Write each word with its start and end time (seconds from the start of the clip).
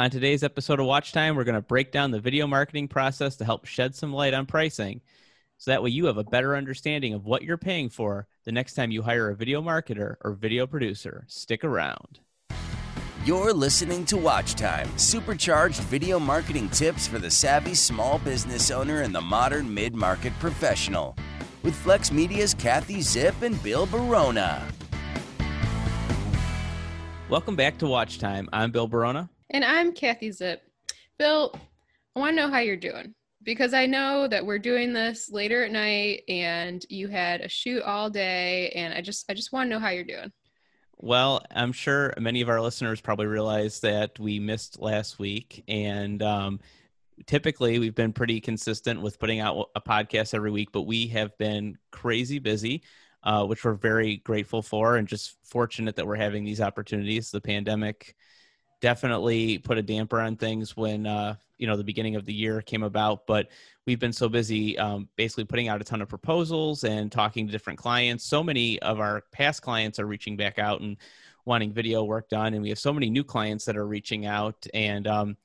On 0.00 0.10
today's 0.10 0.44
episode 0.44 0.78
of 0.78 0.86
Watch 0.86 1.10
Time, 1.10 1.34
we're 1.34 1.42
going 1.42 1.56
to 1.56 1.60
break 1.60 1.90
down 1.90 2.12
the 2.12 2.20
video 2.20 2.46
marketing 2.46 2.86
process 2.86 3.34
to 3.34 3.44
help 3.44 3.64
shed 3.64 3.96
some 3.96 4.12
light 4.12 4.32
on 4.32 4.46
pricing. 4.46 5.00
So 5.56 5.72
that 5.72 5.82
way 5.82 5.90
you 5.90 6.06
have 6.06 6.18
a 6.18 6.22
better 6.22 6.54
understanding 6.54 7.14
of 7.14 7.24
what 7.24 7.42
you're 7.42 7.58
paying 7.58 7.88
for 7.88 8.28
the 8.44 8.52
next 8.52 8.74
time 8.74 8.92
you 8.92 9.02
hire 9.02 9.28
a 9.28 9.34
video 9.34 9.60
marketer 9.60 10.14
or 10.20 10.34
video 10.34 10.68
producer. 10.68 11.24
Stick 11.26 11.64
around. 11.64 12.20
You're 13.24 13.52
listening 13.52 14.04
to 14.04 14.16
Watch 14.16 14.54
Time, 14.54 14.88
supercharged 14.96 15.80
video 15.80 16.20
marketing 16.20 16.68
tips 16.68 17.08
for 17.08 17.18
the 17.18 17.28
savvy 17.28 17.74
small 17.74 18.20
business 18.20 18.70
owner 18.70 19.00
and 19.00 19.12
the 19.12 19.20
modern 19.20 19.74
mid 19.74 19.96
market 19.96 20.32
professional. 20.38 21.16
With 21.64 21.74
Flex 21.74 22.12
Media's 22.12 22.54
Kathy 22.54 23.00
Zip 23.00 23.34
and 23.42 23.60
Bill 23.64 23.84
Barona. 23.84 24.64
Welcome 27.28 27.56
back 27.56 27.78
to 27.78 27.88
Watch 27.88 28.20
Time. 28.20 28.48
I'm 28.52 28.70
Bill 28.70 28.86
Barona. 28.86 29.28
And 29.50 29.64
I'm 29.64 29.92
Kathy 29.92 30.30
Zip. 30.30 30.60
Bill, 31.18 31.54
I 32.14 32.18
want 32.20 32.36
to 32.36 32.42
know 32.42 32.50
how 32.50 32.58
you're 32.58 32.76
doing 32.76 33.14
because 33.42 33.72
I 33.72 33.86
know 33.86 34.28
that 34.28 34.44
we're 34.44 34.58
doing 34.58 34.92
this 34.92 35.30
later 35.30 35.64
at 35.64 35.72
night 35.72 36.24
and 36.28 36.84
you 36.90 37.08
had 37.08 37.40
a 37.40 37.48
shoot 37.48 37.82
all 37.82 38.10
day 38.10 38.68
and 38.70 38.92
I 38.92 39.00
just 39.00 39.24
I 39.30 39.34
just 39.34 39.50
want 39.50 39.66
to 39.66 39.70
know 39.70 39.80
how 39.80 39.88
you're 39.88 40.04
doing. 40.04 40.30
Well, 40.98 41.42
I'm 41.50 41.72
sure 41.72 42.12
many 42.18 42.42
of 42.42 42.50
our 42.50 42.60
listeners 42.60 43.00
probably 43.00 43.24
realize 43.24 43.80
that 43.80 44.18
we 44.18 44.38
missed 44.38 44.80
last 44.80 45.18
week 45.18 45.64
and 45.66 46.22
um, 46.22 46.60
typically 47.24 47.78
we've 47.78 47.94
been 47.94 48.12
pretty 48.12 48.42
consistent 48.42 49.00
with 49.00 49.18
putting 49.18 49.40
out 49.40 49.70
a 49.74 49.80
podcast 49.80 50.34
every 50.34 50.50
week, 50.50 50.72
but 50.72 50.82
we 50.82 51.06
have 51.08 51.36
been 51.38 51.78
crazy 51.90 52.38
busy. 52.38 52.82
Uh, 53.24 53.44
which 53.44 53.64
we're 53.64 53.74
very 53.74 54.18
grateful 54.18 54.62
for 54.62 54.96
and 54.96 55.08
just 55.08 55.36
fortunate 55.42 55.96
that 55.96 56.06
we're 56.06 56.14
having 56.14 56.44
these 56.44 56.60
opportunities. 56.60 57.32
The 57.32 57.40
pandemic 57.40 58.14
definitely 58.80 59.58
put 59.58 59.78
a 59.78 59.82
damper 59.82 60.20
on 60.20 60.36
things 60.36 60.76
when 60.76 61.06
uh, 61.06 61.34
you 61.58 61.66
know 61.66 61.76
the 61.76 61.84
beginning 61.84 62.16
of 62.16 62.24
the 62.24 62.32
year 62.32 62.62
came 62.62 62.82
about 62.82 63.26
but 63.26 63.48
we've 63.86 63.98
been 63.98 64.12
so 64.12 64.28
busy 64.28 64.78
um, 64.78 65.08
basically 65.16 65.44
putting 65.44 65.68
out 65.68 65.80
a 65.80 65.84
ton 65.84 66.02
of 66.02 66.08
proposals 66.08 66.84
and 66.84 67.10
talking 67.10 67.46
to 67.46 67.52
different 67.52 67.78
clients. 67.78 68.22
So 68.22 68.42
many 68.42 68.78
of 68.80 69.00
our 69.00 69.24
past 69.32 69.62
clients 69.62 69.98
are 69.98 70.06
reaching 70.06 70.36
back 70.36 70.58
out 70.58 70.82
and 70.82 70.98
wanting 71.46 71.72
video 71.72 72.04
work 72.04 72.28
done 72.28 72.52
and 72.52 72.62
we 72.62 72.68
have 72.68 72.78
so 72.78 72.92
many 72.92 73.08
new 73.08 73.24
clients 73.24 73.64
that 73.64 73.78
are 73.78 73.86
reaching 73.86 74.26
out 74.26 74.66
and 74.74 75.06
um, 75.06 75.36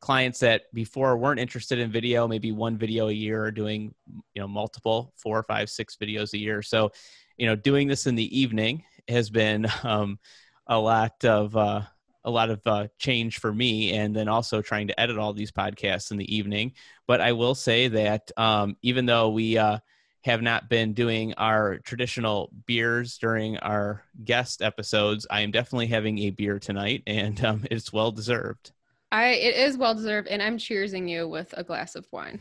clients 0.00 0.38
that 0.38 0.62
before 0.72 1.18
weren't 1.18 1.38
interested 1.38 1.78
in 1.78 1.92
video 1.92 2.26
maybe 2.26 2.52
one 2.52 2.78
video 2.78 3.08
a 3.08 3.12
year 3.12 3.44
are 3.44 3.50
doing 3.50 3.94
you 4.34 4.40
know 4.40 4.48
multiple 4.48 5.12
four 5.16 5.42
five 5.42 5.68
six 5.68 5.96
videos 5.96 6.32
a 6.32 6.38
year. 6.38 6.62
So 6.62 6.90
you 7.36 7.46
know 7.46 7.54
doing 7.54 7.86
this 7.86 8.06
in 8.06 8.14
the 8.14 8.40
evening 8.40 8.82
has 9.08 9.28
been 9.28 9.66
um, 9.82 10.18
a 10.66 10.78
lot 10.78 11.22
of 11.24 11.54
uh, 11.54 11.82
a 12.24 12.30
lot 12.30 12.50
of 12.50 12.60
uh, 12.66 12.88
change 12.98 13.38
for 13.38 13.52
me 13.52 13.92
and 13.92 14.14
then 14.14 14.28
also 14.28 14.62
trying 14.62 14.88
to 14.88 14.98
edit 15.00 15.18
all 15.18 15.32
these 15.32 15.52
podcasts 15.52 16.10
in 16.10 16.16
the 16.16 16.34
evening. 16.36 16.72
But 17.06 17.20
i 17.20 17.32
will 17.32 17.54
say 17.54 17.88
that 17.88 18.30
um, 18.36 18.76
even 18.82 19.06
though 19.06 19.30
we 19.30 19.58
uh, 19.58 19.78
have 20.22 20.40
not 20.40 20.70
been 20.70 20.94
doing 20.94 21.34
our 21.34 21.78
traditional 21.78 22.50
beers 22.66 23.18
during 23.18 23.58
our 23.58 24.02
guest 24.24 24.62
episodes 24.62 25.26
i 25.30 25.42
am 25.42 25.50
definitely 25.50 25.86
having 25.86 26.18
a 26.20 26.30
beer 26.30 26.58
tonight 26.58 27.02
and 27.06 27.44
um, 27.44 27.62
it's 27.70 27.92
well 27.92 28.10
deserved. 28.10 28.72
I 29.12 29.26
it 29.28 29.54
is 29.56 29.76
well 29.76 29.94
deserved 29.94 30.28
and 30.28 30.42
i'm 30.42 30.56
cheersing 30.58 31.08
you 31.08 31.28
with 31.28 31.52
a 31.56 31.62
glass 31.64 31.94
of 31.94 32.06
wine. 32.10 32.40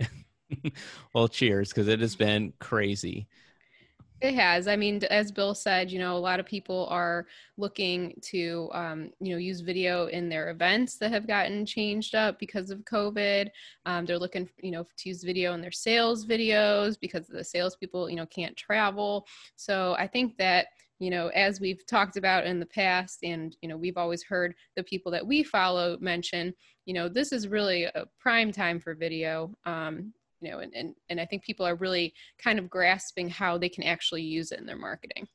Well 1.12 1.28
cheers 1.28 1.68
because 1.68 1.88
it 1.88 2.00
has 2.00 2.16
been 2.16 2.54
crazy 2.58 3.28
it 4.20 4.34
has. 4.34 4.66
I 4.66 4.76
mean, 4.76 5.02
as 5.10 5.30
Bill 5.30 5.54
said, 5.54 5.90
you 5.90 5.98
know, 5.98 6.16
a 6.16 6.18
lot 6.18 6.40
of 6.40 6.46
people 6.46 6.86
are 6.90 7.26
looking 7.56 8.18
to, 8.22 8.68
um, 8.72 9.10
you 9.20 9.32
know, 9.32 9.38
use 9.38 9.60
video 9.60 10.06
in 10.06 10.28
their 10.28 10.50
events 10.50 10.96
that 10.96 11.12
have 11.12 11.26
gotten 11.26 11.64
changed 11.64 12.14
up 12.14 12.38
because 12.38 12.70
of 12.70 12.84
COVID. 12.84 13.48
Um, 13.86 14.06
they're 14.06 14.18
looking, 14.18 14.48
you 14.60 14.72
know, 14.72 14.86
to 14.96 15.08
use 15.08 15.22
video 15.22 15.54
in 15.54 15.60
their 15.60 15.70
sales 15.70 16.26
videos 16.26 16.98
because 17.00 17.28
the 17.28 17.44
salespeople, 17.44 18.10
you 18.10 18.16
know, 18.16 18.26
can't 18.26 18.56
travel. 18.56 19.26
So 19.56 19.94
I 19.98 20.08
think 20.08 20.36
that, 20.38 20.66
you 20.98 21.10
know, 21.10 21.28
as 21.28 21.60
we've 21.60 21.86
talked 21.86 22.16
about 22.16 22.44
in 22.44 22.58
the 22.58 22.66
past, 22.66 23.20
and, 23.22 23.56
you 23.62 23.68
know, 23.68 23.76
we've 23.76 23.96
always 23.96 24.24
heard 24.24 24.54
the 24.74 24.82
people 24.82 25.12
that 25.12 25.24
we 25.24 25.44
follow 25.44 25.96
mention, 26.00 26.52
you 26.86 26.94
know, 26.94 27.08
this 27.08 27.30
is 27.30 27.46
really 27.46 27.84
a 27.84 28.06
prime 28.18 28.50
time 28.50 28.80
for 28.80 28.94
video. 28.94 29.54
Um, 29.64 30.12
you 30.40 30.50
know 30.50 30.58
and, 30.58 30.72
and 30.74 30.94
and 31.08 31.20
i 31.20 31.24
think 31.24 31.42
people 31.42 31.66
are 31.66 31.74
really 31.76 32.14
kind 32.38 32.58
of 32.58 32.70
grasping 32.70 33.28
how 33.28 33.58
they 33.58 33.68
can 33.68 33.84
actually 33.84 34.22
use 34.22 34.52
it 34.52 34.60
in 34.60 34.66
their 34.66 34.76
marketing. 34.76 35.26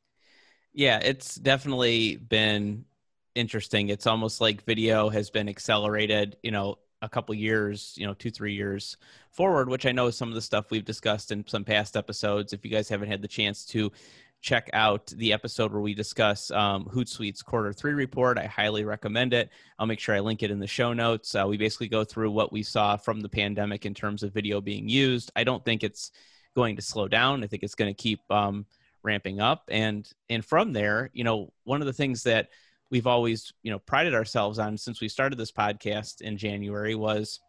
Yeah 0.74 1.00
it's 1.00 1.36
definitely 1.36 2.16
been 2.16 2.86
interesting. 3.36 3.90
It's 3.90 4.08
almost 4.08 4.42
like 4.42 4.64
video 4.64 5.10
has 5.10 5.30
been 5.30 5.50
accelerated 5.50 6.38
you 6.44 6.52
know 6.52 6.78
a 7.02 7.10
couple 7.10 7.36
years 7.36 7.94
you 7.98 8.08
know 8.08 8.14
two 8.14 8.32
three 8.32 8.54
years 8.54 8.96
forward 9.30 9.68
which 9.68 9.86
i 9.86 9.92
know 9.92 10.08
is 10.08 10.16
some 10.16 10.30
of 10.30 10.36
the 10.36 10.42
stuff 10.42 10.72
we've 10.72 10.86
discussed 10.86 11.32
in 11.32 11.46
some 11.48 11.66
past 11.66 11.98
episodes. 11.98 12.54
If 12.54 12.64
you 12.64 12.72
guys 12.72 12.88
haven't 12.88 13.10
had 13.10 13.22
the 13.22 13.28
chance 13.28 13.66
to 13.66 13.92
check 14.44 14.70
out 14.74 15.08
the 15.08 15.32
episode 15.32 15.72
where 15.72 15.82
we 15.82 15.94
discuss 15.94 16.52
um, 16.52 16.86
Hootsuite's 16.94 17.42
quarter 17.42 17.72
three 17.72 17.94
report. 17.94 18.38
I 18.38 18.46
highly 18.46 18.84
recommend 18.84 19.34
it. 19.34 19.50
I'll 19.80 19.88
make 19.88 20.02
sure 20.02 20.14
I 20.14 20.20
link 20.20 20.44
it 20.44 20.52
in 20.52 20.60
the 20.60 20.68
show 20.68 20.92
notes. 20.92 21.34
Uh, 21.34 21.46
we 21.48 21.56
basically 21.56 21.88
go 21.88 22.04
through 22.04 22.30
what 22.30 22.52
we 22.52 22.62
saw 22.62 22.98
from 22.98 23.22
the 23.22 23.30
pandemic 23.30 23.86
in 23.86 23.94
terms 23.94 24.22
of 24.22 24.34
video 24.34 24.60
being 24.60 24.90
used. 24.90 25.32
I 25.34 25.46
don't 25.46 25.64
think 25.64 25.82
it's 25.82 26.12
going 26.56 26.76
to 26.76 26.82
slow 26.82 27.08
down. 27.08 27.42
I 27.42 27.48
think 27.48 27.64
it's 27.64 27.74
going 27.74 27.90
to 27.96 28.00
keep 28.00 28.20
um, 28.30 28.66
ramping 29.02 29.40
up, 29.40 29.64
and 29.72 30.08
and 30.30 30.44
from 30.44 30.74
there, 30.74 31.10
you 31.14 31.24
know, 31.24 31.54
one 31.64 31.80
of 31.80 31.88
the 31.88 31.94
things 31.94 32.24
that 32.24 32.50
we've 32.92 33.08
always 33.08 33.54
you 33.64 33.72
know 33.72 33.80
prided 33.80 34.14
ourselves 34.14 34.60
on 34.60 34.78
since 34.78 35.00
we 35.00 35.08
started 35.08 35.40
this 35.40 35.54
podcast 35.54 36.20
in 36.20 36.38
January 36.38 36.96
was 36.96 37.40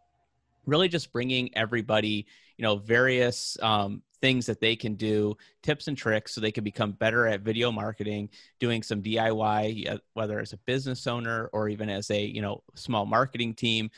really 0.65 0.88
just 0.88 1.12
bringing 1.12 1.50
everybody 1.56 2.26
you 2.56 2.62
know 2.62 2.76
various 2.76 3.59
um, 3.61 4.00
things 4.25 4.47
that 4.47 4.59
they 4.59 4.75
can 4.75 4.95
do, 4.95 5.37
tips 5.62 5.87
and 5.87 5.99
tricks 5.99 6.35
so 6.35 6.41
they 6.41 6.51
can 6.51 6.65
become 6.65 6.93
better 6.93 7.27
at 7.27 7.43
video 7.43 7.71
marketing, 7.71 8.31
doing 8.59 8.83
some 8.83 9.03
DIY, 9.03 9.99
whether 10.15 10.41
as 10.41 10.55
a 10.55 10.57
business 10.65 11.07
owner 11.07 11.51
or 11.53 11.69
even 11.69 11.91
as 11.91 12.11
a, 12.11 12.25
you 12.25 12.41
know, 12.41 12.62
small 12.75 13.05
marketing 13.05 13.53
team. 13.53 13.91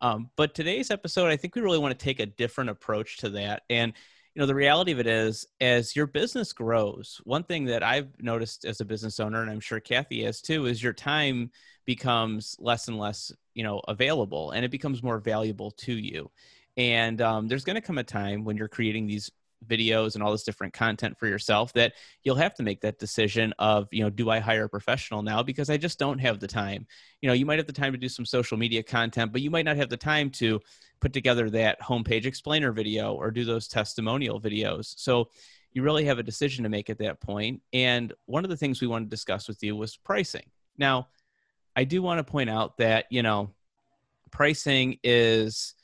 Um, 0.00 0.30
but 0.36 0.54
today's 0.54 0.92
episode, 0.92 1.30
I 1.30 1.36
think 1.36 1.56
we 1.56 1.62
really 1.62 1.80
want 1.80 1.98
to 1.98 2.04
take 2.04 2.20
a 2.20 2.26
different 2.26 2.70
approach 2.70 3.16
to 3.18 3.30
that. 3.30 3.64
And, 3.70 3.92
you 4.36 4.40
know, 4.40 4.46
the 4.46 4.54
reality 4.54 4.92
of 4.92 5.00
it 5.00 5.08
is, 5.08 5.48
as 5.60 5.96
your 5.96 6.06
business 6.06 6.52
grows, 6.52 7.20
one 7.24 7.42
thing 7.42 7.64
that 7.64 7.82
I've 7.82 8.10
noticed 8.20 8.64
as 8.64 8.80
a 8.80 8.84
business 8.84 9.18
owner, 9.18 9.42
and 9.42 9.50
I'm 9.50 9.58
sure 9.58 9.80
Kathy 9.80 10.22
has 10.22 10.40
too, 10.40 10.66
is 10.66 10.80
your 10.80 10.92
time 10.92 11.50
becomes 11.86 12.54
less 12.60 12.86
and 12.86 13.00
less, 13.00 13.32
you 13.54 13.64
know, 13.64 13.80
available 13.88 14.52
and 14.52 14.64
it 14.64 14.70
becomes 14.70 15.02
more 15.02 15.18
valuable 15.18 15.72
to 15.72 15.92
you. 15.92 16.30
And 16.76 17.20
um, 17.20 17.48
there's 17.48 17.64
going 17.64 17.74
to 17.74 17.82
come 17.82 17.98
a 17.98 18.04
time 18.04 18.44
when 18.44 18.56
you're 18.56 18.68
creating 18.68 19.08
these 19.08 19.28
videos 19.66 20.14
and 20.14 20.22
all 20.22 20.32
this 20.32 20.42
different 20.42 20.72
content 20.72 21.18
for 21.18 21.26
yourself 21.26 21.72
that 21.72 21.94
you'll 22.22 22.36
have 22.36 22.54
to 22.54 22.62
make 22.62 22.80
that 22.80 22.98
decision 22.98 23.52
of 23.58 23.88
you 23.90 24.02
know 24.02 24.10
do 24.10 24.30
i 24.30 24.38
hire 24.38 24.64
a 24.64 24.68
professional 24.68 25.22
now? 25.22 25.42
Because 25.42 25.70
i 25.70 25.76
just 25.76 25.98
don't 25.98 26.18
have 26.18 26.40
the 26.40 26.48
time. 26.48 26.86
You 27.20 27.28
know 27.28 27.32
you 27.32 27.46
might 27.46 27.58
have 27.58 27.66
the 27.66 27.72
time 27.72 27.92
to 27.92 27.98
do 27.98 28.08
some 28.08 28.24
social 28.24 28.56
media 28.56 28.82
content 28.82 29.32
but 29.32 29.42
you 29.42 29.50
might 29.50 29.64
not 29.64 29.76
have 29.76 29.88
the 29.88 29.96
time 29.96 30.30
to 30.30 30.60
put 31.00 31.12
together 31.12 31.50
that 31.50 31.80
homepage 31.80 32.26
explainer 32.26 32.72
video 32.72 33.12
or 33.14 33.30
do 33.30 33.44
those 33.44 33.66
testimonial 33.68 34.40
videos. 34.40 34.94
So 34.96 35.28
you 35.72 35.82
really 35.82 36.04
have 36.04 36.18
a 36.18 36.22
decision 36.22 36.62
to 36.62 36.68
make 36.68 36.90
at 36.90 36.98
that 36.98 37.20
point. 37.20 37.62
And 37.72 38.12
one 38.26 38.44
of 38.44 38.50
the 38.50 38.56
things 38.56 38.80
we 38.80 38.86
want 38.86 39.06
to 39.06 39.10
discuss 39.10 39.48
with 39.48 39.62
you 39.62 39.74
was 39.74 39.96
pricing. 39.96 40.48
Now 40.78 41.08
i 41.76 41.84
do 41.84 42.02
want 42.02 42.18
to 42.18 42.30
point 42.30 42.50
out 42.50 42.76
that 42.76 43.06
you 43.10 43.22
know 43.22 43.50
pricing 44.30 44.98
is 45.04 45.74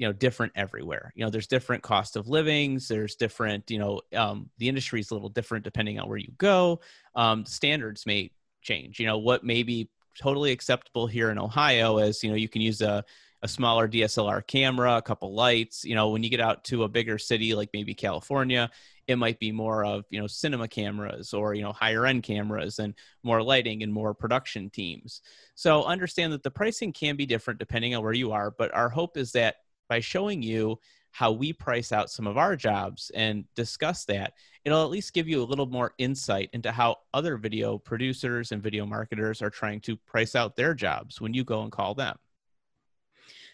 you 0.00 0.06
know 0.06 0.14
different 0.14 0.54
everywhere. 0.56 1.12
You 1.14 1.24
know 1.24 1.30
there's 1.30 1.46
different 1.46 1.82
cost 1.82 2.16
of 2.16 2.26
livings 2.26 2.88
there's 2.88 3.16
different 3.16 3.70
you 3.70 3.78
know 3.78 4.00
um, 4.16 4.48
the 4.56 4.66
industry 4.66 4.98
is 4.98 5.10
a 5.10 5.14
little 5.14 5.28
different 5.28 5.62
depending 5.62 6.00
on 6.00 6.08
where 6.08 6.16
you 6.16 6.32
go. 6.38 6.80
Um, 7.14 7.44
standards 7.44 8.06
may 8.06 8.30
change. 8.62 8.98
You 8.98 9.06
know 9.06 9.18
what 9.18 9.44
may 9.44 9.62
be 9.62 9.90
totally 10.18 10.52
acceptable 10.52 11.06
here 11.06 11.30
in 11.30 11.38
ohio 11.38 11.98
is 11.98 12.24
you 12.24 12.30
know 12.30 12.36
you 12.36 12.48
can 12.48 12.62
use 12.62 12.80
a, 12.80 13.04
a 13.42 13.48
smaller 13.48 13.88
dslr 13.88 14.44
camera 14.46 14.96
a 14.96 15.02
couple 15.02 15.34
lights. 15.34 15.84
You 15.84 15.94
know 15.94 16.08
when 16.08 16.22
you 16.22 16.30
get 16.30 16.40
out 16.40 16.64
to 16.64 16.84
a 16.84 16.88
bigger 16.88 17.18
city 17.18 17.54
like 17.54 17.68
maybe 17.74 17.92
california 17.92 18.70
it 19.06 19.16
might 19.16 19.38
be 19.38 19.52
more 19.52 19.84
of 19.84 20.06
you 20.08 20.18
know 20.18 20.26
cinema 20.26 20.66
cameras 20.66 21.34
or 21.34 21.52
you 21.52 21.62
know 21.62 21.72
higher 21.72 22.06
end 22.06 22.22
cameras 22.22 22.78
and 22.78 22.94
more 23.22 23.42
lighting 23.42 23.82
and 23.82 23.92
more 23.92 24.14
production 24.14 24.70
teams. 24.70 25.20
So 25.56 25.84
understand 25.84 26.32
that 26.32 26.42
the 26.42 26.50
pricing 26.50 26.94
can 26.94 27.16
be 27.16 27.26
different 27.26 27.60
depending 27.60 27.94
on 27.94 28.02
where 28.02 28.14
you 28.14 28.32
are 28.32 28.50
but 28.50 28.72
our 28.72 28.88
hope 28.88 29.18
is 29.18 29.32
that 29.32 29.56
by 29.90 30.00
showing 30.00 30.40
you 30.40 30.78
how 31.10 31.32
we 31.32 31.52
price 31.52 31.90
out 31.92 32.08
some 32.08 32.26
of 32.26 32.38
our 32.38 32.56
jobs 32.56 33.10
and 33.14 33.44
discuss 33.56 34.04
that, 34.06 34.32
it'll 34.64 34.84
at 34.84 34.90
least 34.90 35.12
give 35.12 35.28
you 35.28 35.42
a 35.42 35.44
little 35.44 35.66
more 35.66 35.92
insight 35.98 36.48
into 36.52 36.70
how 36.70 36.96
other 37.12 37.36
video 37.36 37.76
producers 37.76 38.52
and 38.52 38.62
video 38.62 38.86
marketers 38.86 39.42
are 39.42 39.50
trying 39.50 39.80
to 39.80 39.96
price 39.96 40.36
out 40.36 40.54
their 40.56 40.72
jobs 40.72 41.20
when 41.20 41.34
you 41.34 41.44
go 41.44 41.62
and 41.62 41.72
call 41.72 41.94
them. 41.94 42.16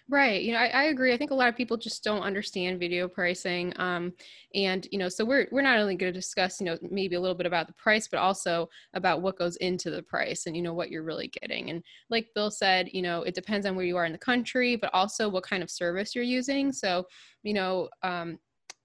Right. 0.09 0.41
You 0.41 0.53
know, 0.53 0.59
I, 0.59 0.67
I, 0.67 0.83
agree. 0.85 1.13
I 1.13 1.17
think 1.17 1.33
a 1.33 1.35
lot 1.35 1.49
of 1.49 1.57
people 1.57 1.77
just 1.77 2.05
don't 2.05 2.23
understand 2.23 2.79
video 2.79 3.09
pricing. 3.09 3.73
Um, 3.75 4.13
and, 4.55 4.87
you 4.93 5.01
know, 5.01 5.09
so 5.09 5.25
we're, 5.25 5.49
we're 5.51 5.63
not 5.63 5.79
only 5.79 5.97
going 5.97 6.13
to 6.13 6.17
discuss, 6.17 6.61
you 6.61 6.67
know, 6.67 6.79
maybe 6.93 7.17
a 7.17 7.21
little 7.21 7.35
bit 7.35 7.47
about 7.47 7.67
the 7.67 7.73
price, 7.73 8.07
but 8.07 8.21
also 8.21 8.69
about 8.95 9.21
what 9.21 9.37
goes 9.37 9.57
into 9.57 9.91
the 9.91 10.05
price 10.05 10.47
and, 10.47 10.57
you 10.57 10.63
know, 10.63 10.75
what 10.75 10.93
you're 10.93 11.03
really 11.03 11.27
getting. 11.41 11.71
And 11.71 11.83
like 12.09 12.29
Bill 12.37 12.53
said, 12.53 12.89
you 12.93 13.03
know, 13.03 13.23
it 13.23 13.35
depends 13.35 13.67
on 13.67 13.75
where 13.75 13.85
you 13.85 13.97
are 13.97 14.05
in 14.05 14.13
the 14.13 14.19
country, 14.19 14.77
but 14.77 14.95
also 14.95 15.29
what 15.29 15.43
kind 15.43 15.61
of 15.61 15.73
service 15.73 16.15
you're 16.15 16.23
using. 16.23 16.73
So, 16.73 17.05
you 17.43 17.55
know, 17.55 17.89
um, 18.05 18.39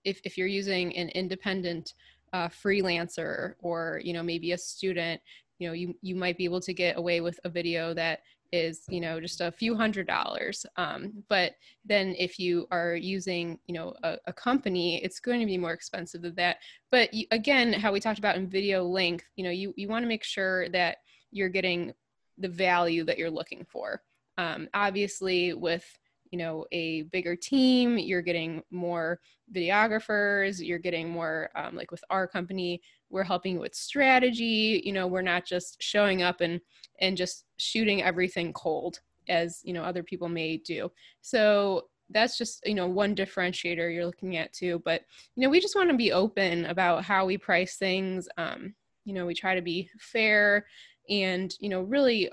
if, 0.03 0.19
if 0.23 0.39
you're 0.39 0.47
using 0.47 0.95
an 0.97 1.09
independent 1.09 1.93
uh, 2.33 2.47
freelancer 2.47 3.53
or, 3.59 4.01
you 4.03 4.13
know, 4.13 4.23
maybe 4.23 4.53
a 4.53 4.57
student, 4.57 5.21
you 5.59 5.67
know, 5.67 5.73
you, 5.73 5.93
you 6.01 6.15
might 6.15 6.37
be 6.37 6.45
able 6.45 6.61
to 6.61 6.73
get 6.73 6.97
away 6.97 7.21
with 7.21 7.39
a 7.43 7.49
video 7.49 7.93
that 7.93 8.21
is 8.51 8.83
you 8.89 8.99
know 8.99 9.19
just 9.19 9.41
a 9.41 9.51
few 9.51 9.75
hundred 9.75 10.07
dollars 10.07 10.65
um, 10.75 11.11
but 11.29 11.53
then 11.85 12.15
if 12.17 12.37
you 12.37 12.67
are 12.71 12.95
using 12.95 13.57
you 13.65 13.73
know 13.73 13.93
a, 14.03 14.17
a, 14.27 14.33
company 14.33 15.03
it's 15.03 15.19
going 15.19 15.39
to 15.39 15.45
be 15.45 15.57
more 15.57 15.73
expensive 15.73 16.21
than 16.21 16.35
that. 16.35 16.57
But 16.91 17.13
you, 17.13 17.25
again 17.31 17.73
how 17.73 17.91
we 17.91 17.99
talked 17.99 18.19
about 18.19 18.35
in 18.35 18.47
video 18.47 18.83
length 18.83 19.25
you 19.35 19.43
know 19.43 19.49
you, 19.49 19.73
you 19.77 19.87
want 19.87 20.03
to 20.03 20.09
make 20.09 20.23
sure 20.23 20.69
that 20.69 20.97
you're 21.31 21.49
getting 21.49 21.93
the 22.37 22.49
value 22.49 23.03
that 23.05 23.17
you're 23.17 23.29
looking 23.29 23.65
for. 23.69 24.01
Um, 24.37 24.67
obviously 24.73 25.53
with 25.53 25.85
you 26.31 26.37
know 26.37 26.65
a 26.71 27.03
bigger 27.03 27.35
team 27.35 27.97
you're 27.97 28.21
getting 28.21 28.63
more 28.71 29.19
videographers 29.53 30.65
you're 30.65 30.79
getting 30.79 31.09
more 31.09 31.49
um, 31.55 31.75
like 31.75 31.91
with 31.91 32.03
our 32.09 32.25
company 32.25 32.81
we're 33.09 33.23
helping 33.23 33.59
with 33.59 33.75
strategy 33.75 34.81
you 34.83 34.93
know 34.93 35.07
we're 35.07 35.21
not 35.21 35.45
just 35.45 35.77
showing 35.81 36.21
up 36.23 36.41
and 36.41 36.59
and 36.99 37.17
just 37.17 37.45
shooting 37.57 38.01
everything 38.01 38.53
cold 38.53 38.99
as 39.27 39.61
you 39.63 39.73
know 39.73 39.83
other 39.83 40.03
people 40.03 40.29
may 40.29 40.57
do. 40.57 40.91
So 41.21 41.87
that's 42.09 42.37
just 42.37 42.65
you 42.65 42.75
know 42.75 42.87
one 42.87 43.15
differentiator 43.15 43.93
you're 43.93 44.05
looking 44.05 44.35
at 44.35 44.51
too 44.51 44.81
but 44.83 45.03
you 45.35 45.41
know 45.43 45.49
we 45.49 45.61
just 45.61 45.77
want 45.77 45.89
to 45.89 45.95
be 45.95 46.11
open 46.11 46.65
about 46.65 47.05
how 47.05 47.25
we 47.25 47.37
price 47.37 47.77
things 47.77 48.27
um, 48.37 48.73
you 49.05 49.13
know 49.13 49.25
we 49.25 49.33
try 49.33 49.55
to 49.55 49.61
be 49.61 49.89
fair 49.97 50.65
and 51.09 51.55
you 51.61 51.69
know 51.69 51.81
really 51.83 52.29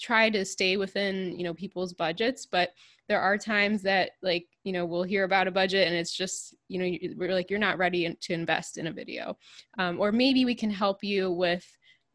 try 0.00 0.28
to 0.30 0.44
stay 0.44 0.76
within 0.76 1.36
you 1.38 1.44
know 1.44 1.54
people's 1.54 1.92
budgets 1.92 2.46
but 2.46 2.70
there 3.08 3.20
are 3.20 3.36
times 3.36 3.82
that 3.82 4.12
like 4.22 4.46
you 4.64 4.72
know 4.72 4.86
we'll 4.86 5.02
hear 5.02 5.24
about 5.24 5.46
a 5.46 5.50
budget 5.50 5.86
and 5.86 5.96
it's 5.96 6.12
just 6.12 6.54
you 6.68 6.78
know 6.78 7.14
we're 7.16 7.34
like 7.34 7.50
you're 7.50 7.58
not 7.58 7.78
ready 7.78 8.16
to 8.20 8.32
invest 8.32 8.78
in 8.78 8.86
a 8.86 8.92
video. 8.92 9.36
Um, 9.78 10.00
or 10.00 10.12
maybe 10.12 10.44
we 10.44 10.54
can 10.54 10.70
help 10.70 11.04
you 11.04 11.30
with 11.30 11.66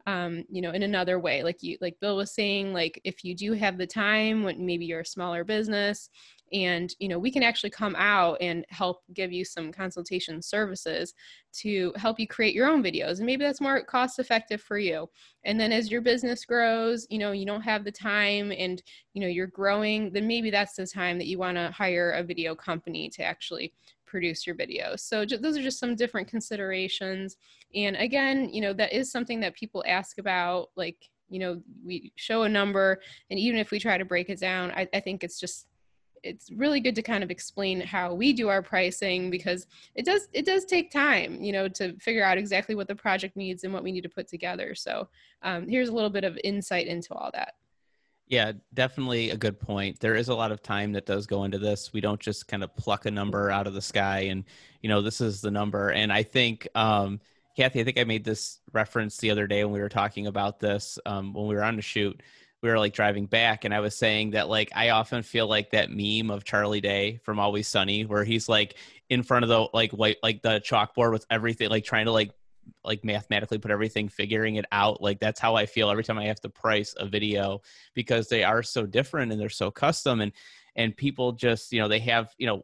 um, 0.06 0.44
you 0.50 0.62
know 0.62 0.70
in 0.72 0.82
another 0.82 1.18
way 1.18 1.42
like 1.42 1.62
you 1.62 1.76
like 1.80 1.98
bill 2.00 2.16
was 2.16 2.34
saying 2.34 2.72
like 2.72 3.00
if 3.04 3.24
you 3.24 3.34
do 3.34 3.52
have 3.52 3.78
the 3.78 3.86
time 3.86 4.42
when 4.42 4.64
maybe 4.64 4.84
you're 4.84 5.00
a 5.00 5.06
smaller 5.06 5.44
business 5.44 6.10
and 6.52 6.94
you 6.98 7.08
know 7.08 7.18
we 7.18 7.30
can 7.30 7.42
actually 7.42 7.70
come 7.70 7.94
out 7.96 8.36
and 8.40 8.64
help 8.70 9.02
give 9.14 9.32
you 9.32 9.44
some 9.44 9.70
consultation 9.70 10.42
services 10.42 11.14
to 11.52 11.92
help 11.96 12.18
you 12.18 12.26
create 12.26 12.54
your 12.54 12.68
own 12.68 12.82
videos 12.82 13.18
and 13.18 13.26
maybe 13.26 13.44
that's 13.44 13.60
more 13.60 13.82
cost 13.84 14.18
effective 14.18 14.60
for 14.60 14.78
you. 14.78 15.08
And 15.44 15.58
then 15.58 15.72
as 15.72 15.90
your 15.90 16.00
business 16.00 16.44
grows 16.44 17.06
you 17.10 17.18
know 17.18 17.32
you 17.32 17.46
don't 17.46 17.60
have 17.62 17.84
the 17.84 17.92
time 17.92 18.52
and 18.56 18.82
you 19.14 19.20
know 19.20 19.28
you're 19.28 19.46
growing 19.46 20.12
then 20.12 20.26
maybe 20.26 20.50
that's 20.50 20.74
the 20.74 20.86
time 20.86 21.18
that 21.18 21.26
you 21.26 21.38
want 21.38 21.56
to 21.56 21.70
hire 21.70 22.12
a 22.12 22.22
video 22.22 22.54
company 22.54 23.08
to 23.10 23.22
actually 23.22 23.72
produce 24.10 24.46
your 24.46 24.56
videos. 24.56 25.00
So 25.00 25.24
those 25.24 25.56
are 25.56 25.62
just 25.62 25.78
some 25.78 25.94
different 25.94 26.28
considerations 26.28 27.36
and 27.74 27.96
again 27.96 28.48
you 28.52 28.60
know 28.60 28.72
that 28.72 28.92
is 28.92 29.10
something 29.10 29.40
that 29.40 29.54
people 29.54 29.84
ask 29.86 30.18
about 30.18 30.70
like 30.76 31.08
you 31.28 31.38
know 31.38 31.60
we 31.84 32.12
show 32.16 32.42
a 32.42 32.48
number 32.48 33.00
and 33.30 33.38
even 33.38 33.58
if 33.58 33.70
we 33.70 33.78
try 33.78 33.96
to 33.96 34.04
break 34.04 34.28
it 34.28 34.40
down 34.40 34.70
I, 34.72 34.88
I 34.92 35.00
think 35.00 35.22
it's 35.24 35.38
just 35.38 35.66
it's 36.22 36.50
really 36.50 36.80
good 36.80 36.94
to 36.94 37.02
kind 37.02 37.22
of 37.22 37.30
explain 37.30 37.80
how 37.80 38.14
we 38.14 38.32
do 38.32 38.48
our 38.48 38.62
pricing 38.62 39.30
because 39.30 39.66
it 39.94 40.04
does 40.04 40.28
it 40.32 40.44
does 40.44 40.64
take 40.64 40.90
time 40.90 41.42
you 41.42 41.52
know 41.52 41.68
to 41.68 41.96
figure 41.98 42.24
out 42.24 42.38
exactly 42.38 42.74
what 42.74 42.88
the 42.88 42.94
project 42.94 43.36
needs 43.36 43.64
and 43.64 43.72
what 43.72 43.82
we 43.82 43.92
need 43.92 44.02
to 44.02 44.08
put 44.08 44.28
together. 44.28 44.74
So 44.74 45.08
um, 45.42 45.68
here's 45.68 45.88
a 45.88 45.92
little 45.92 46.10
bit 46.10 46.24
of 46.24 46.38
insight 46.44 46.86
into 46.86 47.14
all 47.14 47.30
that. 47.34 47.54
Yeah 48.26 48.52
definitely 48.74 49.30
a 49.30 49.36
good 49.36 49.58
point. 49.58 49.98
There 50.00 50.14
is 50.14 50.28
a 50.28 50.34
lot 50.34 50.52
of 50.52 50.62
time 50.62 50.92
that 50.92 51.06
does 51.06 51.26
go 51.26 51.44
into 51.44 51.58
this. 51.58 51.92
We 51.92 52.00
don't 52.00 52.20
just 52.20 52.48
kind 52.48 52.62
of 52.62 52.74
pluck 52.76 53.06
a 53.06 53.10
number 53.10 53.50
out 53.50 53.66
of 53.66 53.74
the 53.74 53.82
sky 53.82 54.20
and 54.30 54.44
you 54.82 54.88
know 54.88 55.02
this 55.02 55.20
is 55.20 55.40
the 55.40 55.50
number. 55.50 55.90
And 55.90 56.12
i 56.12 56.22
think 56.22 56.68
um, 56.74 57.20
kathy 57.56 57.80
i 57.80 57.84
think 57.84 57.98
i 57.98 58.04
made 58.04 58.24
this 58.24 58.60
reference 58.72 59.16
the 59.18 59.30
other 59.30 59.46
day 59.46 59.64
when 59.64 59.72
we 59.72 59.80
were 59.80 59.88
talking 59.88 60.26
about 60.26 60.60
this 60.60 60.98
um, 61.06 61.32
when 61.32 61.46
we 61.46 61.54
were 61.54 61.64
on 61.64 61.76
the 61.76 61.82
shoot. 61.82 62.22
We 62.62 62.68
were 62.68 62.78
like 62.78 62.92
driving 62.92 63.24
back 63.24 63.64
and 63.64 63.72
I 63.72 63.80
was 63.80 63.96
saying 63.96 64.32
that 64.32 64.50
like 64.50 64.70
I 64.74 64.90
often 64.90 65.22
feel 65.22 65.46
like 65.46 65.70
that 65.70 65.90
meme 65.90 66.30
of 66.30 66.44
Charlie 66.44 66.82
Day 66.82 67.18
from 67.24 67.40
Always 67.40 67.66
Sunny 67.66 68.04
where 68.04 68.22
he's 68.22 68.50
like 68.50 68.76
in 69.08 69.22
front 69.22 69.44
of 69.44 69.48
the 69.48 69.68
like 69.72 69.92
white 69.92 70.18
like 70.22 70.42
the 70.42 70.60
chalkboard 70.60 71.12
with 71.12 71.24
everything 71.30 71.70
like 71.70 71.84
trying 71.84 72.04
to 72.04 72.12
like 72.12 72.32
like 72.84 73.02
mathematically 73.02 73.56
put 73.56 73.70
everything 73.70 74.10
figuring 74.10 74.56
it 74.56 74.66
out. 74.72 75.00
Like 75.00 75.20
that's 75.20 75.40
how 75.40 75.56
I 75.56 75.64
feel 75.64 75.90
every 75.90 76.04
time 76.04 76.18
I 76.18 76.26
have 76.26 76.40
to 76.42 76.50
price 76.50 76.94
a 76.98 77.06
video 77.06 77.62
because 77.94 78.28
they 78.28 78.44
are 78.44 78.62
so 78.62 78.84
different 78.84 79.32
and 79.32 79.40
they're 79.40 79.48
so 79.48 79.70
custom 79.70 80.20
and 80.20 80.32
and 80.76 80.94
people 80.94 81.32
just 81.32 81.72
you 81.72 81.80
know 81.80 81.88
they 81.88 82.00
have 82.00 82.34
you 82.36 82.46
know 82.46 82.62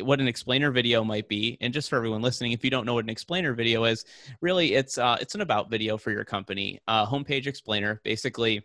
what 0.00 0.20
an 0.20 0.28
explainer 0.28 0.70
video 0.70 1.04
might 1.04 1.28
be 1.28 1.56
and 1.60 1.72
just 1.72 1.88
for 1.88 1.96
everyone 1.96 2.20
listening 2.20 2.52
if 2.52 2.64
you 2.64 2.70
don't 2.70 2.84
know 2.84 2.94
what 2.94 3.04
an 3.04 3.10
explainer 3.10 3.54
video 3.54 3.84
is 3.84 4.04
really 4.40 4.74
it's 4.74 4.98
uh 4.98 5.16
it's 5.20 5.36
an 5.36 5.40
about 5.40 5.70
video 5.70 5.96
for 5.96 6.10
your 6.10 6.24
company 6.24 6.80
uh 6.88 7.06
homepage 7.06 7.46
explainer 7.46 8.00
basically 8.02 8.64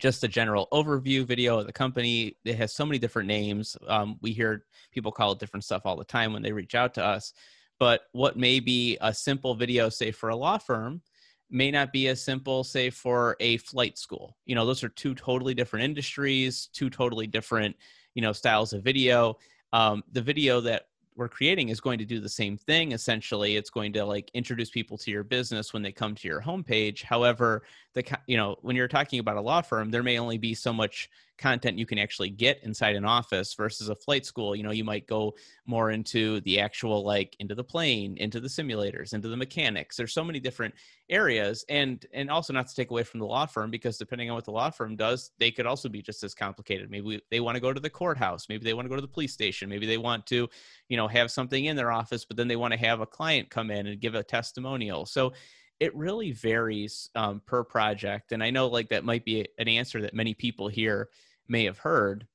just 0.00 0.24
a 0.24 0.28
general 0.28 0.66
overview 0.72 1.24
video 1.24 1.58
of 1.58 1.66
the 1.66 1.72
company. 1.72 2.36
It 2.44 2.56
has 2.56 2.72
so 2.72 2.84
many 2.84 2.98
different 2.98 3.28
names. 3.28 3.76
Um, 3.86 4.18
we 4.22 4.32
hear 4.32 4.64
people 4.92 5.12
call 5.12 5.32
it 5.32 5.38
different 5.38 5.64
stuff 5.64 5.82
all 5.84 5.96
the 5.96 6.04
time 6.04 6.32
when 6.32 6.42
they 6.42 6.52
reach 6.52 6.74
out 6.74 6.94
to 6.94 7.04
us. 7.04 7.32
But 7.78 8.02
what 8.12 8.36
may 8.36 8.60
be 8.60 8.98
a 9.00 9.14
simple 9.14 9.54
video, 9.54 9.88
say 9.88 10.10
for 10.10 10.30
a 10.30 10.36
law 10.36 10.58
firm, 10.58 11.02
may 11.50 11.70
not 11.70 11.92
be 11.92 12.08
as 12.08 12.22
simple, 12.22 12.64
say 12.64 12.90
for 12.90 13.36
a 13.40 13.56
flight 13.58 13.98
school. 13.98 14.36
You 14.44 14.54
know, 14.54 14.66
those 14.66 14.84
are 14.84 14.88
two 14.88 15.14
totally 15.14 15.54
different 15.54 15.84
industries, 15.84 16.68
two 16.72 16.90
totally 16.90 17.26
different, 17.26 17.76
you 18.14 18.22
know, 18.22 18.32
styles 18.32 18.72
of 18.72 18.82
video. 18.82 19.36
Um, 19.72 20.02
the 20.12 20.22
video 20.22 20.60
that 20.62 20.86
we're 21.16 21.28
creating 21.28 21.68
is 21.68 21.80
going 21.80 21.98
to 21.98 22.04
do 22.04 22.18
the 22.18 22.28
same 22.28 22.56
thing 22.56 22.92
essentially. 22.92 23.56
It's 23.56 23.70
going 23.70 23.92
to 23.92 24.04
like 24.04 24.30
introduce 24.32 24.70
people 24.70 24.96
to 24.98 25.10
your 25.10 25.22
business 25.22 25.72
when 25.72 25.82
they 25.82 25.92
come 25.92 26.14
to 26.14 26.28
your 26.28 26.40
homepage. 26.40 27.02
However 27.02 27.62
the 27.92 28.04
you 28.26 28.36
know 28.36 28.56
when 28.62 28.74
you're 28.76 28.88
talking 28.88 29.18
about 29.18 29.36
a 29.36 29.40
law 29.40 29.60
firm 29.60 29.90
there 29.90 30.02
may 30.02 30.18
only 30.18 30.38
be 30.38 30.54
so 30.54 30.72
much 30.72 31.10
content 31.40 31.78
you 31.78 31.86
can 31.86 31.98
actually 31.98 32.30
get 32.30 32.62
inside 32.62 32.94
an 32.94 33.04
office 33.04 33.54
versus 33.54 33.88
a 33.88 33.94
flight 33.94 34.26
school. 34.26 34.54
You 34.54 34.62
know 34.62 34.70
you 34.70 34.84
might 34.84 35.06
go 35.06 35.34
more 35.66 35.90
into 35.90 36.40
the 36.42 36.60
actual 36.60 37.02
like 37.04 37.34
into 37.40 37.54
the 37.54 37.64
plane 37.64 38.16
into 38.18 38.38
the 38.38 38.48
simulators 38.48 39.14
into 39.14 39.28
the 39.28 39.36
mechanics. 39.36 39.96
There's 39.96 40.12
so 40.12 40.22
many 40.22 40.38
different 40.38 40.74
areas. 41.08 41.64
And 41.68 42.04
and 42.12 42.30
also 42.30 42.52
not 42.52 42.68
to 42.68 42.74
take 42.74 42.90
away 42.90 43.02
from 43.02 43.20
the 43.20 43.26
law 43.26 43.46
firm 43.46 43.70
because 43.70 43.98
depending 43.98 44.30
on 44.30 44.36
what 44.36 44.44
the 44.44 44.52
law 44.52 44.70
firm 44.70 44.94
does 44.94 45.30
they 45.38 45.50
could 45.50 45.66
also 45.66 45.88
be 45.88 46.02
just 46.02 46.22
as 46.22 46.34
complicated. 46.34 46.90
Maybe 46.90 47.20
they 47.30 47.40
want 47.40 47.56
to 47.56 47.60
go 47.60 47.72
to 47.72 47.80
the 47.80 47.90
courthouse. 47.90 48.48
Maybe 48.48 48.64
they 48.64 48.74
want 48.74 48.84
to 48.84 48.90
go 48.90 48.96
to 48.96 49.02
the 49.02 49.08
police 49.08 49.32
station. 49.32 49.68
Maybe 49.68 49.86
they 49.86 49.98
want 49.98 50.26
to 50.26 50.48
you 50.88 50.96
know 50.96 51.08
have 51.08 51.30
something 51.30 51.64
in 51.64 51.76
their 51.76 51.90
office 51.90 52.24
but 52.24 52.36
then 52.36 52.48
they 52.48 52.56
want 52.56 52.72
to 52.72 52.78
have 52.78 53.00
a 53.00 53.06
client 53.06 53.50
come 53.50 53.70
in 53.70 53.86
and 53.86 54.00
give 54.00 54.14
a 54.14 54.22
testimonial. 54.22 55.06
So 55.06 55.32
it 55.80 55.96
really 55.96 56.32
varies 56.32 57.08
um, 57.14 57.40
per 57.46 57.64
project. 57.64 58.32
And 58.32 58.44
i 58.44 58.50
know 58.50 58.68
like 58.68 58.90
that 58.90 59.04
might 59.04 59.24
be 59.24 59.46
an 59.58 59.66
answer 59.66 60.02
that 60.02 60.14
many 60.14 60.34
people 60.34 60.68
here 60.68 61.08
may 61.50 61.64
have 61.64 61.78
heard 61.78 62.26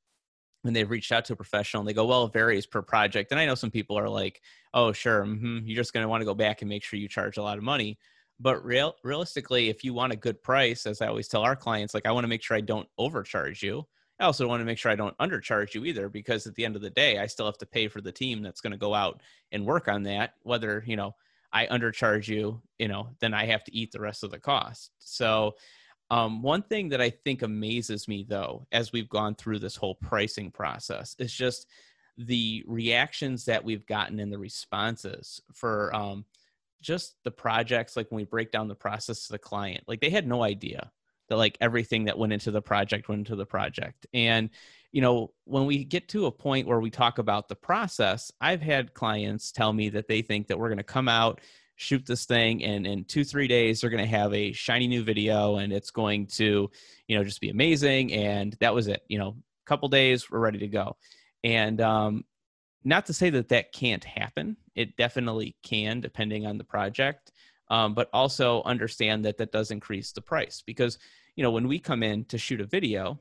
when 0.62 0.74
they've 0.74 0.90
reached 0.90 1.12
out 1.12 1.26
to 1.26 1.34
a 1.34 1.36
professional 1.36 1.82
and 1.82 1.88
they 1.88 1.94
go, 1.94 2.06
well, 2.06 2.26
it 2.26 2.34
varies 2.34 2.66
per 2.66 2.82
project. 2.82 3.32
And 3.32 3.40
I 3.40 3.46
know 3.46 3.56
some 3.56 3.72
people 3.72 3.98
are 3.98 4.10
like, 4.10 4.42
oh, 4.74 4.92
sure, 4.92 5.24
mm-hmm, 5.24 5.60
you're 5.64 5.76
just 5.76 5.94
going 5.94 6.04
to 6.04 6.10
want 6.10 6.22
to 6.22 6.26
go 6.26 6.34
back 6.34 6.62
and 6.62 6.70
make 6.70 6.84
sure 6.84 7.00
you 7.00 7.08
charge 7.08 7.38
a 7.38 7.44
lot 7.44 7.58
of 7.58 7.64
money. 7.64 7.98
But 8.40 8.66
real, 8.66 8.96
realistically, 9.04 9.70
if 9.70 9.84
you 9.84 9.94
want 9.94 10.12
a 10.12 10.18
good 10.18 10.42
price, 10.44 10.86
as 10.86 11.02
I 11.02 11.08
always 11.08 11.28
tell 11.28 11.44
our 11.44 11.56
clients, 11.56 11.94
like 11.94 12.06
I 12.06 12.12
want 12.12 12.24
to 12.24 12.30
make 12.30 12.44
sure 12.44 12.58
I 12.58 12.62
don't 12.62 12.88
overcharge 12.98 13.64
you. 13.64 13.86
I 14.20 14.26
also 14.26 14.48
want 14.48 14.62
to 14.62 14.66
make 14.66 14.78
sure 14.78 14.92
I 14.92 14.96
don't 14.96 15.18
undercharge 15.20 15.74
you 15.74 15.86
either, 15.86 16.10
because 16.10 16.48
at 16.48 16.56
the 16.56 16.66
end 16.66 16.76
of 16.76 16.82
the 16.82 16.90
day, 16.90 17.20
I 17.20 17.28
still 17.28 17.46
have 17.46 17.58
to 17.60 17.66
pay 17.66 17.88
for 17.88 18.02
the 18.02 18.12
team 18.12 18.42
that's 18.42 18.62
going 18.62 18.72
to 18.72 18.78
go 18.78 18.94
out 18.94 19.22
and 19.52 19.66
work 19.66 19.88
on 19.88 20.04
that. 20.04 20.34
Whether 20.44 20.84
you 20.88 20.96
know 20.96 21.16
I 21.54 21.68
undercharge 21.68 22.28
you, 22.28 22.62
you 22.80 22.88
know, 22.88 23.10
then 23.20 23.34
I 23.34 23.46
have 23.46 23.64
to 23.66 23.76
eat 23.76 23.92
the 23.92 24.02
rest 24.02 24.24
of 24.24 24.32
the 24.32 24.40
cost. 24.40 24.92
So 25.00 25.56
um, 26.12 26.42
one 26.42 26.62
thing 26.62 26.90
that 26.90 27.02
I 27.02 27.10
think 27.10 27.42
amazes 27.42 28.08
me, 28.08 28.26
though, 28.28 28.68
as 28.72 28.92
we've 28.92 29.10
gone 29.10 29.36
through 29.36 29.60
this 29.60 29.76
whole 29.76 29.96
pricing 29.96 30.52
process, 30.52 31.16
is 31.20 31.34
just 31.34 31.68
the 32.18 32.64
reactions 32.68 33.46
that 33.46 33.64
we've 33.64 33.86
gotten 33.86 34.20
and 34.20 34.32
the 34.32 34.38
responses 34.38 35.42
for 35.54 35.94
um, 35.96 36.26
just 36.82 37.16
the 37.24 37.32
projects. 37.32 37.98
Like 37.98 38.12
when 38.12 38.18
we 38.18 38.26
break 38.26 38.52
down 38.52 38.68
the 38.68 38.76
process 38.76 39.26
to 39.26 39.34
the 39.34 39.40
client, 39.40 39.84
like 39.88 40.00
they 40.00 40.10
had 40.12 40.28
no 40.28 40.44
idea 40.44 40.92
that 41.30 41.38
like 41.38 41.58
everything 41.60 42.06
that 42.06 42.18
went 42.18 42.34
into 42.34 42.52
the 42.52 42.62
project 42.62 43.10
went 43.10 43.20
into 43.20 43.36
the 43.36 43.46
project. 43.46 44.06
And 44.14 44.50
you 44.92 45.02
know, 45.02 45.34
when 45.44 45.66
we 45.66 45.84
get 45.84 46.08
to 46.10 46.28
a 46.28 46.32
point 46.32 46.68
where 46.68 46.80
we 46.80 46.90
talk 46.90 47.18
about 47.18 47.50
the 47.50 47.56
process, 47.56 48.32
I've 48.40 48.62
had 48.62 48.94
clients 48.94 49.52
tell 49.52 49.74
me 49.74 49.90
that 49.90 50.08
they 50.08 50.22
think 50.22 50.48
that 50.48 50.58
we're 50.58 50.70
going 50.70 50.78
to 50.78 50.84
come 50.84 51.10
out 51.10 51.42
shoot 51.76 52.06
this 52.06 52.26
thing 52.26 52.64
and 52.64 52.88
in 52.88 53.04
two 53.04 53.24
three 53.24 53.48
days 53.48 53.82
they're 53.82 53.90
going 53.90 54.04
to 54.04 54.10
have 54.10 54.34
a 54.34 54.52
shiny 54.54 54.88
new 54.88 55.04
video 55.04 55.58
and 55.58 55.74
it's 55.74 55.92
going 55.92 56.26
to 56.26 56.70
you 57.08 57.18
know 57.18 57.24
just 57.24 57.42
be 57.42 57.50
amazing 57.50 58.14
and 58.14 58.56
that 58.60 58.74
was 58.74 58.88
it 58.88 59.04
you 59.08 59.18
know 59.18 59.36
a 59.66 59.68
couple 59.68 59.90
days, 59.90 60.30
we're 60.30 60.40
ready 60.40 60.60
to 60.60 60.68
go. 60.68 60.96
And 61.44 61.82
um, 61.82 62.26
not 62.84 63.08
to 63.08 63.14
say 63.14 63.30
that 63.32 63.50
that 63.50 63.72
can't 63.72 64.04
happen. 64.04 64.58
It 64.76 64.96
definitely 64.96 65.56
can, 65.64 66.02
depending 66.02 66.46
on 66.46 66.58
the 66.58 66.64
project. 66.64 67.32
Um, 67.70 67.96
but 67.96 68.10
also 68.14 68.62
understand 68.64 69.26
that 69.26 69.38
that 69.40 69.52
does 69.52 69.72
increase 69.72 70.12
the 70.12 70.22
price 70.22 70.62
because 70.64 71.00
you 71.36 71.42
know 71.42 71.50
when 71.50 71.68
we 71.68 71.80
come 71.80 72.04
in 72.04 72.24
to 72.26 72.38
shoot 72.38 72.62
a 72.62 72.66
video 72.66 73.20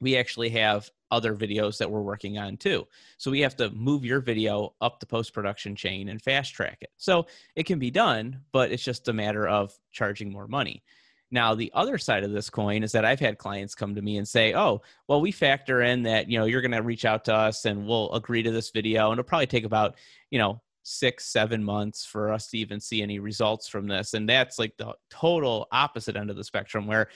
we 0.00 0.16
actually 0.16 0.48
have 0.48 0.90
other 1.10 1.34
videos 1.34 1.78
that 1.78 1.90
we're 1.90 2.02
working 2.02 2.38
on 2.38 2.56
too. 2.56 2.86
So 3.16 3.30
we 3.30 3.40
have 3.40 3.56
to 3.56 3.70
move 3.70 4.04
your 4.04 4.20
video 4.20 4.74
up 4.80 5.00
the 5.00 5.06
post 5.06 5.32
production 5.32 5.74
chain 5.74 6.08
and 6.08 6.20
fast 6.20 6.54
track 6.54 6.78
it. 6.80 6.90
So 6.96 7.26
it 7.56 7.64
can 7.64 7.78
be 7.78 7.90
done, 7.90 8.40
but 8.52 8.70
it's 8.70 8.84
just 8.84 9.08
a 9.08 9.12
matter 9.12 9.48
of 9.48 9.72
charging 9.92 10.32
more 10.32 10.46
money. 10.46 10.82
Now, 11.30 11.54
the 11.54 11.70
other 11.74 11.98
side 11.98 12.24
of 12.24 12.32
this 12.32 12.48
coin 12.48 12.82
is 12.82 12.92
that 12.92 13.04
I've 13.04 13.20
had 13.20 13.36
clients 13.36 13.74
come 13.74 13.94
to 13.94 14.02
me 14.02 14.16
and 14.16 14.26
say, 14.26 14.54
"Oh, 14.54 14.80
well, 15.08 15.20
we 15.20 15.30
factor 15.30 15.82
in 15.82 16.02
that 16.04 16.30
you 16.30 16.38
know 16.38 16.46
you're 16.46 16.62
going 16.62 16.70
to 16.72 16.82
reach 16.82 17.04
out 17.04 17.24
to 17.26 17.34
us 17.34 17.64
and 17.66 17.86
we'll 17.86 18.12
agree 18.14 18.42
to 18.42 18.50
this 18.50 18.70
video, 18.70 19.10
and 19.10 19.18
it'll 19.18 19.28
probably 19.28 19.46
take 19.46 19.64
about 19.64 19.96
you 20.30 20.38
know 20.38 20.60
six, 20.84 21.26
seven 21.26 21.62
months 21.62 22.06
for 22.06 22.32
us 22.32 22.48
to 22.48 22.58
even 22.58 22.80
see 22.80 23.02
any 23.02 23.18
results 23.18 23.68
from 23.68 23.86
this." 23.86 24.14
And 24.14 24.28
that's 24.28 24.58
like 24.58 24.76
the 24.78 24.94
total 25.10 25.68
opposite 25.70 26.16
end 26.16 26.30
of 26.30 26.36
the 26.36 26.44
spectrum, 26.44 26.86
where 26.86 27.08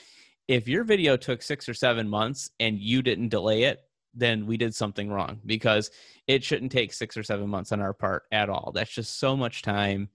if 0.49 0.69
your 0.69 0.85
video 0.85 1.17
took 1.17 1.43
six 1.43 1.69
or 1.69 1.75
seven 1.75 2.09
months 2.09 2.51
and 2.61 2.79
you 2.79 3.03
didn't 3.03 3.29
delay 3.29 3.65
it, 3.65 3.81
then 4.15 4.47
we 4.47 4.57
did 4.57 4.75
something 4.75 5.11
wrong 5.11 5.41
because 5.47 5.91
it 6.27 6.45
shouldn't 6.45 6.73
take 6.73 6.93
six 6.93 7.17
or 7.17 7.23
seven 7.23 7.49
months 7.49 7.73
on 7.73 7.81
our 7.81 7.95
part 7.95 8.25
at 8.31 8.51
all. 8.51 8.73
That's 8.75 8.91
just 8.91 9.19
so 9.19 9.37
much 9.37 9.63
time. 9.63 10.09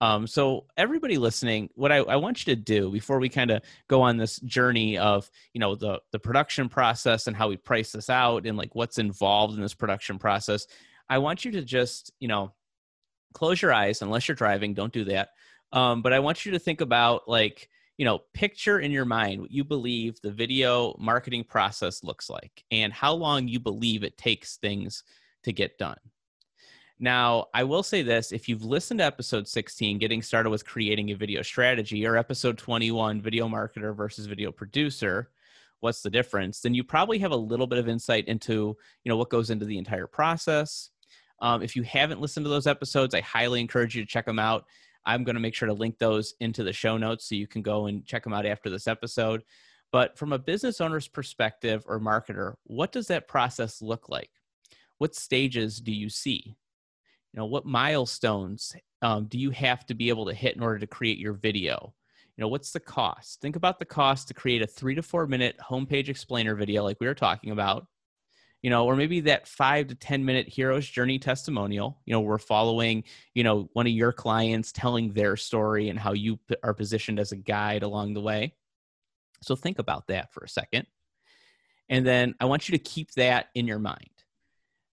Um, 0.00 0.26
so 0.26 0.66
everybody 0.76 1.18
listening, 1.18 1.70
what 1.74 1.90
I, 1.90 1.96
I 1.96 2.16
want 2.16 2.46
you 2.46 2.54
to 2.54 2.60
do 2.60 2.90
before 2.90 3.18
we 3.18 3.28
kind 3.28 3.50
of 3.50 3.62
go 3.88 4.02
on 4.02 4.16
this 4.16 4.38
journey 4.40 4.96
of 4.96 5.28
you 5.54 5.60
know 5.60 5.74
the 5.74 6.00
the 6.12 6.20
production 6.20 6.68
process 6.68 7.26
and 7.26 7.36
how 7.36 7.48
we 7.48 7.56
price 7.56 7.90
this 7.90 8.08
out 8.08 8.46
and 8.46 8.56
like 8.56 8.74
what's 8.74 8.98
involved 8.98 9.56
in 9.56 9.60
this 9.60 9.74
production 9.74 10.18
process, 10.18 10.66
I 11.08 11.18
want 11.18 11.44
you 11.44 11.50
to 11.52 11.62
just 11.62 12.12
you 12.20 12.28
know 12.28 12.52
close 13.34 13.60
your 13.60 13.72
eyes 13.72 14.02
unless 14.02 14.28
you're 14.28 14.36
driving. 14.36 14.74
Don't 14.74 14.92
do 14.92 15.04
that. 15.04 15.30
Um, 15.72 16.00
but 16.00 16.12
I 16.12 16.20
want 16.20 16.46
you 16.46 16.52
to 16.52 16.58
think 16.58 16.80
about 16.80 17.28
like 17.28 17.68
you 17.98 18.04
know, 18.04 18.20
picture 18.32 18.78
in 18.78 18.92
your 18.92 19.04
mind 19.04 19.40
what 19.40 19.50
you 19.50 19.64
believe 19.64 20.20
the 20.22 20.30
video 20.30 20.94
marketing 20.98 21.44
process 21.44 22.04
looks 22.04 22.30
like 22.30 22.64
and 22.70 22.92
how 22.92 23.12
long 23.12 23.48
you 23.48 23.58
believe 23.60 24.04
it 24.04 24.16
takes 24.16 24.56
things 24.56 25.02
to 25.42 25.52
get 25.52 25.76
done. 25.78 25.98
Now, 27.00 27.46
I 27.54 27.64
will 27.64 27.82
say 27.82 28.02
this 28.02 28.32
if 28.32 28.48
you've 28.48 28.64
listened 28.64 28.98
to 28.98 29.04
episode 29.04 29.46
16, 29.46 29.98
getting 29.98 30.22
started 30.22 30.50
with 30.50 30.64
creating 30.64 31.10
a 31.10 31.16
video 31.16 31.42
strategy, 31.42 32.06
or 32.06 32.16
episode 32.16 32.56
21, 32.56 33.20
video 33.20 33.48
marketer 33.48 33.94
versus 33.94 34.26
video 34.26 34.50
producer, 34.50 35.30
what's 35.80 36.02
the 36.02 36.10
difference? 36.10 36.60
Then 36.60 36.74
you 36.74 36.82
probably 36.82 37.18
have 37.18 37.30
a 37.30 37.36
little 37.36 37.68
bit 37.68 37.78
of 37.78 37.88
insight 37.88 38.26
into, 38.26 38.76
you 39.04 39.08
know, 39.10 39.16
what 39.16 39.30
goes 39.30 39.50
into 39.50 39.64
the 39.64 39.78
entire 39.78 40.08
process. 40.08 40.90
Um, 41.40 41.62
if 41.62 41.76
you 41.76 41.84
haven't 41.84 42.20
listened 42.20 42.44
to 42.46 42.50
those 42.50 42.66
episodes, 42.66 43.14
I 43.14 43.20
highly 43.20 43.60
encourage 43.60 43.94
you 43.94 44.02
to 44.02 44.10
check 44.10 44.26
them 44.26 44.40
out. 44.40 44.64
I'm 45.06 45.24
going 45.24 45.34
to 45.34 45.40
make 45.40 45.54
sure 45.54 45.68
to 45.68 45.74
link 45.74 45.98
those 45.98 46.34
into 46.40 46.64
the 46.64 46.72
show 46.72 46.96
notes 46.96 47.28
so 47.28 47.34
you 47.34 47.46
can 47.46 47.62
go 47.62 47.86
and 47.86 48.04
check 48.04 48.24
them 48.24 48.32
out 48.32 48.46
after 48.46 48.70
this 48.70 48.86
episode. 48.86 49.42
But 49.90 50.18
from 50.18 50.32
a 50.32 50.38
business 50.38 50.80
owner's 50.80 51.08
perspective 51.08 51.82
or 51.86 51.98
marketer, 51.98 52.54
what 52.64 52.92
does 52.92 53.06
that 53.08 53.28
process 53.28 53.80
look 53.80 54.08
like? 54.08 54.30
What 54.98 55.14
stages 55.14 55.80
do 55.80 55.92
you 55.92 56.10
see? 56.10 56.56
You 57.32 57.38
know, 57.38 57.46
what 57.46 57.64
milestones 57.64 58.74
um, 59.00 59.26
do 59.26 59.38
you 59.38 59.50
have 59.50 59.86
to 59.86 59.94
be 59.94 60.08
able 60.08 60.26
to 60.26 60.34
hit 60.34 60.56
in 60.56 60.62
order 60.62 60.78
to 60.78 60.86
create 60.86 61.18
your 61.18 61.34
video? 61.34 61.94
You 62.36 62.42
know, 62.42 62.48
what's 62.48 62.70
the 62.70 62.80
cost? 62.80 63.40
Think 63.40 63.56
about 63.56 63.78
the 63.78 63.84
cost 63.84 64.28
to 64.28 64.34
create 64.34 64.62
a 64.62 64.66
three 64.66 64.94
to 64.94 65.02
four 65.02 65.26
minute 65.26 65.56
homepage 65.58 66.08
explainer 66.08 66.54
video, 66.54 66.84
like 66.84 66.98
we 67.00 67.06
were 67.06 67.14
talking 67.14 67.50
about 67.50 67.86
you 68.62 68.70
know, 68.70 68.86
or 68.86 68.96
maybe 68.96 69.20
that 69.20 69.46
five 69.46 69.88
to 69.88 69.94
10 69.94 70.24
minute 70.24 70.48
hero's 70.48 70.88
journey 70.88 71.18
testimonial. 71.18 72.00
You 72.04 72.12
know, 72.12 72.20
we're 72.20 72.38
following, 72.38 73.04
you 73.34 73.44
know, 73.44 73.68
one 73.72 73.86
of 73.86 73.92
your 73.92 74.12
clients 74.12 74.72
telling 74.72 75.12
their 75.12 75.36
story 75.36 75.88
and 75.88 75.98
how 75.98 76.12
you 76.12 76.38
are 76.62 76.74
positioned 76.74 77.20
as 77.20 77.32
a 77.32 77.36
guide 77.36 77.82
along 77.82 78.14
the 78.14 78.20
way. 78.20 78.54
So 79.42 79.54
think 79.54 79.78
about 79.78 80.08
that 80.08 80.32
for 80.32 80.42
a 80.42 80.48
second. 80.48 80.86
And 81.88 82.04
then 82.06 82.34
I 82.40 82.46
want 82.46 82.68
you 82.68 82.76
to 82.76 82.82
keep 82.82 83.12
that 83.12 83.46
in 83.54 83.66
your 83.66 83.78
mind. 83.78 84.10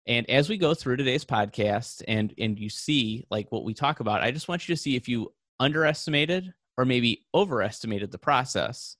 And 0.07 0.29
as 0.29 0.49
we 0.49 0.57
go 0.57 0.75
through 0.75 0.97
today's 0.97 1.25
podcast 1.25 2.03
and 2.07 2.31
and 2.37 2.59
you 2.59 2.69
see 2.69 3.25
like 3.31 3.51
what 3.51 3.65
we 3.65 3.73
talk 3.73 3.99
about, 3.99 4.21
I 4.21 4.29
just 4.29 4.47
want 4.47 4.67
you 4.67 4.75
to 4.75 4.81
see 4.81 4.95
if 4.95 5.07
you 5.07 5.33
underestimated 5.59 6.53
or 6.77 6.85
maybe 6.85 7.25
overestimated 7.33 8.11
the 8.11 8.19
process 8.19 8.97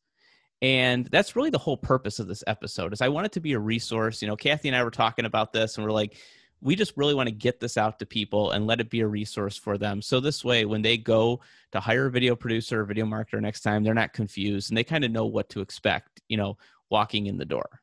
and 0.61 1.05
that's 1.07 1.35
really 1.35 1.49
the 1.49 1.57
whole 1.57 1.77
purpose 1.77 2.19
of 2.19 2.27
this 2.27 2.43
episode 2.47 2.93
is 2.93 3.01
i 3.01 3.09
want 3.09 3.25
it 3.25 3.31
to 3.31 3.39
be 3.39 3.53
a 3.53 3.59
resource 3.59 4.21
you 4.21 4.27
know 4.27 4.35
kathy 4.35 4.67
and 4.67 4.75
i 4.75 4.83
were 4.83 4.91
talking 4.91 5.25
about 5.25 5.51
this 5.51 5.77
and 5.77 5.85
we're 5.85 5.91
like 5.91 6.17
we 6.61 6.75
just 6.75 6.93
really 6.95 7.13
want 7.13 7.27
to 7.27 7.35
get 7.35 7.59
this 7.59 7.77
out 7.77 7.99
to 7.99 8.05
people 8.05 8.51
and 8.51 8.65
let 8.65 8.79
it 8.79 8.89
be 8.89 9.01
a 9.01 9.07
resource 9.07 9.57
for 9.57 9.77
them 9.77 10.01
so 10.01 10.19
this 10.19 10.43
way 10.43 10.65
when 10.65 10.81
they 10.81 10.97
go 10.97 11.39
to 11.71 11.79
hire 11.79 12.05
a 12.05 12.11
video 12.11 12.35
producer 12.35 12.81
or 12.81 12.85
video 12.85 13.05
marketer 13.05 13.41
next 13.41 13.61
time 13.61 13.83
they're 13.83 13.93
not 13.93 14.13
confused 14.13 14.71
and 14.71 14.77
they 14.77 14.83
kind 14.83 15.03
of 15.03 15.11
know 15.11 15.25
what 15.25 15.49
to 15.49 15.61
expect 15.61 16.21
you 16.29 16.37
know 16.37 16.57
walking 16.89 17.27
in 17.27 17.37
the 17.37 17.45
door 17.45 17.81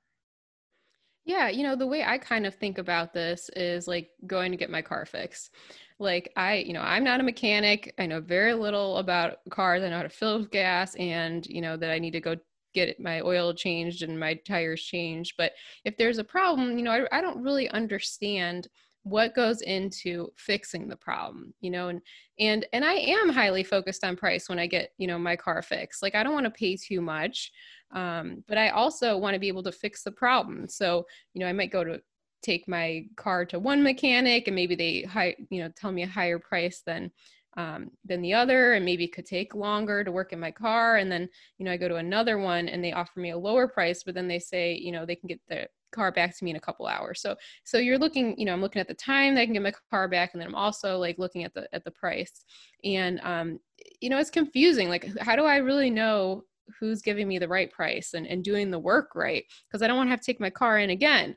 yeah, 1.24 1.48
you 1.48 1.62
know, 1.62 1.76
the 1.76 1.86
way 1.86 2.02
I 2.02 2.18
kind 2.18 2.46
of 2.46 2.54
think 2.54 2.78
about 2.78 3.12
this 3.12 3.48
is 3.54 3.86
like 3.86 4.10
going 4.26 4.50
to 4.50 4.56
get 4.56 4.70
my 4.70 4.82
car 4.82 5.06
fixed. 5.06 5.54
Like 5.98 6.32
I, 6.36 6.56
you 6.56 6.72
know, 6.72 6.80
I'm 6.80 7.04
not 7.04 7.20
a 7.20 7.22
mechanic. 7.22 7.94
I 7.98 8.06
know 8.06 8.20
very 8.20 8.54
little 8.54 8.96
about 8.98 9.38
cars. 9.48 9.82
I 9.82 9.88
know 9.88 9.98
how 9.98 10.02
to 10.02 10.08
fill 10.08 10.44
gas 10.46 10.96
and, 10.96 11.46
you 11.46 11.60
know, 11.60 11.76
that 11.76 11.90
I 11.90 12.00
need 12.00 12.12
to 12.12 12.20
go 12.20 12.36
get 12.74 13.00
my 13.00 13.20
oil 13.20 13.54
changed 13.54 14.02
and 14.02 14.18
my 14.18 14.34
tires 14.46 14.82
changed. 14.82 15.34
But 15.38 15.52
if 15.84 15.96
there's 15.96 16.18
a 16.18 16.24
problem, 16.24 16.78
you 16.78 16.84
know, 16.84 16.92
I, 16.92 17.18
I 17.18 17.20
don't 17.20 17.42
really 17.42 17.68
understand 17.70 18.68
what 19.04 19.34
goes 19.34 19.62
into 19.62 20.28
fixing 20.36 20.86
the 20.86 20.96
problem 20.96 21.52
you 21.60 21.70
know 21.70 21.88
and 21.88 22.00
and 22.38 22.66
and 22.72 22.84
i 22.84 22.92
am 22.92 23.28
highly 23.28 23.64
focused 23.64 24.04
on 24.04 24.16
price 24.16 24.48
when 24.48 24.60
i 24.60 24.66
get 24.66 24.90
you 24.96 25.08
know 25.08 25.18
my 25.18 25.34
car 25.34 25.60
fixed 25.60 26.02
like 26.02 26.14
i 26.14 26.22
don't 26.22 26.34
want 26.34 26.44
to 26.44 26.50
pay 26.50 26.76
too 26.76 27.00
much 27.00 27.50
um, 27.92 28.44
but 28.46 28.56
i 28.56 28.68
also 28.68 29.16
want 29.18 29.34
to 29.34 29.40
be 29.40 29.48
able 29.48 29.62
to 29.62 29.72
fix 29.72 30.04
the 30.04 30.12
problem 30.12 30.68
so 30.68 31.04
you 31.34 31.40
know 31.40 31.46
i 31.46 31.52
might 31.52 31.72
go 31.72 31.82
to 31.82 32.00
take 32.42 32.68
my 32.68 33.04
car 33.16 33.44
to 33.44 33.58
one 33.58 33.82
mechanic 33.82 34.46
and 34.46 34.54
maybe 34.54 34.74
they 34.74 35.06
you 35.50 35.60
know 35.60 35.70
tell 35.76 35.92
me 35.92 36.02
a 36.02 36.08
higher 36.08 36.38
price 36.38 36.82
than 36.86 37.10
um, 37.56 37.90
than 38.04 38.22
the 38.22 38.32
other 38.32 38.72
and 38.72 38.84
maybe 38.84 39.06
could 39.06 39.26
take 39.26 39.54
longer 39.54 40.02
to 40.02 40.12
work 40.12 40.32
in 40.32 40.40
my 40.40 40.50
car 40.50 40.96
and 40.96 41.12
then 41.12 41.28
you 41.58 41.64
know 41.64 41.72
i 41.72 41.76
go 41.76 41.88
to 41.88 41.96
another 41.96 42.38
one 42.38 42.68
and 42.68 42.82
they 42.82 42.92
offer 42.92 43.20
me 43.20 43.30
a 43.30 43.38
lower 43.38 43.68
price 43.68 44.02
but 44.02 44.14
then 44.14 44.26
they 44.26 44.38
say 44.38 44.74
you 44.74 44.90
know 44.90 45.04
they 45.04 45.16
can 45.16 45.26
get 45.26 45.40
the 45.48 45.66
car 45.92 46.10
back 46.10 46.36
to 46.36 46.44
me 46.44 46.50
in 46.50 46.56
a 46.56 46.60
couple 46.60 46.86
hours. 46.86 47.20
So 47.20 47.36
so 47.64 47.78
you're 47.78 47.98
looking 47.98 48.36
you 48.38 48.46
know 48.46 48.52
i'm 48.52 48.60
looking 48.60 48.80
at 48.80 48.88
the 48.88 48.94
time 48.94 49.34
that 49.34 49.42
i 49.42 49.44
can 49.44 49.52
get 49.52 49.62
my 49.62 49.72
car 49.90 50.08
back 50.08 50.30
and 50.32 50.40
then 50.40 50.48
i'm 50.48 50.54
also 50.54 50.98
like 50.98 51.18
looking 51.18 51.44
at 51.44 51.54
the 51.54 51.68
at 51.72 51.84
the 51.84 51.90
price. 51.90 52.44
And 52.82 53.20
um 53.22 53.60
you 54.00 54.10
know 54.10 54.18
it's 54.18 54.30
confusing 54.30 54.88
like 54.88 55.16
how 55.18 55.36
do 55.36 55.44
i 55.44 55.56
really 55.56 55.90
know 55.90 56.44
who's 56.80 57.02
giving 57.02 57.28
me 57.28 57.38
the 57.38 57.48
right 57.48 57.70
price 57.70 58.14
and, 58.14 58.26
and 58.26 58.42
doing 58.42 58.70
the 58.70 58.78
work 58.78 59.10
right? 59.14 59.44
Because 59.68 59.82
i 59.82 59.86
don't 59.86 59.96
want 59.96 60.08
to 60.08 60.10
have 60.10 60.20
to 60.20 60.26
take 60.26 60.40
my 60.40 60.50
car 60.50 60.78
in 60.78 60.90
again 60.90 61.36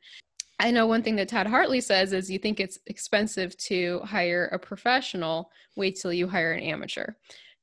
I 0.60 0.72
know 0.72 0.88
one 0.88 1.04
thing 1.04 1.18
that 1.18 1.28
Todd 1.28 1.48
Hartley 1.48 1.82
says 1.82 2.14
is 2.14 2.32
you 2.32 2.40
think 2.40 2.60
it's 2.60 2.80
expensive 2.88 3.58
to 3.58 4.00
hire 4.04 4.46
a 4.52 4.60
professional, 4.60 5.52
wait 5.76 6.00
till 6.00 6.14
you 6.14 6.28
hire 6.28 6.54
an 6.54 6.64
amateur. 6.64 7.14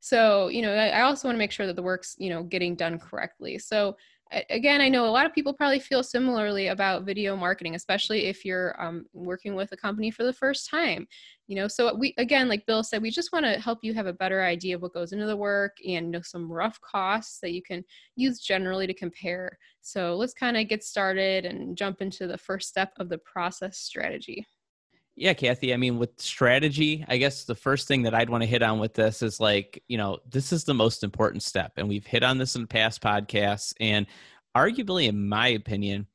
So, 0.00 0.49
you 0.49 0.62
know, 0.62 0.72
I 0.72 1.02
also 1.02 1.28
want 1.28 1.37
to 1.37 1.38
make 1.38 1.52
sure 1.52 1.66
that 1.66 1.76
the 1.76 1.82
work's, 1.82 2.16
you 2.18 2.28
know, 2.28 2.42
getting 2.42 2.75
done 2.75 2.99
correctly. 2.99 3.58
So, 3.58 3.96
again, 4.51 4.81
I 4.81 4.89
know 4.89 5.07
a 5.07 5.11
lot 5.11 5.27
of 5.27 5.35
people 5.35 5.53
probably 5.53 5.79
feel 5.79 6.03
similarly 6.03 6.69
about 6.69 7.05
video 7.05 7.37
marketing, 7.37 7.75
especially 7.75 8.27
if 8.27 8.45
you're 8.45 8.81
um, 8.83 9.05
working 9.12 9.55
with 9.55 9.73
a 9.73 9.77
company 9.77 10.11
for 10.11 10.25
the 10.25 10.33
first 10.33 10.69
time. 10.69 11.07
You 11.49 11.57
know, 11.57 11.69
so 11.69 11.95
we 11.95 12.15
again, 12.19 12.49
like 12.49 12.67
Bill 12.67 12.83
said, 12.83 13.03
we 13.03 13.11
just 13.11 13.33
want 13.33 13.45
to 13.45 13.61
help 13.61 13.81
you 13.83 13.95
have 13.95 14.07
a 14.07 14.12
better 14.12 14.43
idea 14.43 14.77
of 14.77 14.83
what 14.83 14.95
goes 14.95 15.12
into 15.12 15.27
the 15.27 15.37
work 15.37 15.77
and 15.87 16.11
know 16.11 16.23
some 16.23 16.51
rough 16.51 16.81
costs 16.81 17.41
that 17.41 17.53
you 17.53 17.62
can 17.62 17.85
use 18.17 18.41
generally 18.41 18.87
to 18.87 18.95
compare. 18.95 19.59
So 19.83 20.15
let's 20.17 20.35
kind 20.35 20.57
of 20.57 20.69
get 20.69 20.83
started 20.85 21.45
and 21.45 21.77
jump 21.77 22.01
into 22.01 22.27
the 22.27 22.39
first 22.39 22.69
step 22.69 22.93
of 22.99 23.09
the 23.09 23.19
process 23.19 23.79
strategy. 23.79 24.47
Yeah, 25.14 25.35
Kathy. 25.35 25.75
I 25.75 25.76
mean, 25.76 25.99
with 25.99 26.19
strategy, 26.19 27.04
I 27.07 27.19
guess 27.19 27.45
the 27.45 27.54
first 27.54 27.87
thing 27.87 28.02
that 28.02 28.14
I'd 28.14 28.31
want 28.31 28.42
to 28.42 28.49
hit 28.49 28.62
on 28.62 28.78
with 28.78 28.95
this 28.95 29.21
is 29.21 29.40
like, 29.40 29.83
you 29.87 29.99
know, 29.99 30.19
this 30.31 30.52
is 30.52 30.64
the 30.64 30.75
most 30.75 31.04
important 31.04 31.42
step. 31.42 31.73
And 31.76 31.88
we've 31.88 32.07
hit 32.07 32.23
on 32.23 32.38
this 32.38 32.57
in 32.57 32.66
past 32.66 33.02
podcasts. 33.02 33.75
And 33.78 34.07
arguably, 34.57 35.09
in 35.09 35.28
my 35.28 35.49
opinion, 35.49 36.07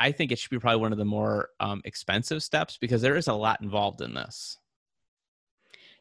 I 0.00 0.12
think 0.12 0.32
it 0.32 0.38
should 0.38 0.50
be 0.50 0.58
probably 0.58 0.80
one 0.80 0.92
of 0.92 0.98
the 0.98 1.04
more 1.04 1.50
um, 1.60 1.80
expensive 1.84 2.42
steps 2.42 2.76
because 2.76 3.02
there 3.02 3.16
is 3.16 3.28
a 3.28 3.34
lot 3.34 3.60
involved 3.62 4.00
in 4.00 4.14
this. 4.14 4.58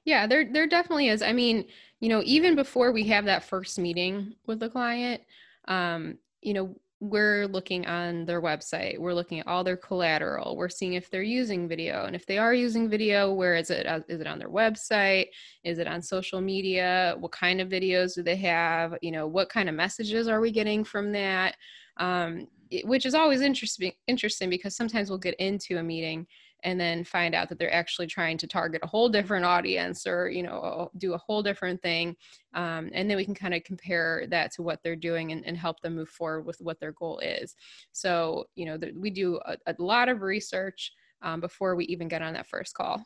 Yeah, 0.03 0.25
there 0.25 0.49
there 0.51 0.67
definitely 0.67 1.09
is. 1.09 1.21
I 1.21 1.33
mean, 1.33 1.65
you 1.99 2.09
know, 2.09 2.21
even 2.23 2.55
before 2.55 2.91
we 2.91 3.03
have 3.07 3.25
that 3.25 3.43
first 3.43 3.77
meeting 3.77 4.35
with 4.45 4.59
the 4.59 4.69
client, 4.69 5.21
um, 5.67 6.17
you 6.41 6.53
know, 6.53 6.75
we're 6.99 7.45
looking 7.47 7.85
on 7.85 8.25
their 8.25 8.41
website 8.41 8.97
we're 8.97 9.13
looking 9.13 9.39
at 9.39 9.47
all 9.47 9.63
their 9.63 9.77
collateral 9.77 10.57
we're 10.57 10.67
seeing 10.67 10.93
if 10.93 11.11
they're 11.11 11.21
using 11.21 11.67
video 11.67 12.05
and 12.05 12.15
if 12.15 12.25
they 12.25 12.39
are 12.39 12.55
using 12.55 12.89
video 12.89 13.31
where 13.31 13.55
is 13.55 13.69
it 13.69 13.85
uh, 13.85 13.99
it 14.07 14.25
on 14.25 14.39
their 14.39 14.49
website 14.49 15.27
is 15.63 15.77
it 15.77 15.87
on 15.87 16.01
social 16.01 16.41
media 16.41 17.15
what 17.19 17.31
kind 17.31 17.61
of 17.61 17.69
videos 17.69 18.15
do 18.15 18.23
they 18.23 18.35
have 18.35 18.95
you 19.01 19.11
know 19.11 19.27
what 19.27 19.47
kind 19.47 19.69
of 19.69 19.75
messages 19.75 20.27
are 20.27 20.41
we 20.41 20.51
getting 20.51 20.83
from 20.83 21.11
that? 21.11 21.55
Um, 21.97 22.47
which 22.83 23.05
is 23.05 23.15
always 23.15 23.41
interesting 23.41 23.93
interesting 24.07 24.49
because 24.49 24.75
sometimes 24.75 25.09
we'll 25.09 25.19
get 25.19 25.35
into 25.35 25.77
a 25.77 25.83
meeting 25.83 26.27
and 26.67 26.77
then 26.77 27.01
find 27.01 27.33
out 27.33 27.47
that 27.47 27.57
they're 27.57 27.73
actually 27.73 28.07
trying 28.07 28.37
to 28.37 28.45
target 28.45 28.81
a 28.83 28.87
whole 28.87 29.07
different 29.07 29.45
audience 29.45 30.05
or 30.05 30.29
you 30.29 30.43
know 30.43 30.91
do 30.97 31.13
a 31.13 31.17
whole 31.17 31.41
different 31.41 31.81
thing 31.81 32.13
um, 32.55 32.89
and 32.93 33.09
then 33.09 33.15
we 33.15 33.23
can 33.23 33.33
kind 33.33 33.53
of 33.53 33.63
compare 33.63 34.25
that 34.29 34.51
to 34.51 34.61
what 34.61 34.79
they're 34.83 34.95
doing 34.97 35.31
and, 35.31 35.45
and, 35.45 35.57
help 35.57 35.79
them 35.79 35.95
move 35.95 36.09
forward 36.09 36.45
with 36.45 36.57
what 36.59 36.79
their 36.79 36.91
goal 36.91 37.19
is. 37.19 37.55
So 37.93 38.45
you 38.55 38.65
know 38.65 38.77
the, 38.77 38.91
we 38.95 39.09
do 39.09 39.39
a, 39.45 39.55
a, 39.65 39.75
lot 39.79 40.09
of 40.09 40.21
research 40.21 40.91
um, 41.21 41.39
before 41.39 41.75
we 41.75 41.85
even 41.85 42.09
get 42.09 42.21
on 42.21 42.33
that 42.33 42.47
first 42.47 42.73
call. 42.73 43.01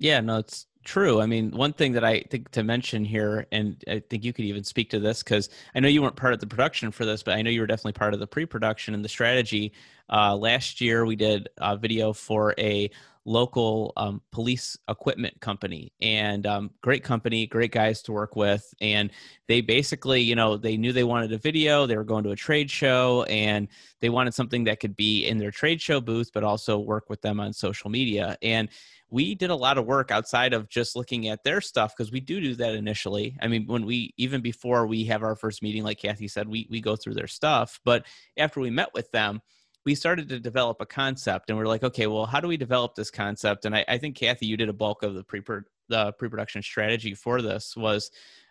Yeah 0.00 0.20
no 0.20 0.38
it's 0.38 0.66
true 0.84 1.20
i 1.20 1.26
mean 1.26 1.50
one 1.50 1.72
thing 1.72 1.92
that 1.92 2.04
i 2.04 2.20
think 2.30 2.50
to 2.50 2.62
mention 2.62 3.04
here 3.04 3.46
and 3.52 3.82
i 3.88 4.02
think 4.10 4.22
you 4.22 4.32
could 4.32 4.44
even 4.44 4.62
speak 4.62 4.90
to 4.90 5.00
this 5.00 5.22
because 5.22 5.48
i 5.74 5.80
know 5.80 5.88
you 5.88 6.02
weren't 6.02 6.16
part 6.16 6.34
of 6.34 6.40
the 6.40 6.46
production 6.46 6.90
for 6.90 7.04
this 7.04 7.22
but 7.22 7.34
i 7.34 7.42
know 7.42 7.50
you 7.50 7.60
were 7.60 7.66
definitely 7.66 7.92
part 7.92 8.12
of 8.12 8.20
the 8.20 8.26
pre-production 8.26 8.94
and 8.94 9.04
the 9.04 9.08
strategy. 9.08 9.72
Uh, 10.10 10.36
last 10.36 10.80
year, 10.80 11.06
we 11.06 11.16
did 11.16 11.48
a 11.58 11.76
video 11.76 12.12
for 12.12 12.54
a 12.58 12.90
local 13.26 13.92
um, 13.96 14.20
police 14.32 14.76
equipment 14.88 15.38
company 15.40 15.92
and 16.00 16.46
um, 16.46 16.70
great 16.82 17.02
company 17.02 17.46
great 17.46 17.72
guys 17.72 18.02
to 18.02 18.12
work 18.12 18.36
with 18.36 18.72
and 18.80 19.10
they 19.48 19.60
basically 19.60 20.20
you 20.20 20.34
know 20.34 20.56
they 20.56 20.76
knew 20.76 20.92
they 20.92 21.04
wanted 21.04 21.32
a 21.32 21.38
video 21.38 21.86
they 21.86 21.96
were 21.96 22.04
going 22.04 22.22
to 22.22 22.30
a 22.30 22.36
trade 22.36 22.70
show 22.70 23.22
and 23.24 23.68
they 24.00 24.10
wanted 24.10 24.34
something 24.34 24.64
that 24.64 24.78
could 24.78 24.94
be 24.96 25.26
in 25.26 25.38
their 25.38 25.50
trade 25.50 25.80
show 25.80 26.00
booth 26.00 26.30
but 26.34 26.44
also 26.44 26.78
work 26.78 27.08
with 27.08 27.20
them 27.22 27.40
on 27.40 27.52
social 27.52 27.88
media 27.88 28.36
and 28.42 28.68
we 29.10 29.32
did 29.32 29.50
a 29.50 29.54
lot 29.54 29.78
of 29.78 29.86
work 29.86 30.10
outside 30.10 30.52
of 30.52 30.68
just 30.68 30.96
looking 30.96 31.28
at 31.28 31.44
their 31.44 31.60
stuff 31.60 31.94
because 31.96 32.10
we 32.10 32.18
do 32.18 32.40
do 32.40 32.56
that 32.56 32.74
initially. 32.74 33.36
I 33.40 33.46
mean 33.46 33.64
when 33.66 33.86
we 33.86 34.12
even 34.16 34.40
before 34.40 34.88
we 34.88 35.04
have 35.04 35.22
our 35.22 35.36
first 35.36 35.62
meeting 35.62 35.84
like 35.84 36.00
kathy 36.00 36.26
said 36.26 36.48
we, 36.48 36.66
we 36.68 36.80
go 36.80 36.96
through 36.96 37.14
their 37.14 37.28
stuff 37.28 37.78
but 37.84 38.04
after 38.36 38.60
we 38.60 38.70
met 38.70 38.92
with 38.92 39.10
them 39.12 39.40
we 39.84 39.94
started 39.94 40.28
to 40.28 40.40
develop 40.40 40.80
a 40.80 40.86
concept 40.86 41.50
and 41.50 41.58
we're 41.58 41.66
like 41.66 41.84
okay 41.84 42.06
well 42.06 42.26
how 42.26 42.40
do 42.40 42.48
we 42.48 42.56
develop 42.56 42.94
this 42.94 43.10
concept? 43.10 43.64
And 43.64 43.76
i, 43.76 43.84
I 43.86 43.98
think 43.98 44.16
kathy 44.16 44.46
you 44.46 44.56
did 44.56 44.68
a 44.68 44.74
bulk 44.74 45.02
of 45.02 45.14
the 45.14 45.24
pre 45.24 45.42
the 45.88 46.12
pre-production 46.12 46.62
strategy 46.62 47.14
for 47.14 47.42
this 47.42 47.76
was 47.76 48.10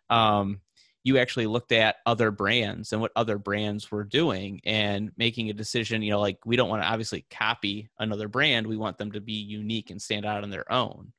um, 0.10 0.62
you 1.04 1.18
actually 1.18 1.48
looked 1.48 1.72
at 1.72 1.98
other 2.06 2.32
brands 2.32 2.94
and 2.94 3.02
what 3.02 3.12
other 3.16 3.38
brands 3.38 3.92
were 3.92 4.04
doing 4.04 4.62
and 4.66 5.12
making 5.18 5.50
a 5.50 5.54
decision 5.54 6.02
you 6.02 6.12
know 6.12 6.20
like 6.20 6.38
we 6.46 6.56
don't 6.56 6.70
want 6.70 6.82
to 6.82 6.88
obviously 6.88 7.26
copy 7.30 7.90
another 8.00 8.28
brand. 8.28 8.68
We 8.68 8.78
want 8.78 8.98
them 8.98 9.12
to 9.14 9.22
be 9.22 9.34
unique 9.34 9.90
and 9.90 10.02
stand 10.02 10.26
out 10.26 10.44
on 10.44 10.50
their 10.50 10.72
own. 10.72 11.12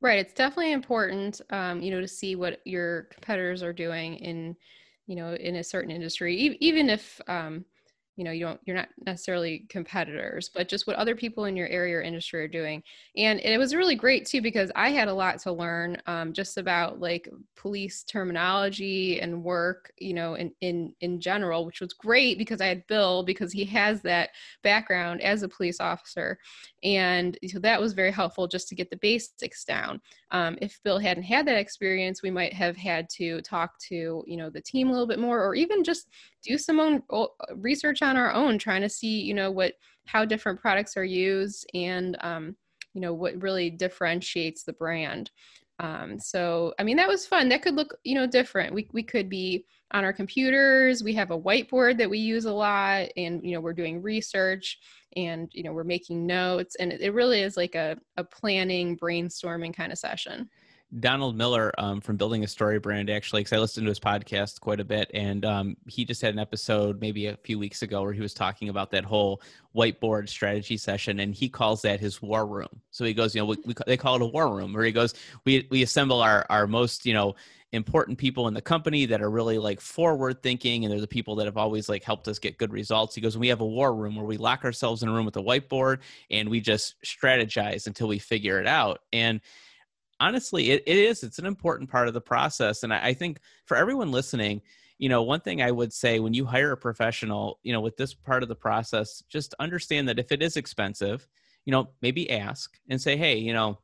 Right. 0.00 0.18
It's 0.18 0.34
definitely 0.34 0.72
important 0.72 1.40
um, 1.50 1.80
you 1.80 1.90
know 1.90 2.00
to 2.00 2.08
see 2.08 2.36
what 2.36 2.60
your 2.64 3.04
competitors 3.04 3.62
are 3.62 3.72
doing 3.72 4.16
in 4.16 4.56
you 5.06 5.16
know 5.16 5.34
in 5.34 5.56
a 5.56 5.64
certain 5.64 5.90
industry 5.90 6.40
e- 6.40 6.58
even 6.60 6.90
if 6.90 7.20
um, 7.26 7.64
you 8.16 8.24
know 8.24 8.30
you 8.30 8.44
don't 8.44 8.60
you're 8.64 8.76
not 8.76 8.88
necessarily 9.04 9.66
competitors 9.68 10.50
but 10.54 10.68
just 10.68 10.86
what 10.86 10.96
other 10.96 11.14
people 11.14 11.46
in 11.46 11.56
your 11.56 11.68
area 11.68 11.96
or 11.96 12.02
industry 12.02 12.42
are 12.42 12.48
doing. 12.48 12.82
And 13.16 13.40
it 13.40 13.58
was 13.58 13.74
really 13.74 13.96
great 13.96 14.26
too 14.26 14.40
because 14.40 14.70
i 14.76 14.90
had 14.90 15.08
a 15.08 15.14
lot 15.14 15.38
to 15.40 15.52
learn 15.52 15.96
um, 16.06 16.32
just 16.32 16.58
about 16.58 17.00
like 17.00 17.28
police 17.56 18.04
terminology 18.04 19.20
and 19.20 19.42
work 19.42 19.92
you 19.98 20.14
know 20.14 20.34
in, 20.34 20.52
in 20.60 20.94
in 21.00 21.20
general 21.20 21.64
which 21.64 21.80
was 21.80 21.92
great 21.92 22.38
because 22.38 22.60
i 22.60 22.66
had 22.66 22.86
bill 22.86 23.22
because 23.22 23.52
he 23.52 23.64
has 23.64 24.00
that 24.02 24.30
background 24.62 25.20
as 25.22 25.42
a 25.42 25.48
police 25.48 25.80
officer 25.80 26.38
and 26.84 27.38
so 27.50 27.58
that 27.58 27.80
was 27.80 27.94
very 27.94 28.12
helpful 28.12 28.46
just 28.46 28.68
to 28.68 28.74
get 28.74 28.90
the 28.90 28.96
basics 28.98 29.64
down. 29.64 30.00
Um, 30.30 30.58
if 30.60 30.78
bill 30.84 30.98
hadn't 30.98 31.22
had 31.24 31.46
that 31.46 31.56
experience 31.56 32.22
we 32.22 32.30
might 32.30 32.52
have 32.52 32.76
had 32.76 33.08
to 33.10 33.40
talk 33.40 33.78
to 33.88 34.22
you 34.26 34.36
know 34.36 34.50
the 34.50 34.60
team 34.60 34.88
a 34.88 34.92
little 34.92 35.06
bit 35.06 35.18
more 35.18 35.42
or 35.42 35.54
even 35.54 35.82
just 35.82 36.08
do 36.42 36.58
some 36.58 36.80
own 36.80 37.02
research 37.56 38.02
on 38.02 38.16
our 38.16 38.32
own 38.32 38.58
trying 38.58 38.82
to 38.82 38.88
see 38.88 39.20
you 39.20 39.34
know 39.34 39.50
what 39.50 39.74
how 40.06 40.24
different 40.24 40.60
products 40.60 40.96
are 40.96 41.04
used 41.04 41.66
and 41.74 42.16
um, 42.20 42.54
you 42.92 43.00
know 43.00 43.14
what 43.14 43.40
really 43.42 43.70
differentiates 43.70 44.62
the 44.62 44.72
brand. 44.74 45.30
Um, 45.80 46.20
so 46.20 46.72
i 46.78 46.84
mean 46.84 46.96
that 46.98 47.08
was 47.08 47.26
fun. 47.26 47.48
That 47.48 47.62
could 47.62 47.74
look 47.74 47.96
you 48.04 48.14
know 48.14 48.26
different. 48.26 48.74
We, 48.74 48.88
we 48.92 49.02
could 49.02 49.28
be 49.28 49.64
on 49.94 50.04
our 50.04 50.12
computers. 50.12 51.04
We 51.04 51.14
have 51.14 51.30
a 51.30 51.38
whiteboard 51.38 51.96
that 51.98 52.10
we 52.10 52.18
use 52.18 52.44
a 52.44 52.52
lot 52.52 53.08
and 53.16 53.40
you 53.44 53.54
know 53.54 53.60
we're 53.60 53.72
doing 53.72 54.02
research 54.02 54.78
and 55.16 55.48
you 55.52 55.62
know 55.62 55.72
we're 55.72 55.84
making 55.84 56.26
notes. 56.26 56.76
And 56.80 56.92
it, 56.92 57.14
really 57.14 57.40
is 57.40 57.56
like 57.56 57.76
a, 57.76 57.96
a 58.16 58.24
planning 58.24 58.98
brainstorming 58.98 59.72
kind 59.72 59.92
of 59.92 59.98
session 59.98 60.50
Donald 61.00 61.36
Miller 61.36 61.72
um, 61.78 62.00
from 62.00 62.16
Building 62.16 62.44
a 62.44 62.46
Story 62.46 62.78
Brand, 62.78 63.10
actually, 63.10 63.40
because 63.40 63.52
I 63.52 63.58
listened 63.58 63.84
to 63.86 63.90
his 63.90 63.98
podcast 63.98 64.60
quite 64.60 64.80
a 64.80 64.84
bit, 64.84 65.10
and 65.12 65.44
um, 65.44 65.76
he 65.88 66.04
just 66.04 66.22
had 66.22 66.34
an 66.34 66.38
episode 66.38 67.00
maybe 67.00 67.26
a 67.26 67.36
few 67.38 67.58
weeks 67.58 67.82
ago 67.82 68.02
where 68.02 68.12
he 68.12 68.20
was 68.20 68.34
talking 68.34 68.68
about 68.68 68.90
that 68.92 69.04
whole 69.04 69.42
whiteboard 69.74 70.28
strategy 70.28 70.76
session, 70.76 71.20
and 71.20 71.34
he 71.34 71.48
calls 71.48 71.82
that 71.82 71.98
his 71.98 72.22
war 72.22 72.46
room. 72.46 72.68
So 72.90 73.04
he 73.04 73.12
goes, 73.12 73.34
you 73.34 73.40
know, 73.40 73.46
we, 73.46 73.56
we, 73.64 73.74
they 73.86 73.96
call 73.96 74.16
it 74.16 74.22
a 74.22 74.26
war 74.26 74.54
room, 74.54 74.72
where 74.72 74.84
he 74.84 74.92
goes, 74.92 75.14
we 75.44 75.66
we 75.70 75.82
assemble 75.82 76.20
our 76.20 76.46
our 76.48 76.66
most, 76.66 77.06
you 77.06 77.14
know, 77.14 77.34
important 77.72 78.16
people 78.16 78.46
in 78.46 78.54
the 78.54 78.62
company 78.62 79.04
that 79.06 79.20
are 79.20 79.30
really 79.30 79.58
like 79.58 79.80
forward 79.80 80.40
thinking 80.44 80.84
and 80.84 80.92
they're 80.92 81.00
the 81.00 81.08
people 81.08 81.34
that 81.34 81.46
have 81.46 81.56
always 81.56 81.88
like 81.88 82.04
helped 82.04 82.28
us 82.28 82.38
get 82.38 82.56
good 82.56 82.72
results 82.72 83.16
he 83.16 83.20
goes 83.20 83.36
we 83.36 83.48
have 83.48 83.60
a 83.62 83.66
war 83.66 83.96
room 83.96 84.14
where 84.14 84.24
we 84.24 84.36
lock 84.36 84.64
ourselves 84.64 85.02
in 85.02 85.08
a 85.08 85.12
room 85.12 85.24
with 85.24 85.36
a 85.36 85.42
whiteboard 85.42 85.98
and 86.30 86.48
we 86.48 86.60
just 86.60 86.94
strategize 87.04 87.88
until 87.88 88.06
we 88.06 88.16
figure 88.16 88.60
it 88.60 88.66
out 88.68 89.00
and 89.12 89.40
honestly, 90.20 90.70
it, 90.70 90.82
it 90.86 90.96
is. 90.96 91.22
It's 91.22 91.38
an 91.38 91.46
important 91.46 91.90
part 91.90 92.08
of 92.08 92.14
the 92.14 92.20
process. 92.20 92.82
And 92.82 92.92
I, 92.92 93.08
I 93.08 93.14
think 93.14 93.40
for 93.66 93.76
everyone 93.76 94.10
listening, 94.10 94.62
you 94.98 95.08
know, 95.08 95.22
one 95.22 95.40
thing 95.40 95.60
I 95.60 95.70
would 95.70 95.92
say 95.92 96.20
when 96.20 96.34
you 96.34 96.44
hire 96.44 96.72
a 96.72 96.76
professional, 96.76 97.58
you 97.62 97.72
know, 97.72 97.80
with 97.80 97.96
this 97.96 98.14
part 98.14 98.42
of 98.42 98.48
the 98.48 98.54
process, 98.54 99.22
just 99.28 99.54
understand 99.58 100.08
that 100.08 100.18
if 100.18 100.30
it 100.32 100.42
is 100.42 100.56
expensive, 100.56 101.26
you 101.64 101.72
know, 101.72 101.88
maybe 102.00 102.30
ask 102.30 102.78
and 102.88 103.00
say, 103.00 103.16
hey, 103.16 103.36
you 103.36 103.52
know, 103.52 103.78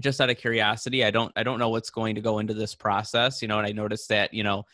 just 0.00 0.20
out 0.20 0.30
of 0.30 0.38
curiosity, 0.38 1.04
I 1.04 1.10
don't 1.10 1.32
I 1.34 1.42
don't 1.42 1.58
know 1.58 1.70
what's 1.70 1.90
going 1.90 2.14
to 2.14 2.20
go 2.20 2.38
into 2.38 2.54
this 2.54 2.74
process, 2.74 3.42
you 3.42 3.48
know, 3.48 3.58
and 3.58 3.66
I 3.66 3.72
noticed 3.72 4.08
that, 4.10 4.32
you 4.32 4.44
know, 4.44 4.64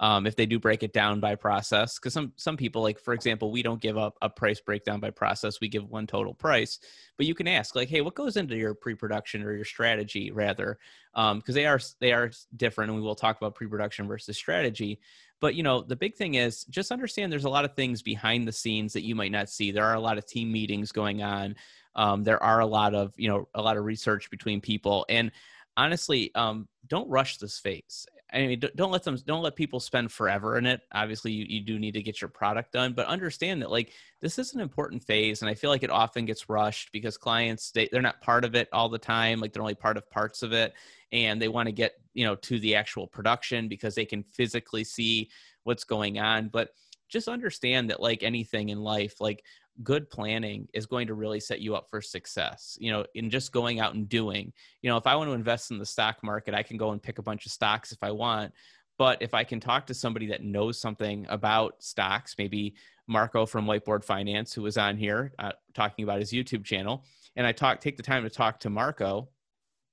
um, 0.00 0.26
if 0.26 0.34
they 0.34 0.46
do 0.46 0.58
break 0.58 0.82
it 0.82 0.92
down 0.92 1.20
by 1.20 1.34
process 1.34 1.98
because 1.98 2.12
some 2.12 2.32
some 2.36 2.56
people 2.56 2.82
like 2.82 2.98
for 2.98 3.14
example 3.14 3.50
we 3.50 3.62
don't 3.62 3.80
give 3.80 3.96
up 3.96 4.16
a 4.22 4.28
price 4.28 4.60
breakdown 4.60 4.98
by 4.98 5.10
process 5.10 5.60
we 5.60 5.68
give 5.68 5.88
one 5.88 6.06
total 6.06 6.34
price 6.34 6.80
but 7.16 7.26
you 7.26 7.34
can 7.34 7.46
ask 7.46 7.76
like 7.76 7.88
hey 7.88 8.00
what 8.00 8.14
goes 8.14 8.36
into 8.36 8.56
your 8.56 8.74
pre-production 8.74 9.42
or 9.42 9.54
your 9.54 9.64
strategy 9.64 10.30
rather? 10.30 10.78
Because 11.14 11.32
um, 11.32 11.42
they 11.46 11.66
are 11.66 11.80
they 12.00 12.12
are 12.12 12.30
different 12.56 12.90
and 12.90 12.98
we 12.98 13.06
will 13.06 13.14
talk 13.14 13.36
about 13.36 13.54
pre-production 13.54 14.08
versus 14.08 14.36
strategy 14.36 14.98
but 15.40 15.54
you 15.54 15.62
know 15.62 15.82
the 15.82 15.96
big 15.96 16.16
thing 16.16 16.34
is 16.34 16.64
just 16.64 16.90
understand 16.90 17.30
there's 17.30 17.44
a 17.44 17.50
lot 17.50 17.64
of 17.64 17.74
things 17.74 18.02
behind 18.02 18.48
the 18.48 18.52
scenes 18.52 18.92
that 18.94 19.04
you 19.04 19.14
might 19.14 19.32
not 19.32 19.48
see. 19.48 19.70
There 19.70 19.84
are 19.84 19.94
a 19.94 20.00
lot 20.00 20.18
of 20.18 20.26
team 20.26 20.50
meetings 20.50 20.90
going 20.90 21.22
on 21.22 21.54
um, 21.96 22.24
there 22.24 22.42
are 22.42 22.60
a 22.60 22.66
lot 22.66 22.94
of 22.94 23.12
you 23.16 23.28
know 23.28 23.48
a 23.54 23.62
lot 23.62 23.76
of 23.76 23.84
research 23.84 24.30
between 24.30 24.60
people 24.60 25.06
and 25.08 25.30
honestly 25.76 26.34
um, 26.34 26.68
don't 26.86 27.08
rush 27.08 27.38
this 27.38 27.58
phase 27.58 28.06
I 28.34 28.46
mean, 28.46 28.60
don't 28.74 28.90
let 28.90 29.04
them, 29.04 29.16
don't 29.26 29.42
let 29.42 29.54
people 29.54 29.78
spend 29.78 30.10
forever 30.10 30.58
in 30.58 30.66
it. 30.66 30.80
Obviously, 30.92 31.30
you, 31.30 31.46
you 31.48 31.60
do 31.60 31.78
need 31.78 31.94
to 31.94 32.02
get 32.02 32.20
your 32.20 32.28
product 32.28 32.72
done, 32.72 32.92
but 32.92 33.06
understand 33.06 33.62
that 33.62 33.70
like 33.70 33.92
this 34.20 34.38
is 34.40 34.54
an 34.54 34.60
important 34.60 35.04
phase. 35.04 35.40
And 35.40 35.48
I 35.48 35.54
feel 35.54 35.70
like 35.70 35.84
it 35.84 35.90
often 35.90 36.24
gets 36.24 36.48
rushed 36.48 36.90
because 36.92 37.16
clients, 37.16 37.70
they, 37.70 37.88
they're 37.92 38.02
not 38.02 38.20
part 38.20 38.44
of 38.44 38.56
it 38.56 38.68
all 38.72 38.88
the 38.88 38.98
time. 38.98 39.38
Like 39.38 39.52
they're 39.52 39.62
only 39.62 39.76
part 39.76 39.96
of 39.96 40.10
parts 40.10 40.42
of 40.42 40.52
it. 40.52 40.74
And 41.12 41.40
they 41.40 41.48
want 41.48 41.66
to 41.66 41.72
get, 41.72 41.92
you 42.12 42.26
know, 42.26 42.34
to 42.34 42.58
the 42.58 42.74
actual 42.74 43.06
production 43.06 43.68
because 43.68 43.94
they 43.94 44.04
can 44.04 44.24
physically 44.24 44.82
see 44.82 45.30
what's 45.62 45.84
going 45.84 46.18
on. 46.18 46.48
But 46.48 46.70
just 47.08 47.28
understand 47.28 47.90
that 47.90 48.00
like 48.00 48.24
anything 48.24 48.70
in 48.70 48.80
life, 48.80 49.20
like 49.20 49.44
good 49.82 50.08
planning 50.08 50.68
is 50.72 50.86
going 50.86 51.06
to 51.08 51.14
really 51.14 51.40
set 51.40 51.60
you 51.60 51.74
up 51.74 51.88
for 51.90 52.00
success 52.00 52.78
you 52.80 52.92
know 52.92 53.04
in 53.14 53.28
just 53.28 53.52
going 53.52 53.80
out 53.80 53.94
and 53.94 54.08
doing. 54.08 54.52
You 54.82 54.90
know 54.90 54.96
if 54.96 55.06
i 55.06 55.16
want 55.16 55.28
to 55.28 55.34
invest 55.34 55.70
in 55.70 55.78
the 55.78 55.86
stock 55.86 56.22
market 56.22 56.54
i 56.54 56.62
can 56.62 56.76
go 56.76 56.90
and 56.90 57.02
pick 57.02 57.18
a 57.18 57.22
bunch 57.22 57.46
of 57.46 57.52
stocks 57.52 57.92
if 57.92 57.98
i 58.02 58.10
want 58.10 58.52
but 58.98 59.20
if 59.20 59.34
i 59.34 59.42
can 59.42 59.60
talk 59.60 59.86
to 59.86 59.94
somebody 59.94 60.26
that 60.26 60.42
knows 60.42 60.80
something 60.80 61.26
about 61.28 61.82
stocks 61.82 62.34
maybe 62.38 62.74
marko 63.08 63.46
from 63.46 63.66
whiteboard 63.66 64.04
finance 64.04 64.52
who 64.52 64.62
was 64.62 64.78
on 64.78 64.96
here 64.96 65.32
uh, 65.38 65.52
talking 65.74 66.04
about 66.04 66.20
his 66.20 66.32
youtube 66.32 66.64
channel 66.64 67.04
and 67.36 67.46
i 67.46 67.52
talk 67.52 67.80
take 67.80 67.96
the 67.96 68.02
time 68.02 68.22
to 68.22 68.30
talk 68.30 68.60
to 68.60 68.70
marko 68.70 69.28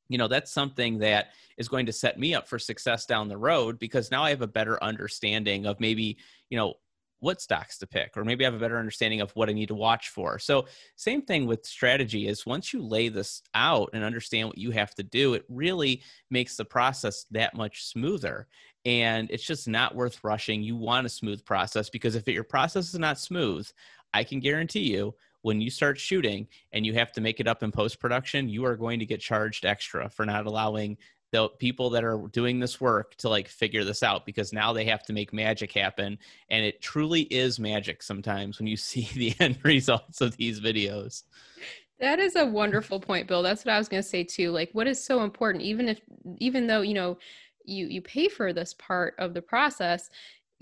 you 0.10 0.18
know 0.18 0.28
that's 0.28 0.52
something 0.52 1.00
that 1.00 1.30
is 1.58 1.70
going 1.70 1.86
to 1.86 1.94
set 1.94 2.20
me 2.20 2.34
up 2.34 2.48
for 2.48 2.60
success 2.60 3.06
down 3.06 3.28
the 3.28 3.38
road 3.38 3.80
because 3.80 4.12
now 4.12 4.24
i 4.24 4.30
have 4.30 4.42
a 4.42 4.48
better 4.48 4.82
understanding 4.84 5.66
of 5.66 5.80
maybe 5.80 6.18
you 6.50 6.58
know 6.58 6.74
what 7.22 7.40
stocks 7.40 7.78
to 7.78 7.88
pick 7.88 8.18
or 8.18 8.26
maybe 8.26 8.44
I 8.44 8.48
have 8.48 8.56
a 8.56 8.60
better 8.60 8.80
understanding 8.80 9.22
of 9.22 9.32
what 9.32 9.48
I 9.48 9.54
need 9.54 9.70
to 9.70 9.76
watch 9.76 10.10
for. 10.10 10.38
So 10.38 10.66
same 10.96 11.22
thing 11.22 11.46
with 11.46 11.66
strategy 11.66 12.28
is 12.28 12.46
once 12.46 12.74
you 12.74 12.82
lay 12.82 13.10
this 13.10 13.44
out 13.56 13.92
and 13.94 14.04
understand 14.04 14.50
what 14.50 14.58
you 14.58 14.72
have 14.72 14.94
to 14.96 15.04
do, 15.04 15.36
it 15.36 15.46
really 15.48 16.02
makes 16.30 16.58
the 16.58 16.66
process 16.66 17.26
that 17.32 17.56
much 17.56 17.86
smoother. 17.86 18.48
And 18.86 19.30
it's 19.30 19.46
just 19.46 19.68
not 19.68 19.96
worth 19.96 20.24
rushing. 20.24 20.64
You 20.64 20.76
want 20.76 21.06
a 21.06 21.10
smooth 21.10 21.46
process 21.46 21.90
because 21.90 22.16
if 22.16 22.28
your 22.28 22.44
process 22.44 22.92
is 22.94 23.00
not 23.00 23.20
smooth, 23.20 23.70
I 24.14 24.24
can 24.24 24.40
guarantee 24.40 24.92
you 24.92 25.14
when 25.44 25.62
you 25.62 25.70
start 25.70 26.00
shooting 26.00 26.48
and 26.72 26.86
you 26.86 26.94
have 26.94 27.12
to 27.14 27.22
make 27.22 27.40
it 27.40 27.48
up 27.48 27.64
in 27.64 27.72
post 27.72 28.00
production, 28.00 28.50
you 28.50 28.66
are 28.66 28.76
going 28.76 29.00
to 29.00 29.06
get 29.06 29.22
charged 29.22 29.66
extra 29.66 30.10
for 30.10 30.26
not 30.26 30.46
allowing 30.46 30.98
the 31.32 31.50
people 31.50 31.90
that 31.90 32.04
are 32.04 32.28
doing 32.32 32.60
this 32.60 32.80
work 32.82 33.16
to 33.16 33.30
like 33.30 33.48
figure 33.48 33.84
this 33.84 34.04
out 34.04 34.26
because 34.26 34.52
now 34.52 34.74
they 34.74 34.86
have 34.86 35.04
to 35.04 35.14
make 35.14 35.34
magic 35.34 35.72
happen 35.72 36.18
and 36.50 36.66
it 36.66 36.82
truly 36.82 37.22
is 37.24 37.60
magic 37.60 38.04
sometimes 38.04 38.60
when 38.60 38.68
you 38.68 38.78
see 38.78 39.08
the 39.16 39.34
end 39.40 39.58
results 39.64 40.22
of 40.22 40.36
these 40.38 40.60
videos. 40.60 41.24
That 42.00 42.20
is 42.20 42.36
a 42.36 42.46
wonderful 42.46 43.00
point 43.00 43.28
bill. 43.28 43.44
That's 43.44 43.66
what 43.66 43.74
i 43.74 43.78
was 43.78 43.90
going 43.90 44.04
to 44.04 44.10
say 44.10 44.24
too 44.24 44.52
like 44.52 44.70
what 44.74 44.88
is 44.88 45.04
so 45.04 45.24
important 45.24 45.64
even 45.64 45.88
if 45.88 46.02
even 46.38 46.68
though 46.68 46.82
you 46.82 46.94
know 46.94 47.18
you 47.64 47.88
you 47.88 48.02
pay 48.02 48.28
for 48.28 48.54
this 48.54 48.74
part 48.74 49.16
of 49.18 49.34
the 49.34 49.42
process 49.42 50.10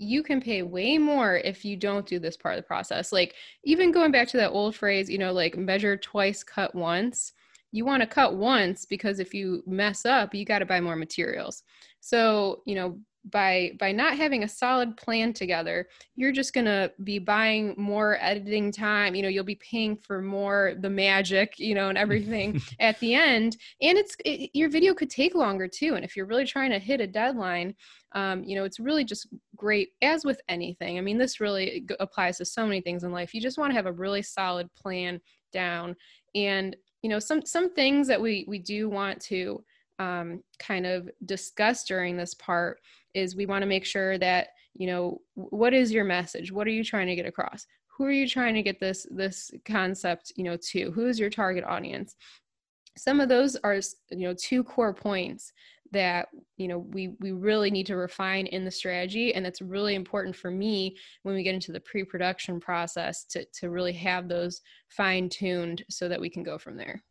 you 0.00 0.22
can 0.22 0.40
pay 0.40 0.62
way 0.62 0.96
more 0.96 1.36
if 1.36 1.62
you 1.62 1.76
don't 1.76 2.06
do 2.06 2.18
this 2.18 2.34
part 2.34 2.56
of 2.56 2.64
the 2.64 2.66
process. 2.66 3.12
Like 3.12 3.34
even 3.64 3.92
going 3.92 4.10
back 4.10 4.28
to 4.28 4.38
that 4.38 4.50
old 4.50 4.74
phrase 4.74 5.10
you 5.10 5.18
know 5.18 5.32
like 5.32 5.58
measure 5.58 5.96
twice 5.96 6.42
cut 6.42 6.74
once 6.74 7.32
you 7.72 7.84
want 7.84 8.02
to 8.02 8.06
cut 8.06 8.34
once 8.34 8.84
because 8.84 9.20
if 9.20 9.32
you 9.32 9.62
mess 9.66 10.04
up 10.04 10.34
you 10.34 10.44
got 10.44 10.60
to 10.60 10.66
buy 10.66 10.80
more 10.80 10.96
materials. 10.96 11.62
So 12.00 12.62
you 12.66 12.74
know 12.74 12.98
by 13.30 13.72
by 13.78 13.92
not 13.92 14.16
having 14.16 14.44
a 14.44 14.48
solid 14.48 14.96
plan 14.96 15.30
together 15.30 15.86
you're 16.16 16.32
just 16.32 16.54
going 16.54 16.64
to 16.64 16.90
be 17.04 17.18
buying 17.18 17.74
more 17.76 18.16
editing 18.18 18.72
time 18.72 19.14
you 19.14 19.20
know 19.20 19.28
you'll 19.28 19.44
be 19.44 19.56
paying 19.56 19.94
for 19.94 20.22
more 20.22 20.74
the 20.80 20.88
magic 20.88 21.58
you 21.58 21.74
know 21.74 21.90
and 21.90 21.98
everything 21.98 22.60
at 22.80 22.98
the 23.00 23.14
end. 23.14 23.58
And 23.82 23.98
it's 23.98 24.16
it, 24.24 24.50
your 24.54 24.70
video 24.70 24.94
could 24.94 25.10
take 25.10 25.34
longer 25.34 25.68
too 25.68 25.96
and 25.96 26.04
if 26.04 26.16
you're 26.16 26.26
really 26.26 26.46
trying 26.46 26.70
to 26.70 26.78
hit 26.78 27.00
a 27.00 27.06
deadline 27.06 27.74
um, 28.12 28.42
you 28.42 28.56
know 28.56 28.64
it's 28.64 28.80
really 28.80 29.04
just 29.04 29.28
great 29.54 29.90
as 30.00 30.24
with 30.24 30.40
anything. 30.48 30.96
I 30.96 31.02
mean 31.02 31.18
this 31.18 31.40
really 31.40 31.86
applies 32.00 32.38
to 32.38 32.44
so 32.44 32.64
many 32.64 32.80
things 32.80 33.04
in 33.04 33.12
life. 33.12 33.34
You 33.34 33.40
just 33.40 33.58
want 33.58 33.70
to 33.70 33.76
have 33.76 33.86
a 33.86 33.92
really 33.92 34.22
solid 34.22 34.74
plan 34.74 35.20
down. 35.52 35.94
And 36.34 36.76
you 37.02 37.10
know 37.10 37.18
some 37.18 37.44
some 37.44 37.72
things 37.72 38.06
that 38.08 38.20
we 38.20 38.44
we 38.48 38.58
do 38.58 38.88
want 38.88 39.20
to 39.22 39.62
um, 39.98 40.42
kind 40.58 40.86
of 40.86 41.10
discuss 41.26 41.84
during 41.84 42.16
this 42.16 42.34
part 42.34 42.80
is 43.14 43.36
we 43.36 43.46
want 43.46 43.62
to 43.62 43.66
make 43.66 43.84
sure 43.84 44.16
that 44.18 44.48
you 44.74 44.86
know 44.86 45.20
what 45.34 45.74
is 45.74 45.92
your 45.92 46.04
message? 46.04 46.52
What 46.52 46.66
are 46.66 46.70
you 46.70 46.84
trying 46.84 47.08
to 47.08 47.16
get 47.16 47.26
across? 47.26 47.66
Who 47.96 48.04
are 48.04 48.12
you 48.12 48.28
trying 48.28 48.54
to 48.54 48.62
get 48.62 48.80
this 48.80 49.06
this 49.10 49.50
concept 49.64 50.32
you 50.36 50.44
know 50.44 50.56
to? 50.70 50.90
Who 50.92 51.06
is 51.06 51.18
your 51.18 51.30
target 51.30 51.64
audience 51.64 52.16
some 53.00 53.18
of 53.18 53.30
those 53.30 53.56
are 53.64 53.80
you 54.10 54.28
know 54.28 54.34
two 54.34 54.62
core 54.62 54.92
points 54.92 55.54
that 55.90 56.28
you 56.58 56.68
know 56.68 56.78
we 56.78 57.14
we 57.20 57.32
really 57.32 57.70
need 57.70 57.86
to 57.86 57.96
refine 57.96 58.46
in 58.46 58.64
the 58.64 58.70
strategy 58.70 59.34
and 59.34 59.44
that's 59.44 59.62
really 59.62 59.94
important 59.94 60.36
for 60.36 60.50
me 60.50 60.94
when 61.22 61.34
we 61.34 61.42
get 61.42 61.54
into 61.54 61.72
the 61.72 61.80
pre-production 61.80 62.60
process 62.60 63.24
to 63.24 63.44
to 63.54 63.70
really 63.70 63.94
have 63.94 64.28
those 64.28 64.60
fine 64.88 65.30
tuned 65.30 65.82
so 65.88 66.08
that 66.08 66.20
we 66.20 66.28
can 66.28 66.42
go 66.42 66.58
from 66.58 66.76
there. 66.76 67.02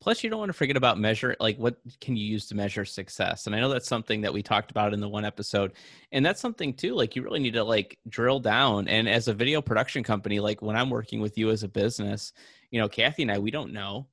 Plus 0.00 0.22
you 0.22 0.30
don't 0.30 0.38
want 0.38 0.48
to 0.48 0.54
forget 0.54 0.76
about 0.76 0.98
measure 0.98 1.36
like 1.40 1.58
what 1.58 1.76
can 2.00 2.16
you 2.16 2.24
use 2.24 2.46
to 2.46 2.54
measure 2.54 2.86
success? 2.86 3.46
And 3.46 3.54
i 3.54 3.60
know 3.60 3.68
that's 3.68 3.86
something 3.86 4.22
that 4.22 4.32
we 4.32 4.42
talked 4.42 4.70
about 4.70 4.94
in 4.94 5.00
the 5.00 5.08
one 5.08 5.26
episode 5.26 5.72
and 6.10 6.24
that's 6.24 6.40
something 6.40 6.72
too 6.72 6.94
like 6.94 7.14
you 7.14 7.22
really 7.22 7.40
need 7.40 7.54
to 7.54 7.64
like 7.64 7.98
drill 8.08 8.40
down. 8.40 8.88
And 8.88 9.06
as 9.06 9.28
a 9.28 9.34
video 9.34 9.60
production 9.60 10.02
company 10.02 10.40
like 10.40 10.62
when 10.62 10.76
i'm 10.76 10.88
working 10.88 11.20
with 11.20 11.36
you 11.36 11.50
as 11.50 11.64
a 11.64 11.68
business 11.68 12.32
you 12.70 12.80
know 12.80 12.88
kathy 12.88 13.22
and 13.22 13.30
i 13.30 13.38
we 13.38 13.50
don't 13.50 13.74
know 13.74 14.06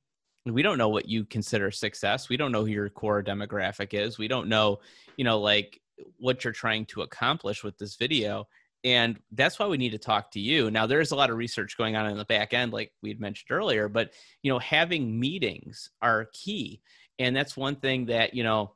we 0.54 0.62
don't 0.62 0.78
know 0.78 0.88
what 0.88 1.08
you 1.08 1.24
consider 1.24 1.70
success 1.70 2.28
we 2.28 2.36
don't 2.36 2.52
know 2.52 2.64
who 2.64 2.70
your 2.70 2.88
core 2.88 3.22
demographic 3.22 3.94
is 3.94 4.18
we 4.18 4.28
don't 4.28 4.48
know 4.48 4.78
you 5.16 5.24
know 5.24 5.38
like 5.38 5.80
what 6.18 6.44
you're 6.44 6.52
trying 6.52 6.84
to 6.86 7.02
accomplish 7.02 7.64
with 7.64 7.78
this 7.78 7.96
video 7.96 8.46
and 8.84 9.18
that's 9.32 9.58
why 9.58 9.66
we 9.66 9.78
need 9.78 9.90
to 9.90 9.98
talk 9.98 10.30
to 10.30 10.38
you. 10.38 10.70
Now 10.70 10.86
there's 10.86 11.10
a 11.10 11.16
lot 11.16 11.30
of 11.30 11.36
research 11.36 11.76
going 11.76 11.96
on 11.96 12.06
in 12.06 12.16
the 12.16 12.24
back 12.24 12.54
end 12.54 12.72
like 12.72 12.92
we 13.02 13.08
had 13.08 13.20
mentioned 13.20 13.50
earlier 13.50 13.88
but 13.88 14.12
you 14.42 14.52
know 14.52 14.58
having 14.58 15.18
meetings 15.18 15.90
are 16.00 16.28
key 16.32 16.80
and 17.18 17.34
that's 17.34 17.56
one 17.56 17.76
thing 17.76 18.06
that 18.06 18.34
you 18.34 18.44
know 18.44 18.72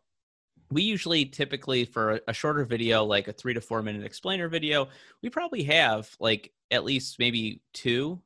we 0.70 0.82
usually 0.82 1.24
typically 1.26 1.84
for 1.84 2.20
a 2.26 2.32
shorter 2.32 2.64
video 2.64 3.04
like 3.04 3.28
a 3.28 3.32
three 3.32 3.54
to 3.54 3.60
four 3.60 3.82
minute 3.82 4.04
explainer 4.04 4.48
video 4.48 4.88
we 5.22 5.28
probably 5.28 5.62
have 5.62 6.08
like 6.18 6.52
at 6.70 6.84
least 6.84 7.18
maybe 7.18 7.60
two 7.72 8.20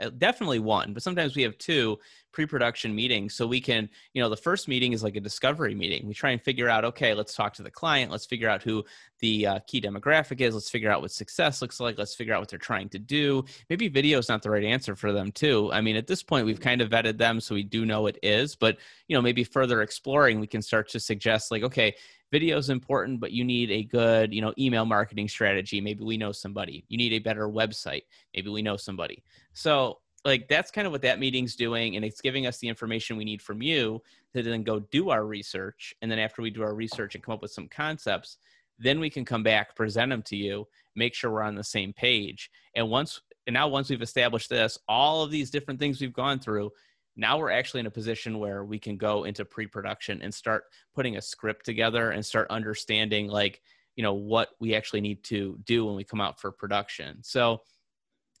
uh, 0.00 0.10
definitely 0.10 0.60
one, 0.60 0.92
but 0.92 1.02
sometimes 1.02 1.34
we 1.34 1.42
have 1.42 1.58
two 1.58 1.98
pre-production 2.32 2.94
meetings. 2.94 3.34
So 3.34 3.46
we 3.46 3.60
can, 3.60 3.88
you 4.12 4.22
know, 4.22 4.28
the 4.28 4.36
first 4.36 4.68
meeting 4.68 4.92
is 4.92 5.02
like 5.02 5.16
a 5.16 5.20
discovery 5.20 5.74
meeting. 5.74 6.06
We 6.06 6.14
try 6.14 6.30
and 6.30 6.42
figure 6.42 6.68
out, 6.68 6.84
okay, 6.84 7.14
let's 7.14 7.34
talk 7.34 7.54
to 7.54 7.62
the 7.62 7.70
client. 7.70 8.10
Let's 8.10 8.26
figure 8.26 8.48
out 8.48 8.62
who 8.62 8.84
the 9.20 9.46
uh, 9.46 9.58
key 9.66 9.80
demographic 9.80 10.40
is. 10.40 10.54
Let's 10.54 10.70
figure 10.70 10.90
out 10.90 11.00
what 11.00 11.10
success 11.10 11.60
looks 11.62 11.80
like. 11.80 11.98
Let's 11.98 12.14
figure 12.14 12.34
out 12.34 12.40
what 12.40 12.48
they're 12.48 12.58
trying 12.58 12.88
to 12.90 12.98
do. 12.98 13.44
Maybe 13.70 13.88
video 13.88 14.18
is 14.18 14.28
not 14.28 14.42
the 14.42 14.50
right 14.50 14.64
answer 14.64 14.94
for 14.94 15.12
them 15.12 15.32
too. 15.32 15.70
I 15.72 15.80
mean, 15.80 15.96
at 15.96 16.06
this 16.06 16.22
point, 16.22 16.46
we've 16.46 16.60
kind 16.60 16.80
of 16.80 16.90
vetted 16.90 17.18
them, 17.18 17.40
so 17.40 17.54
we 17.54 17.62
do 17.64 17.84
know 17.84 18.06
it 18.06 18.18
is. 18.22 18.56
But 18.56 18.78
you 19.08 19.16
know, 19.16 19.22
maybe 19.22 19.44
further 19.44 19.82
exploring, 19.82 20.40
we 20.40 20.46
can 20.46 20.62
start 20.62 20.88
to 20.90 21.00
suggest 21.00 21.50
like, 21.50 21.62
okay, 21.62 21.94
video 22.30 22.58
is 22.58 22.68
important 22.68 23.20
but 23.20 23.32
you 23.32 23.44
need 23.44 23.70
a 23.70 23.82
good 23.84 24.32
you 24.34 24.40
know 24.40 24.52
email 24.58 24.84
marketing 24.84 25.28
strategy 25.28 25.80
maybe 25.80 26.04
we 26.04 26.16
know 26.16 26.32
somebody 26.32 26.84
you 26.88 26.98
need 26.98 27.12
a 27.12 27.18
better 27.18 27.48
website 27.48 28.02
maybe 28.34 28.50
we 28.50 28.62
know 28.62 28.76
somebody 28.76 29.22
so 29.52 29.98
like 30.24 30.48
that's 30.48 30.70
kind 30.70 30.86
of 30.86 30.92
what 30.92 31.02
that 31.02 31.20
meeting's 31.20 31.54
doing 31.54 31.96
and 31.96 32.04
it's 32.04 32.20
giving 32.20 32.46
us 32.46 32.58
the 32.58 32.68
information 32.68 33.16
we 33.16 33.24
need 33.24 33.40
from 33.40 33.62
you 33.62 34.02
to 34.34 34.42
then 34.42 34.62
go 34.62 34.80
do 34.80 35.10
our 35.10 35.24
research 35.24 35.94
and 36.02 36.10
then 36.10 36.18
after 36.18 36.42
we 36.42 36.50
do 36.50 36.62
our 36.62 36.74
research 36.74 37.14
and 37.14 37.24
come 37.24 37.34
up 37.34 37.42
with 37.42 37.52
some 37.52 37.68
concepts 37.68 38.38
then 38.78 39.00
we 39.00 39.10
can 39.10 39.24
come 39.24 39.42
back 39.42 39.74
present 39.74 40.10
them 40.10 40.22
to 40.22 40.36
you 40.36 40.66
make 40.98 41.14
sure 41.14 41.30
we're 41.30 41.42
on 41.42 41.54
the 41.54 41.64
same 41.64 41.92
page. 41.92 42.50
And 42.74 42.90
once 42.90 43.20
and 43.46 43.54
now 43.54 43.68
once 43.68 43.88
we've 43.88 44.02
established 44.02 44.50
this 44.50 44.76
all 44.88 45.22
of 45.22 45.30
these 45.30 45.50
different 45.50 45.80
things 45.80 46.00
we've 46.00 46.12
gone 46.12 46.38
through 46.38 46.70
now 47.16 47.38
we're 47.38 47.50
actually 47.50 47.80
in 47.80 47.86
a 47.86 47.90
position 47.90 48.38
where 48.38 48.64
we 48.64 48.78
can 48.78 48.96
go 48.96 49.24
into 49.24 49.44
pre-production 49.44 50.20
and 50.22 50.32
start 50.32 50.64
putting 50.94 51.16
a 51.16 51.22
script 51.22 51.64
together 51.64 52.10
and 52.10 52.24
start 52.24 52.46
understanding 52.50 53.28
like 53.28 53.62
you 53.96 54.02
know 54.02 54.12
what 54.12 54.50
we 54.60 54.74
actually 54.74 55.00
need 55.00 55.24
to 55.24 55.58
do 55.64 55.86
when 55.86 55.96
we 55.96 56.04
come 56.04 56.20
out 56.20 56.40
for 56.40 56.52
production. 56.52 57.22
So 57.22 57.62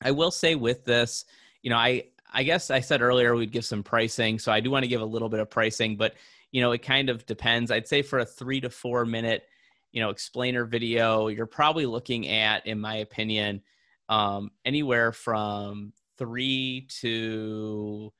i 0.02 0.10
will 0.10 0.30
say 0.30 0.54
with 0.54 0.84
this 0.84 1.24
you 1.62 1.70
know 1.70 1.76
i 1.76 2.02
i 2.32 2.42
guess 2.42 2.70
i 2.70 2.80
said 2.80 3.02
earlier 3.02 3.34
we'd 3.34 3.52
give 3.52 3.64
some 3.64 3.82
pricing 3.82 4.38
so 4.38 4.52
i 4.52 4.60
do 4.60 4.70
want 4.70 4.82
to 4.82 4.88
give 4.88 5.00
a 5.00 5.06
little 5.06 5.28
bit 5.28 5.40
of 5.40 5.50
pricing 5.50 5.96
but 5.96 6.14
you 6.52 6.60
know 6.60 6.72
it 6.72 6.82
kind 6.82 7.10
of 7.10 7.24
depends 7.26 7.70
i'd 7.70 7.88
say 7.88 8.02
for 8.02 8.20
a 8.20 8.24
three 8.24 8.60
to 8.60 8.70
four 8.70 9.04
minute 9.04 9.44
you 9.92 10.00
know 10.00 10.10
explainer 10.10 10.64
video 10.64 11.28
you're 11.28 11.46
probably 11.46 11.86
looking 11.86 12.28
at 12.28 12.66
in 12.66 12.78
my 12.80 12.96
opinion 12.96 13.60
um, 14.08 14.50
anywhere 14.64 15.12
from 15.12 15.92
three 16.16 16.86
to 17.00 18.12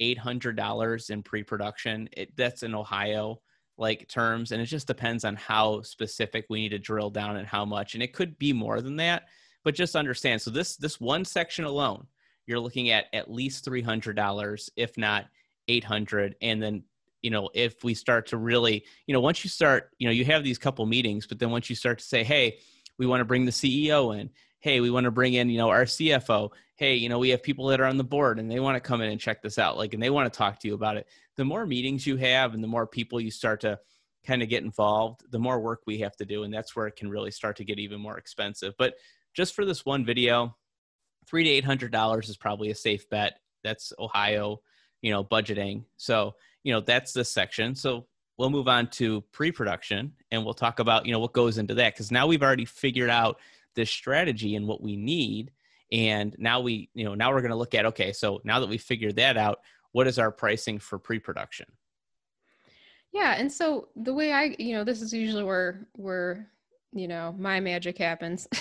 eight 0.00 0.18
hundred 0.18 0.56
dollars 0.56 1.10
in 1.10 1.22
pre-production. 1.22 2.08
It, 2.12 2.36
that's 2.36 2.62
in 2.62 2.74
Ohio 2.74 3.40
like 3.76 4.08
terms, 4.08 4.52
and 4.52 4.62
it 4.62 4.66
just 4.66 4.86
depends 4.86 5.24
on 5.24 5.36
how 5.36 5.82
specific 5.82 6.46
we 6.48 6.60
need 6.60 6.70
to 6.70 6.78
drill 6.78 7.10
down 7.10 7.36
and 7.36 7.46
how 7.46 7.64
much. 7.64 7.94
And 7.94 8.02
it 8.02 8.12
could 8.12 8.38
be 8.38 8.52
more 8.52 8.80
than 8.80 8.96
that, 8.96 9.24
but 9.64 9.74
just 9.74 9.96
understand. 9.96 10.40
So 10.40 10.50
this 10.50 10.76
this 10.76 11.00
one 11.00 11.24
section 11.24 11.64
alone, 11.64 12.06
you're 12.46 12.60
looking 12.60 12.90
at 12.90 13.06
at 13.12 13.30
least 13.30 13.64
three 13.64 13.82
hundred 13.82 14.16
dollars, 14.16 14.70
if 14.76 14.96
not 14.98 15.26
eight 15.68 15.84
hundred, 15.84 16.36
and 16.42 16.62
then 16.62 16.84
you 17.24 17.30
know 17.30 17.48
if 17.54 17.82
we 17.82 17.94
start 17.94 18.26
to 18.26 18.36
really 18.36 18.84
you 19.06 19.14
know 19.14 19.20
once 19.20 19.42
you 19.42 19.48
start 19.48 19.90
you 19.98 20.06
know 20.06 20.12
you 20.12 20.26
have 20.26 20.44
these 20.44 20.58
couple 20.58 20.84
meetings 20.84 21.26
but 21.26 21.38
then 21.38 21.50
once 21.50 21.70
you 21.70 21.74
start 21.74 21.98
to 21.98 22.04
say 22.04 22.22
hey 22.22 22.58
we 22.98 23.06
want 23.06 23.22
to 23.22 23.24
bring 23.24 23.46
the 23.46 23.50
ceo 23.50 24.16
in. 24.20 24.30
Hey 24.60 24.80
we 24.80 24.90
want 24.90 25.04
to 25.04 25.10
bring 25.10 25.32
in 25.34 25.48
you 25.48 25.56
know 25.56 25.70
our 25.70 25.84
cfo 25.84 26.50
hey 26.76 26.94
you 26.96 27.08
know 27.08 27.18
we 27.18 27.30
have 27.30 27.42
people 27.42 27.66
that 27.68 27.80
are 27.80 27.86
on 27.86 27.96
the 27.96 28.04
board 28.04 28.38
and 28.38 28.50
they 28.50 28.60
want 28.60 28.76
to 28.76 28.80
come 28.80 29.00
in 29.00 29.10
and 29.10 29.18
check 29.18 29.42
this 29.42 29.58
out 29.58 29.78
like 29.78 29.94
and 29.94 30.02
they 30.02 30.10
want 30.10 30.30
to 30.30 30.36
talk 30.36 30.60
to 30.60 30.68
you 30.68 30.74
about 30.74 30.98
it. 30.98 31.08
The 31.36 31.44
more 31.44 31.66
meetings 31.66 32.06
you 32.06 32.16
have 32.18 32.52
and 32.52 32.62
the 32.62 32.68
more 32.68 32.86
people 32.86 33.20
you 33.20 33.30
start 33.30 33.62
to 33.62 33.78
kind 34.26 34.42
of 34.42 34.48
get 34.50 34.62
involved 34.62 35.22
the 35.30 35.38
more 35.38 35.60
work 35.60 35.80
we 35.86 35.98
have 35.98 36.16
to 36.16 36.26
do 36.26 36.44
and 36.44 36.52
that's 36.52 36.76
where 36.76 36.86
it 36.86 36.96
can 36.96 37.08
really 37.08 37.30
start 37.30 37.56
to 37.56 37.64
get 37.64 37.78
even 37.78 38.00
more 38.00 38.18
expensive. 38.18 38.74
But 38.78 38.94
just 39.32 39.54
for 39.54 39.64
this 39.64 39.86
one 39.86 40.04
video 40.04 40.56
three 41.26 41.44
to 41.44 41.50
eight 41.50 41.64
hundred 41.64 41.92
dollars 41.92 42.28
is 42.28 42.36
probably 42.36 42.70
a 42.70 42.74
safe 42.74 43.08
bet. 43.08 43.40
That's 43.62 43.92
ohio 43.98 44.60
you 45.04 45.10
know 45.10 45.22
budgeting. 45.22 45.84
So 45.98 46.34
you 46.64 46.72
know 46.72 46.80
that's 46.80 47.12
this 47.12 47.30
section. 47.30 47.74
So 47.74 48.06
we'll 48.38 48.50
move 48.50 48.66
on 48.66 48.88
to 48.88 49.20
pre-production 49.32 50.12
and 50.32 50.44
we'll 50.44 50.54
talk 50.54 50.78
about 50.80 51.04
you 51.04 51.12
know 51.12 51.20
what 51.20 51.34
goes 51.34 51.58
into 51.58 51.74
that 51.74 51.94
because 51.94 52.10
now 52.10 52.26
we've 52.26 52.42
already 52.42 52.64
figured 52.64 53.10
out 53.10 53.38
this 53.74 53.90
strategy 53.90 54.56
and 54.56 54.66
what 54.66 54.80
we 54.80 54.96
need. 54.96 55.52
And 55.92 56.34
now 56.38 56.60
we 56.60 56.88
you 56.94 57.04
know 57.04 57.14
now 57.14 57.30
we're 57.30 57.42
going 57.42 57.50
to 57.50 57.56
look 57.56 57.74
at 57.74 57.84
okay 57.86 58.12
so 58.12 58.40
now 58.44 58.58
that 58.60 58.68
we 58.68 58.78
figured 58.78 59.16
that 59.16 59.36
out 59.36 59.60
what 59.92 60.06
is 60.08 60.18
our 60.18 60.32
pricing 60.32 60.78
for 60.78 60.98
pre-production? 60.98 61.66
Yeah 63.12 63.34
and 63.38 63.52
so 63.52 63.88
the 63.94 64.14
way 64.14 64.32
i 64.32 64.56
you 64.58 64.72
know 64.72 64.84
this 64.84 65.02
is 65.02 65.12
usually 65.12 65.44
where 65.44 65.86
where 65.92 66.50
you 66.94 67.08
know 67.08 67.34
my 67.38 67.60
magic 67.60 67.98
happens. 67.98 68.48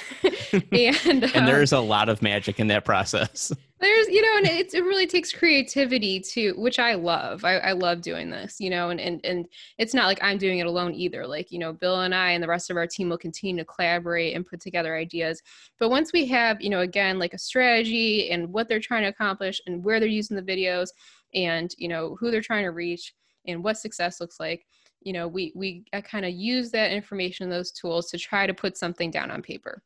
And 0.71 1.23
and 1.35 1.47
there's 1.47 1.73
um, 1.73 1.83
a 1.83 1.87
lot 1.87 2.09
of 2.09 2.21
magic 2.21 2.59
in 2.59 2.67
that 2.67 2.85
process. 2.85 3.51
there's 3.79 4.07
you 4.07 4.21
know 4.21 4.37
and 4.37 4.47
it, 4.47 4.73
it 4.73 4.83
really 4.83 5.07
takes 5.07 5.31
creativity 5.31 6.19
to 6.19 6.53
which 6.53 6.77
i 6.79 6.93
love. 6.93 7.43
I, 7.43 7.57
I 7.57 7.71
love 7.71 8.01
doing 8.01 8.29
this 8.29 8.59
you 8.59 8.69
know 8.69 8.89
and, 8.91 8.99
and 8.99 9.19
and 9.23 9.47
it's 9.77 9.93
not 9.93 10.05
like 10.05 10.19
i'm 10.21 10.37
doing 10.37 10.59
it 10.59 10.67
alone 10.67 10.93
either. 10.93 11.25
Like 11.25 11.51
you 11.51 11.59
know 11.59 11.73
bill 11.73 12.01
and 12.01 12.13
i 12.13 12.31
and 12.31 12.43
the 12.43 12.47
rest 12.47 12.69
of 12.69 12.77
our 12.77 12.85
team 12.85 13.09
will 13.09 13.17
continue 13.17 13.63
to 13.63 13.65
collaborate 13.65 14.35
and 14.35 14.45
put 14.45 14.59
together 14.59 14.95
ideas. 14.95 15.41
But 15.79 15.89
once 15.89 16.13
we 16.13 16.27
have 16.27 16.61
you 16.61 16.69
know 16.69 16.81
again 16.81 17.17
like 17.17 17.33
a 17.33 17.39
strategy 17.39 18.29
and 18.31 18.53
what 18.53 18.67
they're 18.67 18.79
trying 18.79 19.03
to 19.03 19.09
accomplish 19.09 19.59
and 19.65 19.83
where 19.83 19.99
they're 19.99 20.09
using 20.09 20.37
the 20.37 20.43
videos 20.43 20.89
and 21.33 21.73
you 21.77 21.87
know 21.87 22.15
who 22.19 22.29
they're 22.29 22.41
trying 22.41 22.65
to 22.65 22.71
reach 22.71 23.13
and 23.47 23.63
what 23.63 23.77
success 23.77 24.21
looks 24.21 24.39
like 24.39 24.65
you 25.05 25.13
know 25.13 25.27
we 25.27 25.51
we 25.55 25.85
kind 26.03 26.25
of 26.25 26.31
use 26.31 26.71
that 26.71 26.91
information 26.91 27.49
those 27.49 27.71
tools 27.71 28.09
to 28.11 28.17
try 28.17 28.47
to 28.47 28.53
put 28.53 28.77
something 28.77 29.11
down 29.11 29.31
on 29.31 29.41
paper. 29.41 29.81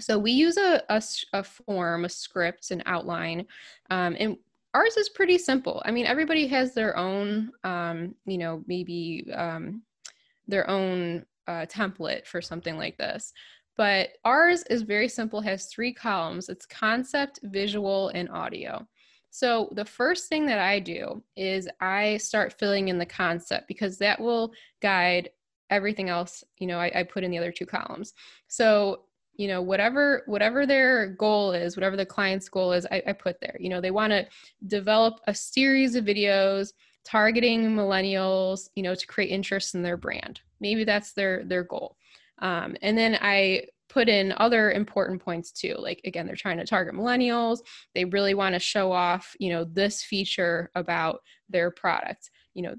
So 0.00 0.16
we 0.16 0.30
use 0.30 0.56
a, 0.56 0.82
a, 0.88 1.02
a 1.32 1.42
form 1.42 2.04
a 2.04 2.08
script 2.08 2.70
an 2.70 2.82
outline 2.86 3.46
um, 3.90 4.16
and 4.18 4.36
ours 4.74 4.96
is 4.96 5.08
pretty 5.08 5.38
simple. 5.38 5.82
I 5.84 5.90
mean 5.90 6.06
everybody 6.06 6.46
has 6.48 6.74
their 6.74 6.96
own 6.96 7.50
um, 7.64 8.14
you 8.26 8.38
know 8.38 8.62
maybe 8.66 9.26
um, 9.34 9.82
their 10.46 10.68
own 10.68 11.24
uh, 11.46 11.66
template 11.66 12.26
for 12.26 12.40
something 12.40 12.76
like 12.76 12.96
this. 12.96 13.32
But 13.76 14.10
ours 14.24 14.64
is 14.70 14.82
very 14.82 15.08
simple 15.08 15.40
has 15.40 15.66
three 15.66 15.92
columns. 15.92 16.48
It's 16.48 16.66
concept 16.66 17.38
visual 17.44 18.08
and 18.08 18.28
audio 18.30 18.86
so 19.30 19.68
the 19.72 19.84
first 19.84 20.28
thing 20.28 20.46
that 20.46 20.58
I 20.58 20.80
do 20.80 21.22
is 21.36 21.68
I 21.80 22.16
start 22.16 22.58
filling 22.58 22.88
in 22.88 22.98
the 22.98 23.06
concept 23.06 23.68
because 23.68 23.98
that 23.98 24.20
will 24.20 24.52
guide 24.80 25.30
everything 25.70 26.08
else, 26.08 26.42
you 26.56 26.66
know, 26.66 26.78
I, 26.78 26.90
I 26.94 27.02
put 27.02 27.24
in 27.24 27.30
the 27.30 27.38
other 27.38 27.52
two 27.52 27.66
columns. 27.66 28.14
So 28.48 29.02
you 29.38 29.46
know 29.46 29.62
whatever 29.62 30.24
whatever 30.26 30.66
their 30.66 31.06
goal 31.06 31.52
is 31.52 31.76
whatever 31.76 31.96
the 31.96 32.04
client's 32.04 32.48
goal 32.48 32.72
is 32.72 32.86
I, 32.90 33.02
I 33.06 33.12
put 33.12 33.40
there. 33.40 33.56
You 33.58 33.70
know 33.70 33.80
they 33.80 33.92
want 33.92 34.10
to 34.10 34.26
develop 34.66 35.20
a 35.26 35.34
series 35.34 35.94
of 35.94 36.04
videos 36.04 36.72
targeting 37.04 37.70
millennials 37.70 38.68
you 38.74 38.82
know 38.82 38.94
to 38.94 39.06
create 39.06 39.30
interest 39.30 39.74
in 39.74 39.82
their 39.82 39.96
brand. 39.96 40.40
Maybe 40.60 40.84
that's 40.84 41.12
their 41.12 41.44
their 41.44 41.62
goal. 41.62 41.96
Um, 42.40 42.76
and 42.82 42.98
then 42.98 43.18
i 43.20 43.62
put 43.88 44.08
in 44.08 44.34
other 44.36 44.72
important 44.72 45.22
points 45.22 45.50
too 45.50 45.74
like 45.78 46.00
again 46.04 46.26
they're 46.26 46.36
trying 46.36 46.58
to 46.58 46.66
target 46.66 46.94
millennials. 46.94 47.60
They 47.94 48.04
really 48.04 48.34
want 48.34 48.54
to 48.54 48.60
show 48.60 48.92
off 48.92 49.34
you 49.38 49.50
know 49.50 49.64
this 49.64 50.02
feature 50.02 50.70
about 50.74 51.20
their 51.48 51.70
product. 51.70 52.30
You 52.54 52.62
know 52.62 52.74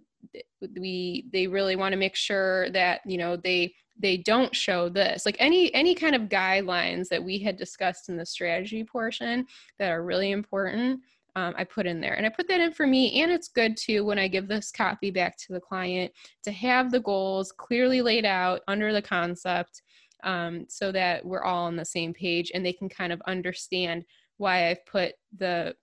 we 0.78 1.26
they 1.32 1.48
really 1.48 1.76
want 1.76 1.93
to 1.93 1.98
make 1.98 2.15
sure 2.15 2.69
that 2.72 3.02
you 3.06 3.17
know 3.17 3.36
they 3.36 3.74
they 3.98 4.17
don't 4.17 4.56
show 4.56 4.89
this. 4.89 5.26
Like 5.26 5.36
any 5.39 5.74
any 5.74 5.95
kind 5.95 6.15
of 6.15 6.24
guidelines 6.24 7.08
that 7.10 7.24
we 7.24 7.39
had 7.39 7.58
discussed 7.58 8.10
in 8.10 8.17
the 8.17 8.26
strategy 8.26 8.84
portion 8.84 9.45
that 9.78 9.91
are 9.91 10.04
really 10.04 10.32
important 10.32 11.02
um, 11.36 11.54
i 11.58 11.63
put 11.63 11.86
in 11.86 12.02
there. 12.02 12.13
And 12.15 12.26
i 12.26 12.30
put 12.30 12.48
that 12.48 12.60
in 12.60 12.74
for 12.74 12.88
me 12.88 13.22
and 13.22 13.32
it's 13.32 13.48
good 13.50 13.78
too 13.78 14.04
when 14.04 14.19
i 14.19 14.28
give 14.28 14.48
this 14.48 14.72
copy 14.72 15.12
back 15.12 15.38
to 15.38 15.54
the 15.54 15.60
client 15.60 16.12
to 16.43 16.52
have 16.52 16.91
the 16.91 17.00
goals 17.00 17.52
clearly 17.52 18.02
laid 18.02 18.26
out 18.26 18.62
under 18.67 18.91
the 18.93 19.02
concept 19.02 19.82
um, 20.23 20.65
so 20.67 20.91
that 20.91 21.25
we're 21.25 21.43
all 21.43 21.65
on 21.65 21.75
the 21.75 21.86
same 21.86 22.13
page 22.13 22.51
and 22.53 22.65
they 22.65 22.73
can 22.73 22.89
kind 22.89 23.13
of 23.13 23.21
understand 23.27 24.03
why 24.38 24.69
I've 24.69 24.86
put 24.86 25.13
the 25.38 25.75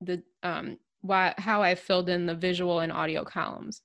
the 0.00 0.22
um, 0.42 0.78
why 1.00 1.34
how 1.38 1.62
I've 1.62 1.80
filled 1.80 2.08
in 2.08 2.26
the 2.26 2.34
visual 2.34 2.80
and 2.80 2.92
audio 2.92 3.24
columns. 3.24 3.82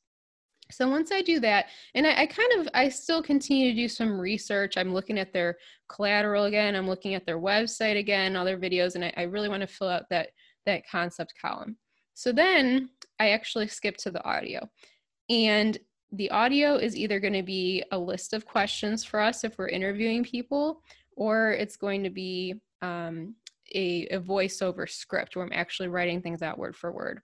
So 0.71 0.87
once 0.87 1.11
I 1.11 1.23
do 1.23 1.39
that, 1.39 1.65
and 1.95 2.05
I, 2.05 2.21
I, 2.21 2.25
kind 2.27 2.59
of 2.59 2.69
I 2.75 2.89
still 2.89 3.23
continue 3.23 3.71
to 3.71 3.75
do 3.75 3.87
some 3.87 4.19
research. 4.19 4.77
I'm 4.77 4.93
looking 4.93 5.17
at 5.17 5.33
their 5.33 5.57
collateral 5.87 6.43
again. 6.43 6.75
I'm 6.75 6.87
looking 6.87 7.15
at 7.15 7.25
their 7.25 7.39
website 7.39 7.97
again, 7.97 8.35
all 8.35 8.45
their 8.45 8.59
videos, 8.59 8.93
and 8.93 9.03
I, 9.03 9.11
I 9.17 9.23
really 9.23 9.49
want 9.49 9.61
to 9.61 9.67
fill 9.67 9.89
out 9.89 10.03
that 10.11 10.29
that 10.65 10.87
concept 10.87 11.33
column. 11.41 11.75
So 12.13 12.31
then 12.31 12.89
I 13.19 13.29
actually 13.29 13.67
skip 13.67 13.97
to 13.97 14.11
the 14.11 14.23
audio. 14.23 14.69
And 15.29 15.77
the 16.11 16.29
audio 16.31 16.75
is 16.75 16.95
either 16.95 17.19
going 17.19 17.33
to 17.33 17.43
be 17.43 17.83
a 17.91 17.97
list 17.97 18.33
of 18.33 18.45
questions 18.45 19.03
for 19.03 19.19
us 19.19 19.43
if 19.43 19.57
we're 19.57 19.67
interviewing 19.67 20.23
people, 20.23 20.81
or 21.15 21.51
it's 21.51 21.77
going 21.77 22.03
to 22.03 22.09
be 22.09 22.55
um, 22.81 23.35
a, 23.75 24.07
a 24.07 24.19
voiceover 24.19 24.89
script 24.89 25.35
where 25.35 25.45
I'm 25.45 25.53
actually 25.53 25.89
writing 25.89 26.21
things 26.21 26.41
out 26.41 26.57
word 26.57 26.75
for 26.75 26.91
word. 26.91 27.21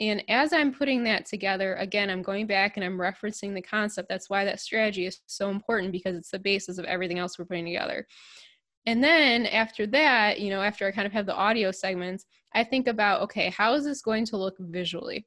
And 0.00 0.22
as 0.28 0.52
I'm 0.52 0.72
putting 0.72 1.02
that 1.04 1.26
together, 1.26 1.74
again, 1.74 2.08
I'm 2.08 2.22
going 2.22 2.46
back 2.46 2.76
and 2.76 2.84
I'm 2.84 2.98
referencing 2.98 3.54
the 3.54 3.62
concept. 3.62 4.08
That's 4.08 4.30
why 4.30 4.44
that 4.44 4.60
strategy 4.60 5.06
is 5.06 5.20
so 5.26 5.50
important 5.50 5.90
because 5.90 6.16
it's 6.16 6.30
the 6.30 6.38
basis 6.38 6.78
of 6.78 6.84
everything 6.84 7.18
else 7.18 7.38
we're 7.38 7.46
putting 7.46 7.64
together. 7.64 8.06
And 8.86 9.02
then 9.02 9.46
after 9.46 9.86
that, 9.88 10.40
you 10.40 10.50
know, 10.50 10.62
after 10.62 10.86
I 10.86 10.92
kind 10.92 11.06
of 11.06 11.12
have 11.12 11.26
the 11.26 11.34
audio 11.34 11.72
segments, 11.72 12.26
I 12.54 12.64
think 12.64 12.86
about, 12.86 13.22
okay, 13.22 13.50
how 13.50 13.74
is 13.74 13.84
this 13.84 14.00
going 14.00 14.24
to 14.26 14.36
look 14.36 14.54
visually? 14.58 15.26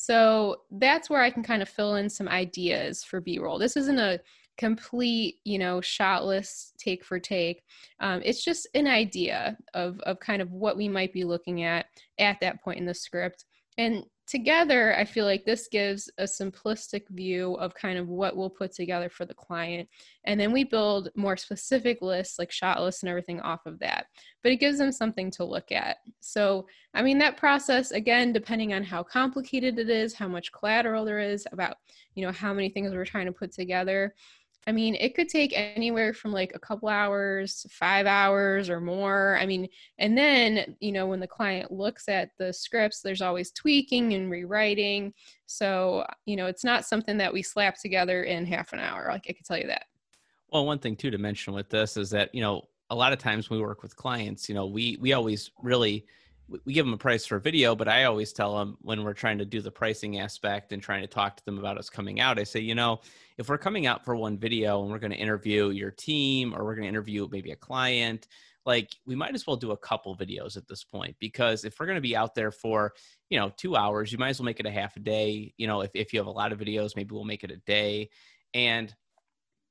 So 0.00 0.62
that's 0.70 1.10
where 1.10 1.20
I 1.20 1.30
can 1.30 1.42
kind 1.42 1.60
of 1.60 1.68
fill 1.68 1.96
in 1.96 2.08
some 2.08 2.26
ideas 2.26 3.04
for 3.04 3.20
B 3.20 3.38
roll. 3.38 3.58
This 3.58 3.76
isn't 3.76 3.98
a 3.98 4.18
complete, 4.56 5.36
you 5.44 5.58
know, 5.58 5.80
shot 5.80 6.24
list 6.24 6.74
take 6.78 7.04
for 7.04 7.18
take. 7.18 7.62
Um, 8.00 8.22
it's 8.24 8.42
just 8.42 8.66
an 8.74 8.86
idea 8.86 9.58
of, 9.74 10.00
of 10.00 10.18
kind 10.18 10.40
of 10.40 10.52
what 10.52 10.76
we 10.76 10.88
might 10.88 11.12
be 11.12 11.24
looking 11.24 11.64
at 11.64 11.86
at 12.18 12.40
that 12.40 12.62
point 12.62 12.78
in 12.78 12.86
the 12.86 12.94
script. 12.94 13.44
And 13.76 14.04
together, 14.30 14.96
I 14.96 15.04
feel 15.04 15.24
like 15.24 15.44
this 15.44 15.66
gives 15.66 16.08
a 16.18 16.22
simplistic 16.22 17.08
view 17.08 17.54
of 17.54 17.74
kind 17.74 17.98
of 17.98 18.08
what 18.08 18.36
we'll 18.36 18.48
put 18.48 18.72
together 18.72 19.08
for 19.08 19.24
the 19.24 19.34
client. 19.34 19.88
And 20.24 20.38
then 20.38 20.52
we 20.52 20.62
build 20.62 21.08
more 21.16 21.36
specific 21.36 22.00
lists, 22.00 22.38
like 22.38 22.52
shot 22.52 22.80
lists 22.80 23.02
and 23.02 23.10
everything 23.10 23.40
off 23.40 23.66
of 23.66 23.80
that. 23.80 24.06
But 24.42 24.52
it 24.52 24.60
gives 24.60 24.78
them 24.78 24.92
something 24.92 25.32
to 25.32 25.44
look 25.44 25.72
at. 25.72 25.96
So, 26.20 26.66
I 26.94 27.02
mean, 27.02 27.18
that 27.18 27.36
process, 27.36 27.90
again, 27.90 28.32
depending 28.32 28.72
on 28.72 28.84
how 28.84 29.02
complicated 29.02 29.78
it 29.78 29.90
is, 29.90 30.14
how 30.14 30.28
much 30.28 30.52
collateral 30.52 31.04
there 31.04 31.18
is, 31.18 31.46
about, 31.50 31.76
you 32.14 32.24
know, 32.24 32.32
how 32.32 32.54
many 32.54 32.68
things 32.68 32.92
we're 32.92 33.04
trying 33.04 33.26
to 33.26 33.32
put 33.32 33.52
together, 33.52 34.14
I 34.66 34.72
mean, 34.72 34.94
it 34.94 35.14
could 35.14 35.28
take 35.28 35.52
anywhere 35.54 36.12
from 36.12 36.32
like 36.32 36.52
a 36.54 36.58
couple 36.58 36.88
hours, 36.88 37.66
five 37.70 38.06
hours 38.06 38.68
or 38.68 38.80
more. 38.80 39.38
I 39.40 39.46
mean, 39.46 39.68
and 39.98 40.16
then, 40.16 40.76
you 40.80 40.92
know, 40.92 41.06
when 41.06 41.20
the 41.20 41.26
client 41.26 41.72
looks 41.72 42.08
at 42.08 42.30
the 42.38 42.52
scripts, 42.52 43.00
there's 43.00 43.22
always 43.22 43.52
tweaking 43.52 44.12
and 44.12 44.30
rewriting. 44.30 45.14
So, 45.46 46.06
you 46.26 46.36
know, 46.36 46.46
it's 46.46 46.64
not 46.64 46.84
something 46.84 47.16
that 47.18 47.32
we 47.32 47.42
slap 47.42 47.80
together 47.80 48.24
in 48.24 48.44
half 48.44 48.72
an 48.72 48.80
hour. 48.80 49.06
Like 49.08 49.26
I 49.28 49.32
can 49.32 49.44
tell 49.44 49.58
you 49.58 49.66
that. 49.68 49.86
Well, 50.52 50.66
one 50.66 50.78
thing 50.78 50.94
too 50.94 51.10
to 51.10 51.18
mention 51.18 51.54
with 51.54 51.70
this 51.70 51.96
is 51.96 52.10
that, 52.10 52.34
you 52.34 52.42
know, 52.42 52.68
a 52.90 52.94
lot 52.94 53.12
of 53.12 53.18
times 53.18 53.48
when 53.48 53.58
we 53.58 53.64
work 53.64 53.82
with 53.82 53.96
clients, 53.96 54.48
you 54.48 54.54
know, 54.54 54.66
we 54.66 54.98
we 55.00 55.12
always 55.12 55.50
really 55.62 56.04
we 56.64 56.72
give 56.72 56.84
them 56.84 56.94
a 56.94 56.98
price 56.98 57.26
for 57.26 57.36
a 57.36 57.40
video, 57.40 57.74
but 57.74 57.88
I 57.88 58.04
always 58.04 58.32
tell 58.32 58.58
them 58.58 58.76
when 58.82 59.04
we're 59.04 59.12
trying 59.12 59.38
to 59.38 59.44
do 59.44 59.60
the 59.60 59.70
pricing 59.70 60.18
aspect 60.18 60.72
and 60.72 60.82
trying 60.82 61.02
to 61.02 61.06
talk 61.06 61.36
to 61.36 61.44
them 61.44 61.58
about 61.58 61.78
us 61.78 61.88
coming 61.88 62.20
out, 62.20 62.38
I 62.38 62.44
say, 62.44 62.60
you 62.60 62.74
know, 62.74 63.00
if 63.38 63.48
we're 63.48 63.58
coming 63.58 63.86
out 63.86 64.04
for 64.04 64.16
one 64.16 64.36
video 64.36 64.82
and 64.82 64.90
we're 64.90 64.98
going 64.98 65.12
to 65.12 65.16
interview 65.16 65.70
your 65.70 65.90
team 65.90 66.54
or 66.54 66.64
we're 66.64 66.74
going 66.74 66.84
to 66.84 66.88
interview 66.88 67.28
maybe 67.30 67.52
a 67.52 67.56
client, 67.56 68.26
like 68.66 68.90
we 69.06 69.14
might 69.14 69.34
as 69.34 69.46
well 69.46 69.56
do 69.56 69.70
a 69.70 69.76
couple 69.76 70.16
videos 70.16 70.56
at 70.56 70.66
this 70.68 70.84
point 70.84 71.16
because 71.18 71.64
if 71.64 71.78
we're 71.78 71.86
going 71.86 71.96
to 71.96 72.02
be 72.02 72.16
out 72.16 72.34
there 72.34 72.50
for, 72.50 72.92
you 73.30 73.38
know, 73.38 73.52
two 73.56 73.76
hours, 73.76 74.12
you 74.12 74.18
might 74.18 74.30
as 74.30 74.40
well 74.40 74.46
make 74.46 74.60
it 74.60 74.66
a 74.66 74.70
half 74.70 74.96
a 74.96 75.00
day. 75.00 75.54
You 75.56 75.66
know, 75.66 75.80
if, 75.80 75.90
if 75.94 76.12
you 76.12 76.18
have 76.18 76.26
a 76.26 76.32
lot 76.32 76.52
of 76.52 76.58
videos, 76.58 76.96
maybe 76.96 77.14
we'll 77.14 77.24
make 77.24 77.44
it 77.44 77.50
a 77.50 77.56
day. 77.56 78.10
And 78.54 78.94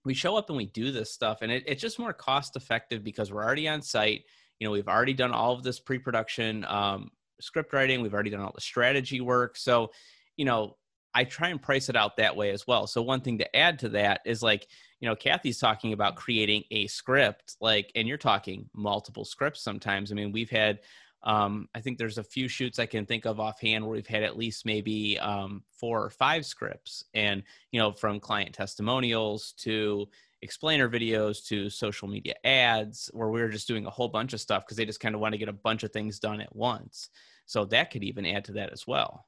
we 0.05 0.13
show 0.13 0.37
up 0.37 0.49
and 0.49 0.57
we 0.57 0.65
do 0.65 0.91
this 0.91 1.11
stuff 1.11 1.39
and 1.41 1.51
it, 1.51 1.63
it's 1.67 1.81
just 1.81 1.99
more 1.99 2.13
cost 2.13 2.55
effective 2.55 3.03
because 3.03 3.31
we're 3.31 3.43
already 3.43 3.67
on 3.67 3.81
site 3.81 4.23
you 4.59 4.67
know 4.67 4.71
we've 4.71 4.87
already 4.87 5.13
done 5.13 5.31
all 5.31 5.53
of 5.53 5.63
this 5.63 5.79
pre-production 5.79 6.65
um, 6.65 7.11
script 7.41 7.73
writing 7.73 8.01
we've 8.01 8.13
already 8.13 8.29
done 8.29 8.41
all 8.41 8.51
the 8.53 8.61
strategy 8.61 9.21
work. 9.21 9.57
So 9.57 9.91
you 10.37 10.45
know 10.45 10.75
i 11.15 11.23
try 11.23 11.49
and 11.49 11.61
price 11.61 11.89
it 11.89 11.95
out 11.95 12.17
that 12.17 12.35
way 12.35 12.51
as 12.51 12.67
well. 12.67 12.85
So 12.87 13.01
one 13.01 13.21
thing 13.21 13.39
to 13.39 13.55
add 13.55 13.79
to 13.79 13.89
that 13.89 14.21
is 14.25 14.43
like 14.43 14.67
you 14.99 15.09
know 15.09 15.15
kathy's 15.15 15.59
talking 15.59 15.93
about 15.93 16.15
creating 16.15 16.63
a 16.71 16.87
script 16.87 17.55
like 17.59 17.91
and 17.95 18.07
you're 18.07 18.17
talking 18.17 18.69
multiple 18.73 19.25
scripts 19.25 19.63
sometimes. 19.63 20.11
I 20.11 20.15
mean 20.15 20.31
we've 20.31 20.49
had 20.49 20.79
um, 21.23 21.67
I 21.75 21.81
think 21.81 21.97
there's 21.97 22.17
a 22.17 22.23
few 22.23 22.47
shoots 22.47 22.79
I 22.79 22.85
can 22.85 23.05
think 23.05 23.25
of 23.25 23.39
offhand 23.39 23.83
where 23.83 23.95
we've 23.95 24.07
had 24.07 24.23
at 24.23 24.37
least 24.37 24.65
maybe 24.65 25.19
um, 25.19 25.63
four 25.71 26.03
or 26.03 26.09
five 26.09 26.45
scripts, 26.45 27.03
and 27.13 27.43
you 27.71 27.79
know, 27.79 27.91
from 27.91 28.19
client 28.19 28.53
testimonials 28.53 29.53
to 29.59 30.07
explainer 30.41 30.89
videos 30.89 31.45
to 31.47 31.69
social 31.69 32.07
media 32.07 32.33
ads 32.43 33.09
where 33.13 33.29
we 33.29 33.41
were 33.41 33.49
just 33.49 33.67
doing 33.67 33.85
a 33.85 33.89
whole 33.89 34.07
bunch 34.07 34.33
of 34.33 34.41
stuff 34.41 34.65
because 34.65 34.77
they 34.77 34.85
just 34.85 34.99
kind 34.99 35.15
of 35.15 35.21
want 35.21 35.33
to 35.33 35.37
get 35.37 35.49
a 35.49 35.53
bunch 35.53 35.83
of 35.83 35.91
things 35.91 36.19
done 36.19 36.41
at 36.41 36.55
once. 36.55 37.09
So 37.45 37.65
that 37.65 37.91
could 37.91 38.03
even 38.03 38.25
add 38.25 38.45
to 38.45 38.53
that 38.53 38.71
as 38.71 38.85
well. 38.87 39.25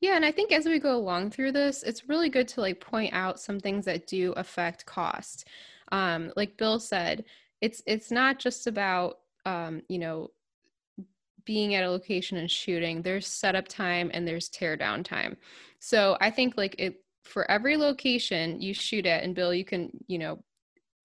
Yeah, 0.00 0.16
and 0.16 0.24
I 0.24 0.32
think 0.32 0.50
as 0.50 0.66
we 0.66 0.80
go 0.80 0.96
along 0.96 1.30
through 1.30 1.52
this, 1.52 1.84
it's 1.84 2.08
really 2.08 2.28
good 2.28 2.48
to 2.48 2.60
like 2.60 2.80
point 2.80 3.14
out 3.14 3.38
some 3.38 3.60
things 3.60 3.84
that 3.84 4.08
do 4.08 4.32
affect 4.32 4.84
cost. 4.84 5.46
Um, 5.92 6.32
like 6.36 6.56
Bill 6.56 6.80
said, 6.80 7.24
it's 7.60 7.82
it's 7.86 8.10
not 8.10 8.40
just 8.40 8.66
about 8.66 9.18
um, 9.46 9.82
you 9.88 9.98
know 9.98 10.30
being 11.44 11.74
at 11.74 11.84
a 11.84 11.90
location 11.90 12.36
and 12.36 12.50
shooting. 12.50 13.02
There's 13.02 13.26
setup 13.26 13.68
time 13.68 14.10
and 14.12 14.26
there's 14.26 14.48
tear 14.48 14.76
down 14.76 15.04
time. 15.04 15.36
So 15.78 16.16
I 16.20 16.30
think 16.30 16.56
like 16.56 16.74
it 16.78 17.01
for 17.24 17.50
every 17.50 17.76
location 17.76 18.60
you 18.60 18.74
shoot 18.74 19.06
at 19.06 19.22
and 19.22 19.34
bill 19.34 19.54
you 19.54 19.64
can 19.64 19.90
you 20.06 20.18
know 20.18 20.42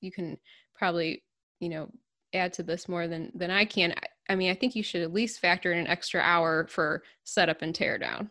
you 0.02 0.12
can 0.12 0.38
probably 0.76 1.24
you 1.60 1.70
know 1.70 1.90
add 2.34 2.54
to 2.54 2.64
this 2.64 2.88
more 2.88 3.08
than 3.08 3.32
than 3.36 3.52
i 3.52 3.66
can. 3.66 3.94
I 4.30 4.36
mean 4.36 4.52
i 4.52 4.56
think 4.56 4.76
you 4.76 4.84
should 4.84 5.02
at 5.02 5.14
least 5.14 5.40
factor 5.40 5.72
in 5.72 5.80
an 5.80 5.88
extra 5.88 6.22
hour 6.22 6.68
for 6.68 7.04
setup 7.24 7.62
and 7.62 7.74
tear 7.74 7.98
down 7.98 8.30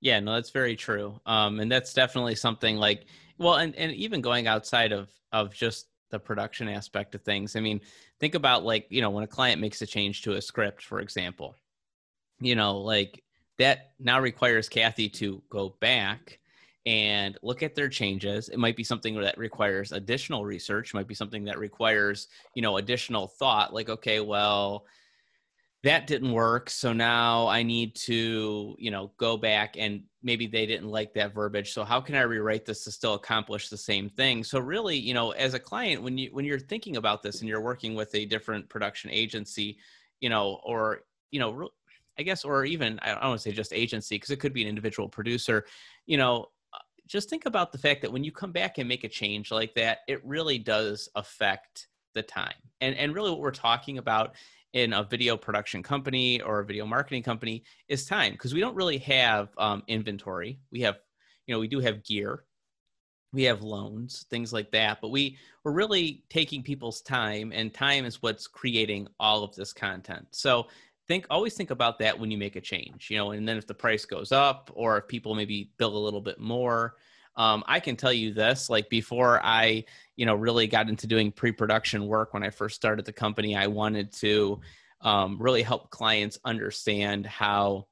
yeah 0.00 0.20
no 0.20 0.34
that's 0.34 0.50
very 0.50 0.76
true. 0.76 1.20
Um 1.26 1.60
and 1.60 1.70
that's 1.70 1.92
definitely 1.92 2.34
something 2.34 2.76
like 2.76 3.06
well 3.38 3.54
and 3.54 3.74
and 3.76 3.92
even 3.92 4.20
going 4.20 4.46
outside 4.46 4.92
of 4.92 5.10
of 5.32 5.52
just 5.52 5.86
the 6.10 6.18
production 6.18 6.68
aspect 6.68 7.14
of 7.14 7.22
things 7.22 7.56
i 7.56 7.60
mean 7.60 7.80
think 8.20 8.34
about 8.34 8.64
like 8.64 8.86
you 8.90 9.00
know 9.00 9.10
when 9.10 9.24
a 9.24 9.28
client 9.28 9.60
makes 9.60 9.82
a 9.82 9.86
change 9.86 10.22
to 10.22 10.34
a 10.34 10.42
script 10.42 10.84
for 10.84 11.00
example 11.00 11.54
you 12.40 12.54
know 12.54 12.78
like 12.78 13.22
that 13.58 13.92
now 13.98 14.20
requires 14.20 14.68
kathy 14.68 15.08
to 15.08 15.42
go 15.50 15.74
back 15.80 16.38
and 16.86 17.36
look 17.42 17.62
at 17.62 17.74
their 17.74 17.88
changes. 17.88 18.48
It 18.48 18.58
might 18.58 18.76
be 18.76 18.84
something 18.84 19.20
that 19.20 19.36
requires 19.36 19.92
additional 19.92 20.44
research, 20.44 20.94
might 20.94 21.08
be 21.08 21.14
something 21.14 21.44
that 21.44 21.58
requires, 21.58 22.28
you 22.54 22.62
know, 22.62 22.78
additional 22.78 23.26
thought 23.26 23.74
like 23.74 23.88
okay, 23.88 24.20
well, 24.20 24.86
that 25.86 26.08
didn't 26.08 26.32
work 26.32 26.68
so 26.68 26.92
now 26.92 27.46
i 27.46 27.62
need 27.62 27.94
to 27.94 28.74
you 28.76 28.90
know 28.90 29.12
go 29.18 29.36
back 29.36 29.76
and 29.78 30.02
maybe 30.20 30.48
they 30.48 30.66
didn't 30.66 30.88
like 30.88 31.14
that 31.14 31.32
verbiage 31.32 31.72
so 31.72 31.84
how 31.84 32.00
can 32.00 32.16
i 32.16 32.22
rewrite 32.22 32.64
this 32.64 32.82
to 32.82 32.90
still 32.90 33.14
accomplish 33.14 33.68
the 33.68 33.76
same 33.76 34.08
thing 34.08 34.42
so 34.42 34.58
really 34.58 34.96
you 34.96 35.14
know 35.14 35.30
as 35.32 35.54
a 35.54 35.58
client 35.60 36.02
when 36.02 36.18
you 36.18 36.28
when 36.32 36.44
you're 36.44 36.58
thinking 36.58 36.96
about 36.96 37.22
this 37.22 37.40
and 37.40 37.48
you're 37.48 37.60
working 37.60 37.94
with 37.94 38.12
a 38.16 38.24
different 38.24 38.68
production 38.68 39.10
agency 39.10 39.78
you 40.18 40.28
know 40.28 40.60
or 40.64 41.02
you 41.30 41.38
know 41.38 41.68
i 42.18 42.22
guess 42.22 42.44
or 42.44 42.64
even 42.64 42.98
i 43.02 43.12
don't 43.12 43.22
want 43.22 43.38
to 43.40 43.48
say 43.48 43.54
just 43.54 43.72
agency 43.72 44.16
because 44.16 44.30
it 44.30 44.40
could 44.40 44.52
be 44.52 44.62
an 44.62 44.68
individual 44.68 45.08
producer 45.08 45.66
you 46.06 46.16
know 46.16 46.46
just 47.06 47.30
think 47.30 47.46
about 47.46 47.72
the 47.72 47.78
fact 47.78 48.02
that 48.02 48.12
when 48.12 48.24
you 48.24 48.32
come 48.32 48.52
back 48.52 48.78
and 48.78 48.88
make 48.88 49.04
a 49.04 49.08
change 49.08 49.50
like 49.50 49.74
that 49.74 49.98
it 50.08 50.24
really 50.24 50.58
does 50.58 51.08
affect 51.14 51.88
the 52.14 52.22
time 52.22 52.54
and 52.80 52.96
and 52.96 53.14
really 53.14 53.30
what 53.30 53.40
we're 53.40 53.50
talking 53.50 53.98
about 53.98 54.34
in 54.76 54.92
a 54.92 55.02
video 55.02 55.38
production 55.38 55.82
company 55.82 56.40
or 56.42 56.60
a 56.60 56.64
video 56.64 56.84
marketing 56.84 57.22
company 57.22 57.64
is 57.88 58.04
time 58.04 58.32
because 58.32 58.52
we 58.52 58.60
don't 58.60 58.76
really 58.76 58.98
have 58.98 59.48
um, 59.56 59.82
inventory. 59.88 60.60
We 60.70 60.82
have, 60.82 60.98
you 61.46 61.54
know, 61.54 61.58
we 61.58 61.66
do 61.66 61.80
have 61.80 62.04
gear, 62.04 62.44
we 63.32 63.44
have 63.44 63.62
loans, 63.62 64.26
things 64.28 64.52
like 64.52 64.70
that, 64.72 64.98
but 65.00 65.08
we 65.08 65.38
we're 65.64 65.72
really 65.72 66.24
taking 66.28 66.62
people's 66.62 67.00
time, 67.00 67.52
and 67.54 67.72
time 67.72 68.04
is 68.04 68.20
what's 68.20 68.46
creating 68.46 69.08
all 69.18 69.42
of 69.42 69.54
this 69.54 69.72
content. 69.72 70.26
So 70.32 70.66
think 71.08 71.26
always 71.30 71.54
think 71.54 71.70
about 71.70 71.98
that 72.00 72.18
when 72.18 72.30
you 72.30 72.38
make 72.38 72.56
a 72.56 72.60
change, 72.60 73.08
you 73.10 73.16
know, 73.16 73.30
and 73.30 73.48
then 73.48 73.56
if 73.56 73.66
the 73.66 73.74
price 73.74 74.04
goes 74.04 74.32
up 74.32 74.70
or 74.74 74.98
if 74.98 75.08
people 75.08 75.34
maybe 75.34 75.70
bill 75.78 75.96
a 75.96 75.98
little 75.98 76.20
bit 76.20 76.38
more. 76.40 76.96
Um, 77.36 77.62
I 77.66 77.80
can 77.80 77.96
tell 77.96 78.12
you 78.12 78.32
this, 78.32 78.70
like 78.70 78.88
before 78.88 79.40
I, 79.42 79.84
you 80.16 80.24
know, 80.24 80.34
really 80.34 80.66
got 80.66 80.88
into 80.88 81.06
doing 81.06 81.30
pre-production 81.30 82.06
work 82.06 82.32
when 82.32 82.42
I 82.42 82.50
first 82.50 82.76
started 82.76 83.04
the 83.04 83.12
company, 83.12 83.54
I 83.54 83.66
wanted 83.66 84.10
to 84.14 84.60
um, 85.02 85.36
really 85.38 85.62
help 85.62 85.90
clients 85.90 86.38
understand 86.44 87.26
how 87.26 87.86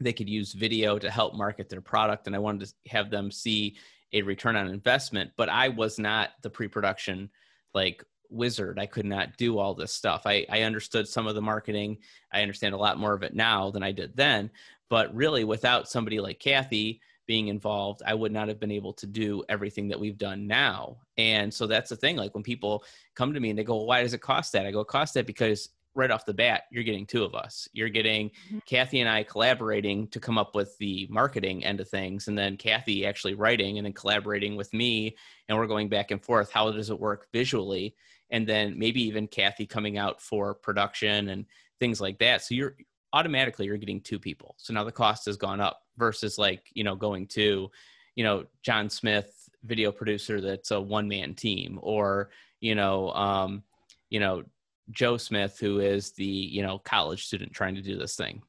they 0.00 0.14
could 0.14 0.28
use 0.28 0.54
video 0.54 0.98
to 0.98 1.10
help 1.10 1.34
market 1.34 1.68
their 1.68 1.82
product. 1.82 2.26
And 2.26 2.34
I 2.34 2.38
wanted 2.38 2.66
to 2.68 2.90
have 2.90 3.10
them 3.10 3.30
see 3.30 3.76
a 4.12 4.22
return 4.22 4.56
on 4.56 4.68
investment, 4.68 5.32
but 5.36 5.48
I 5.48 5.68
was 5.68 5.98
not 5.98 6.30
the 6.42 6.50
pre-production 6.50 7.30
like 7.74 8.02
wizard. 8.30 8.78
I 8.78 8.86
could 8.86 9.06
not 9.06 9.36
do 9.36 9.58
all 9.58 9.74
this 9.74 9.92
stuff. 9.92 10.22
I, 10.26 10.46
I 10.50 10.62
understood 10.62 11.08
some 11.08 11.26
of 11.26 11.34
the 11.34 11.42
marketing. 11.42 11.98
I 12.32 12.42
understand 12.42 12.74
a 12.74 12.78
lot 12.78 12.98
more 12.98 13.14
of 13.14 13.22
it 13.22 13.34
now 13.34 13.70
than 13.70 13.82
I 13.82 13.92
did 13.92 14.16
then. 14.16 14.50
But 14.90 15.14
really, 15.14 15.44
without 15.44 15.88
somebody 15.88 16.20
like 16.20 16.38
Kathy, 16.38 17.00
being 17.26 17.48
involved, 17.48 18.02
I 18.06 18.14
would 18.14 18.32
not 18.32 18.48
have 18.48 18.60
been 18.60 18.70
able 18.70 18.92
to 18.94 19.06
do 19.06 19.44
everything 19.48 19.88
that 19.88 19.98
we've 19.98 20.18
done 20.18 20.46
now. 20.46 20.98
And 21.16 21.52
so 21.52 21.66
that's 21.66 21.90
the 21.90 21.96
thing. 21.96 22.16
Like 22.16 22.34
when 22.34 22.44
people 22.44 22.84
come 23.14 23.32
to 23.32 23.40
me 23.40 23.50
and 23.50 23.58
they 23.58 23.64
go, 23.64 23.76
well, 23.76 23.86
why 23.86 24.02
does 24.02 24.14
it 24.14 24.20
cost 24.20 24.52
that? 24.52 24.66
I 24.66 24.70
go, 24.70 24.84
cost 24.84 25.14
that 25.14 25.26
because 25.26 25.70
right 25.94 26.10
off 26.10 26.26
the 26.26 26.34
bat, 26.34 26.64
you're 26.70 26.82
getting 26.82 27.06
two 27.06 27.24
of 27.24 27.34
us. 27.34 27.68
You're 27.72 27.88
getting 27.88 28.30
mm-hmm. 28.30 28.58
Kathy 28.66 29.00
and 29.00 29.08
I 29.08 29.22
collaborating 29.22 30.08
to 30.08 30.20
come 30.20 30.38
up 30.38 30.54
with 30.54 30.76
the 30.78 31.06
marketing 31.08 31.64
end 31.64 31.80
of 31.80 31.88
things, 31.88 32.28
and 32.28 32.36
then 32.36 32.56
Kathy 32.56 33.06
actually 33.06 33.34
writing 33.34 33.78
and 33.78 33.86
then 33.86 33.92
collaborating 33.92 34.56
with 34.56 34.72
me. 34.72 35.16
And 35.48 35.56
we're 35.56 35.66
going 35.66 35.88
back 35.88 36.10
and 36.10 36.22
forth. 36.22 36.50
How 36.50 36.70
does 36.70 36.90
it 36.90 36.98
work 36.98 37.28
visually? 37.32 37.94
And 38.34 38.48
then 38.48 38.76
maybe 38.76 39.00
even 39.04 39.28
Kathy 39.28 39.64
coming 39.64 39.96
out 39.96 40.20
for 40.20 40.54
production 40.54 41.28
and 41.28 41.46
things 41.78 42.00
like 42.00 42.18
that. 42.18 42.42
So 42.42 42.56
you're 42.56 42.74
automatically 43.12 43.66
you're 43.66 43.76
getting 43.76 44.00
two 44.00 44.18
people. 44.18 44.56
So 44.58 44.74
now 44.74 44.82
the 44.82 44.90
cost 44.90 45.26
has 45.26 45.36
gone 45.36 45.60
up 45.60 45.82
versus 45.96 46.36
like, 46.36 46.68
you 46.74 46.82
know, 46.82 46.96
going 46.96 47.28
to, 47.28 47.70
you 48.16 48.24
know, 48.24 48.44
John 48.62 48.90
Smith, 48.90 49.48
video 49.62 49.92
producer 49.92 50.40
that's 50.40 50.72
a 50.72 50.80
one 50.80 51.06
man 51.06 51.34
team, 51.34 51.78
or, 51.80 52.30
you 52.60 52.74
know, 52.74 53.12
um, 53.12 53.62
you 54.10 54.18
know, 54.18 54.42
Joe 54.90 55.16
Smith, 55.16 55.60
who 55.60 55.78
is 55.78 56.10
the, 56.10 56.24
you 56.24 56.62
know, 56.62 56.78
college 56.78 57.26
student 57.26 57.52
trying 57.52 57.76
to 57.76 57.82
do 57.82 57.96
this 57.96 58.16
thing. 58.16 58.42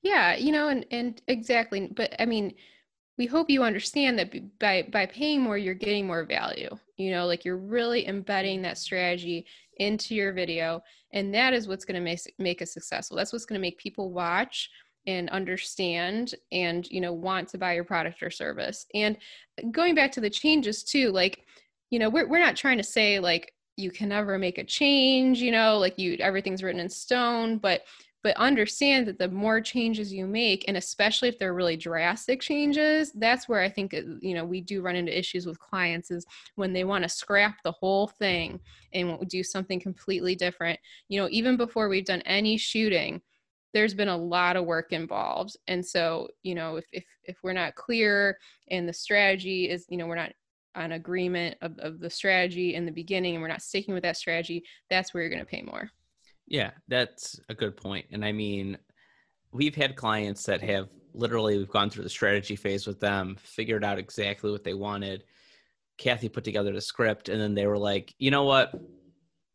Yeah, 0.00 0.36
you 0.36 0.52
know, 0.52 0.68
and 0.68 0.86
and 0.90 1.20
exactly. 1.28 1.86
But 1.86 2.14
I 2.18 2.24
mean, 2.24 2.54
we 3.18 3.26
hope 3.26 3.50
you 3.50 3.62
understand 3.62 4.18
that 4.18 4.58
by 4.58 4.88
by 4.90 5.04
paying 5.04 5.42
more, 5.42 5.58
you're 5.58 5.74
getting 5.74 6.06
more 6.06 6.24
value. 6.24 6.70
You 7.00 7.10
know, 7.12 7.26
like 7.26 7.44
you're 7.44 7.56
really 7.56 8.06
embedding 8.06 8.62
that 8.62 8.78
strategy 8.78 9.46
into 9.78 10.14
your 10.14 10.32
video, 10.32 10.82
and 11.12 11.32
that 11.34 11.54
is 11.54 11.66
what's 11.66 11.84
going 11.84 11.94
to 11.94 12.00
make 12.00 12.20
make 12.38 12.60
it 12.60 12.68
successful. 12.68 13.16
That's 13.16 13.32
what's 13.32 13.46
going 13.46 13.58
to 13.58 13.62
make 13.62 13.78
people 13.78 14.12
watch 14.12 14.70
and 15.06 15.30
understand 15.30 16.34
and 16.52 16.86
you 16.90 17.00
know 17.00 17.12
want 17.12 17.48
to 17.48 17.58
buy 17.58 17.72
your 17.72 17.84
product 17.84 18.22
or 18.22 18.30
service 18.30 18.86
and 18.94 19.16
going 19.70 19.94
back 19.94 20.12
to 20.12 20.20
the 20.20 20.28
changes 20.28 20.84
too 20.84 21.10
like 21.10 21.46
you 21.88 21.98
know 21.98 22.10
we're, 22.10 22.28
we're 22.28 22.38
not 22.38 22.54
trying 22.56 22.76
to 22.76 22.84
say 22.84 23.18
like 23.18 23.52
you 23.76 23.90
can 23.90 24.10
never 24.10 24.38
make 24.38 24.58
a 24.58 24.64
change 24.64 25.40
you 25.40 25.50
know 25.50 25.78
like 25.78 25.98
you 25.98 26.16
everything's 26.20 26.62
written 26.62 26.80
in 26.80 26.88
stone 26.88 27.56
but 27.56 27.82
but 28.22 28.36
understand 28.36 29.06
that 29.06 29.18
the 29.18 29.28
more 29.28 29.60
changes 29.60 30.12
you 30.12 30.26
make 30.26 30.64
and 30.68 30.76
especially 30.76 31.28
if 31.28 31.38
they're 31.38 31.54
really 31.54 31.76
drastic 31.76 32.40
changes 32.40 33.12
that's 33.12 33.48
where 33.48 33.60
i 33.60 33.68
think 33.68 33.94
uh, 33.94 34.00
you 34.20 34.34
know 34.34 34.44
we 34.44 34.60
do 34.60 34.82
run 34.82 34.96
into 34.96 35.16
issues 35.16 35.46
with 35.46 35.58
clients 35.58 36.10
is 36.10 36.26
when 36.56 36.72
they 36.72 36.84
want 36.84 37.02
to 37.02 37.08
scrap 37.08 37.56
the 37.62 37.72
whole 37.72 38.06
thing 38.06 38.60
and 38.92 39.28
do 39.28 39.42
something 39.42 39.80
completely 39.80 40.34
different. 40.34 40.78
You 41.08 41.20
know 41.20 41.28
even 41.30 41.56
before 41.56 41.88
we've 41.88 42.04
done 42.04 42.22
any 42.22 42.56
shooting 42.56 43.20
there's 43.72 43.94
been 43.94 44.08
a 44.08 44.16
lot 44.16 44.56
of 44.56 44.64
work 44.64 44.92
involved. 44.92 45.56
And 45.68 45.84
so 45.84 46.28
you 46.42 46.54
know 46.54 46.76
if 46.76 46.86
if, 46.92 47.04
if 47.24 47.38
we're 47.42 47.52
not 47.52 47.74
clear 47.74 48.38
and 48.70 48.88
the 48.88 48.92
strategy 48.92 49.68
is 49.68 49.86
you 49.88 49.96
know 49.96 50.06
we're 50.06 50.16
not 50.16 50.32
on 50.76 50.92
agreement 50.92 51.56
of, 51.62 51.76
of 51.78 51.98
the 51.98 52.10
strategy 52.10 52.74
in 52.74 52.86
the 52.86 52.92
beginning 52.92 53.34
and 53.34 53.42
we're 53.42 53.48
not 53.48 53.62
sticking 53.62 53.92
with 53.92 54.04
that 54.04 54.16
strategy 54.16 54.62
that's 54.88 55.12
where 55.12 55.20
you're 55.20 55.30
going 55.30 55.44
to 55.44 55.44
pay 55.44 55.62
more 55.62 55.90
yeah 56.50 56.72
that's 56.88 57.40
a 57.48 57.54
good 57.54 57.76
point 57.76 58.04
and 58.10 58.24
i 58.24 58.30
mean 58.30 58.76
we've 59.52 59.74
had 59.74 59.96
clients 59.96 60.44
that 60.44 60.60
have 60.60 60.88
literally 61.14 61.56
we've 61.56 61.70
gone 61.70 61.88
through 61.88 62.04
the 62.04 62.10
strategy 62.10 62.54
phase 62.54 62.86
with 62.86 63.00
them 63.00 63.36
figured 63.40 63.84
out 63.84 63.98
exactly 63.98 64.50
what 64.50 64.62
they 64.62 64.74
wanted 64.74 65.24
kathy 65.96 66.28
put 66.28 66.44
together 66.44 66.72
the 66.72 66.80
script 66.80 67.28
and 67.28 67.40
then 67.40 67.54
they 67.54 67.66
were 67.66 67.78
like 67.78 68.14
you 68.18 68.30
know 68.30 68.44
what 68.44 68.74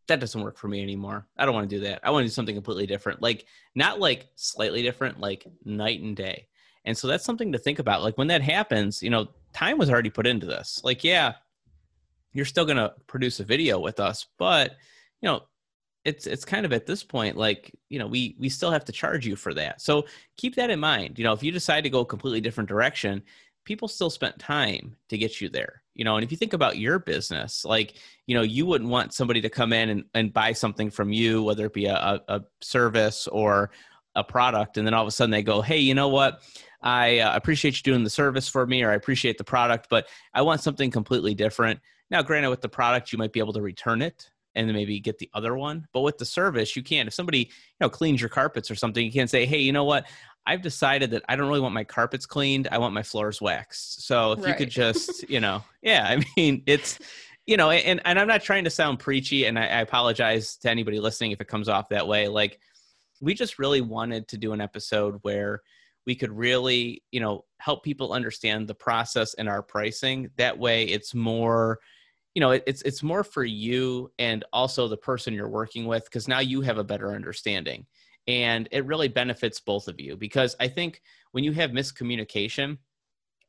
that 0.07 0.19
doesn't 0.19 0.41
work 0.41 0.57
for 0.57 0.67
me 0.67 0.81
anymore. 0.81 1.27
I 1.37 1.45
don't 1.45 1.53
want 1.53 1.69
to 1.69 1.75
do 1.75 1.83
that. 1.83 1.99
I 2.03 2.11
want 2.11 2.23
to 2.23 2.27
do 2.27 2.33
something 2.33 2.55
completely 2.55 2.85
different. 2.85 3.21
Like 3.21 3.45
not 3.73 3.99
like 3.99 4.27
slightly 4.35 4.81
different, 4.81 5.19
like 5.19 5.45
night 5.63 6.01
and 6.01 6.15
day. 6.15 6.47
And 6.85 6.97
so 6.97 7.07
that's 7.07 7.25
something 7.25 7.51
to 7.51 7.57
think 7.57 7.79
about. 7.79 8.03
Like 8.03 8.17
when 8.17 8.27
that 8.27 8.41
happens, 8.41 9.01
you 9.01 9.09
know, 9.09 9.27
time 9.53 9.77
was 9.77 9.89
already 9.89 10.11
put 10.11 10.27
into 10.27 10.45
this. 10.45 10.81
Like, 10.83 11.03
yeah, 11.03 11.33
you're 12.33 12.45
still 12.45 12.65
going 12.65 12.77
to 12.77 12.93
produce 13.07 13.39
a 13.39 13.43
video 13.43 13.79
with 13.79 13.99
us, 13.99 14.27
but 14.37 14.75
you 15.21 15.29
know, 15.29 15.41
it's 16.05 16.27
it's 16.27 16.45
kind 16.45 16.65
of 16.65 16.71
at 16.71 16.85
this 16.85 17.03
point 17.03 17.35
like 17.35 17.73
you 17.89 17.99
know 17.99 18.07
we 18.07 18.35
we 18.39 18.47
still 18.47 18.71
have 18.71 18.85
to 18.85 18.91
charge 18.91 19.25
you 19.25 19.35
for 19.35 19.53
that. 19.53 19.81
So 19.81 20.05
keep 20.37 20.55
that 20.55 20.69
in 20.69 20.79
mind 20.79 21.17
you 21.17 21.23
know 21.23 21.33
if 21.33 21.43
you 21.43 21.51
decide 21.51 21.83
to 21.83 21.89
go 21.89 22.01
a 22.01 22.05
completely 22.05 22.41
different 22.41 22.69
direction 22.69 23.23
people 23.65 23.87
still 23.87 24.11
spent 24.11 24.37
time 24.39 24.95
to 25.09 25.17
get 25.17 25.41
you 25.41 25.49
there 25.49 25.81
you 25.95 26.05
know 26.05 26.15
and 26.15 26.23
if 26.23 26.31
you 26.31 26.37
think 26.37 26.53
about 26.53 26.77
your 26.77 26.99
business 26.99 27.65
like 27.65 27.95
you 28.27 28.35
know 28.35 28.43
you 28.43 28.65
wouldn't 28.65 28.89
want 28.89 29.13
somebody 29.13 29.41
to 29.41 29.49
come 29.49 29.73
in 29.73 29.89
and, 29.89 30.03
and 30.13 30.33
buy 30.33 30.53
something 30.53 30.89
from 30.89 31.11
you 31.11 31.43
whether 31.43 31.65
it 31.65 31.73
be 31.73 31.85
a, 31.85 32.21
a 32.27 32.41
service 32.61 33.27
or 33.27 33.71
a 34.15 34.23
product 34.23 34.77
and 34.77 34.87
then 34.87 34.93
all 34.93 35.01
of 35.01 35.07
a 35.07 35.11
sudden 35.11 35.31
they 35.31 35.43
go 35.43 35.61
hey 35.61 35.79
you 35.79 35.93
know 35.93 36.07
what? 36.07 36.41
I 36.81 37.19
uh, 37.19 37.35
appreciate 37.35 37.77
you 37.77 37.81
doing 37.81 38.03
the 38.03 38.11
service 38.11 38.47
for 38.47 38.65
me 38.67 38.83
or 38.83 38.91
i 38.91 38.95
appreciate 38.95 39.37
the 39.37 39.43
product 39.43 39.87
but 39.89 40.07
i 40.33 40.41
want 40.41 40.61
something 40.61 40.91
completely 40.91 41.33
different. 41.33 41.79
Now 42.11 42.21
granted 42.21 42.51
with 42.51 42.61
the 42.61 42.69
product 42.69 43.11
you 43.11 43.17
might 43.17 43.33
be 43.33 43.39
able 43.39 43.53
to 43.53 43.61
return 43.61 44.01
it 44.01 44.29
and 44.55 44.67
then 44.67 44.75
maybe 44.75 44.99
get 44.99 45.19
the 45.19 45.29
other 45.33 45.55
one 45.55 45.87
but 45.93 46.01
with 46.01 46.17
the 46.17 46.25
service 46.25 46.75
you 46.75 46.83
can't 46.83 47.07
if 47.07 47.13
somebody 47.13 47.39
you 47.39 47.81
know 47.81 47.89
cleans 47.89 48.21
your 48.21 48.29
carpets 48.29 48.71
or 48.71 48.75
something 48.75 49.05
you 49.05 49.11
can't 49.11 49.29
say 49.29 49.45
hey 49.45 49.59
you 49.59 49.71
know 49.71 49.83
what 49.83 50.05
I've 50.47 50.61
decided 50.61 51.11
that 51.11 51.23
I 51.27 51.35
don't 51.35 51.47
really 51.47 51.59
want 51.59 51.73
my 51.73 51.83
carpets 51.83 52.25
cleaned. 52.25 52.67
I 52.71 52.77
want 52.77 52.93
my 52.93 53.03
floors 53.03 53.41
waxed. 53.41 54.05
So 54.05 54.33
if 54.33 54.39
right. 54.39 54.49
you 54.49 54.55
could 54.55 54.69
just, 54.69 55.27
you 55.29 55.39
know, 55.39 55.63
yeah, 55.81 56.05
I 56.07 56.23
mean, 56.37 56.61
it's, 56.67 56.99
you 57.47 57.57
know, 57.57 57.71
and, 57.71 58.01
and 58.05 58.19
I'm 58.19 58.27
not 58.27 58.43
trying 58.43 58.63
to 58.65 58.69
sound 58.69 58.99
preachy 58.99 59.45
and 59.45 59.57
I, 59.57 59.63
I 59.63 59.81
apologize 59.81 60.57
to 60.57 60.69
anybody 60.69 60.99
listening 60.99 61.31
if 61.31 61.41
it 61.41 61.47
comes 61.47 61.69
off 61.69 61.89
that 61.89 62.07
way. 62.07 62.27
Like 62.27 62.59
we 63.21 63.33
just 63.33 63.59
really 63.59 63.81
wanted 63.81 64.27
to 64.29 64.37
do 64.37 64.53
an 64.53 64.61
episode 64.61 65.19
where 65.23 65.61
we 66.05 66.15
could 66.15 66.31
really, 66.31 67.03
you 67.11 67.19
know, 67.19 67.45
help 67.57 67.83
people 67.83 68.13
understand 68.13 68.67
the 68.67 68.75
process 68.75 69.33
and 69.35 69.49
our 69.49 69.63
pricing. 69.63 70.29
That 70.37 70.59
way 70.59 70.83
it's 70.85 71.15
more, 71.15 71.79
you 72.35 72.41
know, 72.41 72.51
it, 72.51 72.63
it's, 72.67 72.83
it's 72.83 73.01
more 73.01 73.23
for 73.23 73.43
you 73.43 74.11
and 74.19 74.45
also 74.53 74.87
the 74.87 74.97
person 74.97 75.33
you're 75.33 75.49
working 75.49 75.85
with. 75.85 76.09
Cause 76.11 76.27
now 76.27 76.39
you 76.39 76.61
have 76.61 76.77
a 76.77 76.83
better 76.83 77.13
understanding 77.13 77.87
and 78.27 78.67
it 78.71 78.85
really 78.85 79.07
benefits 79.07 79.59
both 79.59 79.87
of 79.87 79.99
you 79.99 80.15
because 80.15 80.55
i 80.59 80.67
think 80.67 81.01
when 81.31 81.43
you 81.43 81.51
have 81.51 81.71
miscommunication 81.71 82.77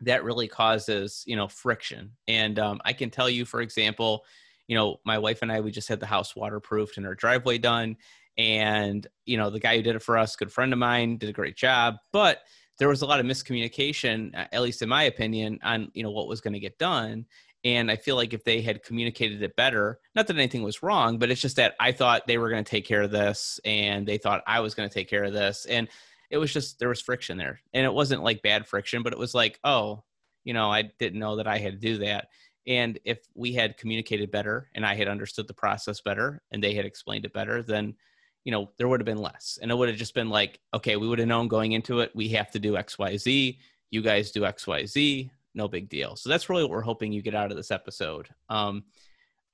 that 0.01 0.25
really 0.25 0.49
causes 0.49 1.23
you 1.27 1.37
know 1.37 1.49
friction 1.49 2.11
and 2.29 2.59
um, 2.59 2.81
i 2.85 2.93
can 2.93 3.11
tell 3.11 3.29
you 3.31 3.45
for 3.45 3.61
example 3.61 4.25
you 4.69 4.77
know 4.77 4.97
my 5.05 5.19
wife 5.19 5.43
and 5.43 5.51
i 5.51 5.61
we 5.61 5.71
just 5.71 5.89
had 5.89 6.01
the 6.01 6.07
house 6.07 6.37
waterproofed 6.37 6.97
and 6.97 7.07
our 7.07 7.15
driveway 7.15 7.59
done 7.59 7.97
and 8.39 9.07
you 9.25 9.37
know 9.37 9.49
the 9.49 9.61
guy 9.61 9.77
who 9.77 9.83
did 9.83 9.97
it 9.97 10.03
for 10.03 10.19
us 10.19 10.37
good 10.37 10.53
friend 10.53 10.73
of 10.73 10.79
mine 10.79 11.17
did 11.17 11.31
a 11.31 11.35
great 11.35 11.57
job 11.57 11.95
but 12.13 12.43
there 12.79 12.89
was 12.89 13.03
a 13.03 13.07
lot 13.07 13.21
of 13.21 13.27
miscommunication, 13.27 14.31
at 14.35 14.63
least 14.63 14.83
in 14.83 14.89
my 14.89 15.05
opinion, 15.05 15.59
on 15.63 15.91
you 15.95 16.03
know 16.03 16.11
what 16.11 16.29
was 16.29 16.41
going 16.41 16.53
to 16.53 16.61
get 16.61 16.79
done. 16.79 17.25
And 17.67 17.91
I 17.91 17.97
feel 17.97 18.15
like 18.15 18.33
if 18.33 18.45
they 18.45 18.61
had 18.61 18.85
communicated 18.85 19.43
it 19.43 19.57
better, 19.57 19.99
not 20.15 20.29
that 20.29 20.37
anything 20.37 20.63
was 20.63 20.85
wrong, 20.85 21.19
but 21.19 21.33
it's 21.33 21.41
just 21.41 21.57
that 21.57 21.75
I 21.81 21.91
thought 21.91 22.29
they 22.29 22.39
were 22.39 22.49
going 22.49 22.63
to 22.63 22.71
take 22.71 22.87
care 22.87 23.03
of 23.03 23.11
this 23.11 23.59
and 23.65 24.07
they 24.07 24.19
thought 24.19 24.45
I 24.47 24.61
was 24.61 24.77
going 24.77 24.89
to 24.89 24.95
take 24.95 25.11
care 25.11 25.25
of 25.25 25.33
this. 25.33 25.67
And 25.69 25.89
it 26.31 26.39
was 26.39 26.53
just, 26.53 26.79
there 26.79 26.89
was 26.89 27.03
friction 27.03 27.39
there. 27.39 27.61
And 27.75 27.85
it 27.85 27.93
wasn't 27.93 28.23
like 28.23 28.41
bad 28.41 28.69
friction, 28.69 29.03
but 29.03 29.13
it 29.13 29.19
was 29.19 29.35
like, 29.35 29.59
oh, 29.65 30.05
you 30.45 30.55
know, 30.55 30.71
I 30.71 30.83
didn't 31.01 31.19
know 31.19 31.35
that 31.37 31.49
I 31.49 31.59
had 31.59 31.73
to 31.73 31.79
do 31.79 31.99
that. 32.05 32.29
And 32.69 33.01
if 33.05 33.19
we 33.35 33.53
had 33.53 33.77
communicated 33.79 34.31
better 34.31 34.71
and 34.77 34.87
I 34.87 34.95
had 34.95 35.09
understood 35.09 35.49
the 35.49 35.53
process 35.55 36.01
better 36.01 36.43
and 36.53 36.63
they 36.63 36.75
had 36.75 36.85
explained 36.85 37.25
it 37.25 37.33
better, 37.33 37.65
then, 37.65 37.97
you 38.45 38.53
know, 38.53 38.71
there 38.79 38.87
would 38.87 39.01
have 39.01 39.07
been 39.07 39.19
less. 39.19 39.59
And 39.61 39.73
it 39.73 39.75
would 39.75 39.89
have 39.89 39.99
just 39.99 40.15
been 40.15 40.31
like, 40.31 40.61
okay, 40.73 40.95
we 40.95 41.09
would 41.09 41.19
have 41.19 41.27
known 41.27 41.49
going 41.49 41.73
into 41.73 41.99
it, 41.99 42.15
we 42.15 42.29
have 42.29 42.53
to 42.53 42.61
do 42.61 42.75
XYZ. 42.75 43.59
You 43.91 44.03
guys 44.03 44.31
do 44.31 44.43
XYZ 44.43 45.31
no 45.57 45.69
big 45.69 45.89
deal. 45.89 46.17
So 46.17 46.29
that's 46.29 46.49
really 46.49 46.63
what 46.63 46.71
we're 46.71 46.81
hoping 46.83 47.13
you 47.13 47.23
get 47.23 47.35
out 47.35 47.51
of 47.51 47.57
this 47.57 47.71
episode. 47.71 48.29
Um, 48.49 48.85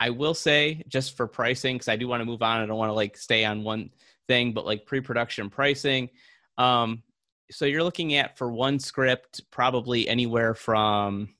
I 0.01 0.11
will 0.11 0.35
say, 0.35 0.83
just 0.89 1.17
for 1.17 1.27
pricing, 1.27 1.77
because 1.77 1.89
I 1.89 1.97
do 1.97 2.09
want 2.09 2.21
to 2.21 2.27
move 2.27 2.43
on. 2.43 2.61
I 2.61 2.67
don't 2.67 2.79
want 2.79 2.91
to 2.91 2.95
like 2.95 3.17
stay 3.17 3.45
on 3.45 3.63
one 3.63 3.91
thing, 4.27 4.53
but 4.53 4.67
like 4.67 4.85
pre-production 4.85 5.49
pricing. 5.49 6.11
Um, 6.59 7.03
so 7.51 7.65
you're 7.67 7.85
looking 7.85 8.15
at 8.15 8.37
for 8.37 8.51
one 8.51 8.79
script, 8.79 9.43
probably 9.51 10.09
anywhere 10.09 10.55
from 10.55 11.35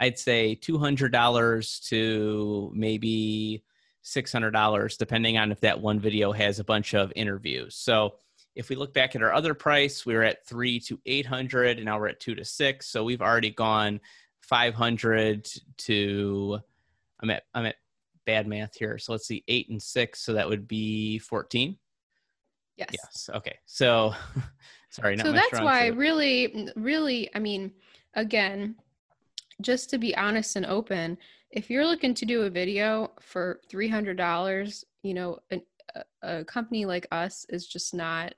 I'd 0.00 0.18
say 0.18 0.54
two 0.54 0.78
hundred 0.78 1.12
dollars 1.12 1.78
to 1.88 2.72
maybe 2.74 3.62
six 4.02 4.32
hundred 4.32 4.52
dollars, 4.52 4.96
depending 4.96 5.36
on 5.36 5.52
if 5.52 5.60
that 5.60 5.80
one 5.80 6.00
video 6.00 6.32
has 6.32 6.58
a 6.58 6.64
bunch 6.64 6.94
of 6.94 7.12
interviews. 7.14 7.76
So 7.76 8.14
if 8.54 8.68
we 8.68 8.76
look 8.76 8.92
back 8.92 9.14
at 9.14 9.22
our 9.22 9.32
other 9.32 9.54
price, 9.54 10.04
we 10.04 10.14
were 10.14 10.22
at 10.22 10.46
three 10.46 10.80
to 10.80 11.00
800 11.06 11.78
and 11.78 11.84
now 11.84 11.98
we're 11.98 12.08
at 12.08 12.20
two 12.20 12.34
to 12.34 12.44
six. 12.44 12.88
So 12.88 13.04
we've 13.04 13.22
already 13.22 13.50
gone 13.50 14.00
500 14.40 15.48
to, 15.78 16.58
I'm 17.20 17.30
at, 17.30 17.44
I'm 17.54 17.66
at 17.66 17.76
bad 18.26 18.46
math 18.46 18.76
here. 18.76 18.98
So 18.98 19.12
let's 19.12 19.26
see, 19.26 19.44
eight 19.48 19.68
and 19.70 19.80
six. 19.80 20.20
So 20.22 20.32
that 20.34 20.48
would 20.48 20.66
be 20.66 21.18
14. 21.18 21.76
Yes. 22.76 22.88
Yes. 22.92 23.30
Okay. 23.34 23.58
So 23.66 24.14
sorry. 24.90 25.18
so 25.18 25.32
that's 25.32 25.60
why 25.60 25.88
really, 25.88 26.68
really, 26.76 27.30
I 27.34 27.38
mean, 27.38 27.72
again, 28.14 28.74
just 29.60 29.90
to 29.90 29.98
be 29.98 30.16
honest 30.16 30.56
and 30.56 30.66
open, 30.66 31.18
if 31.50 31.68
you're 31.68 31.86
looking 31.86 32.14
to 32.14 32.24
do 32.24 32.42
a 32.42 32.50
video 32.50 33.10
for 33.20 33.60
$300, 33.70 34.84
you 35.02 35.14
know, 35.14 35.38
an, 35.50 35.62
a 36.22 36.44
company 36.44 36.84
like 36.84 37.06
us 37.10 37.46
is 37.48 37.66
just 37.66 37.94
not 37.94 38.34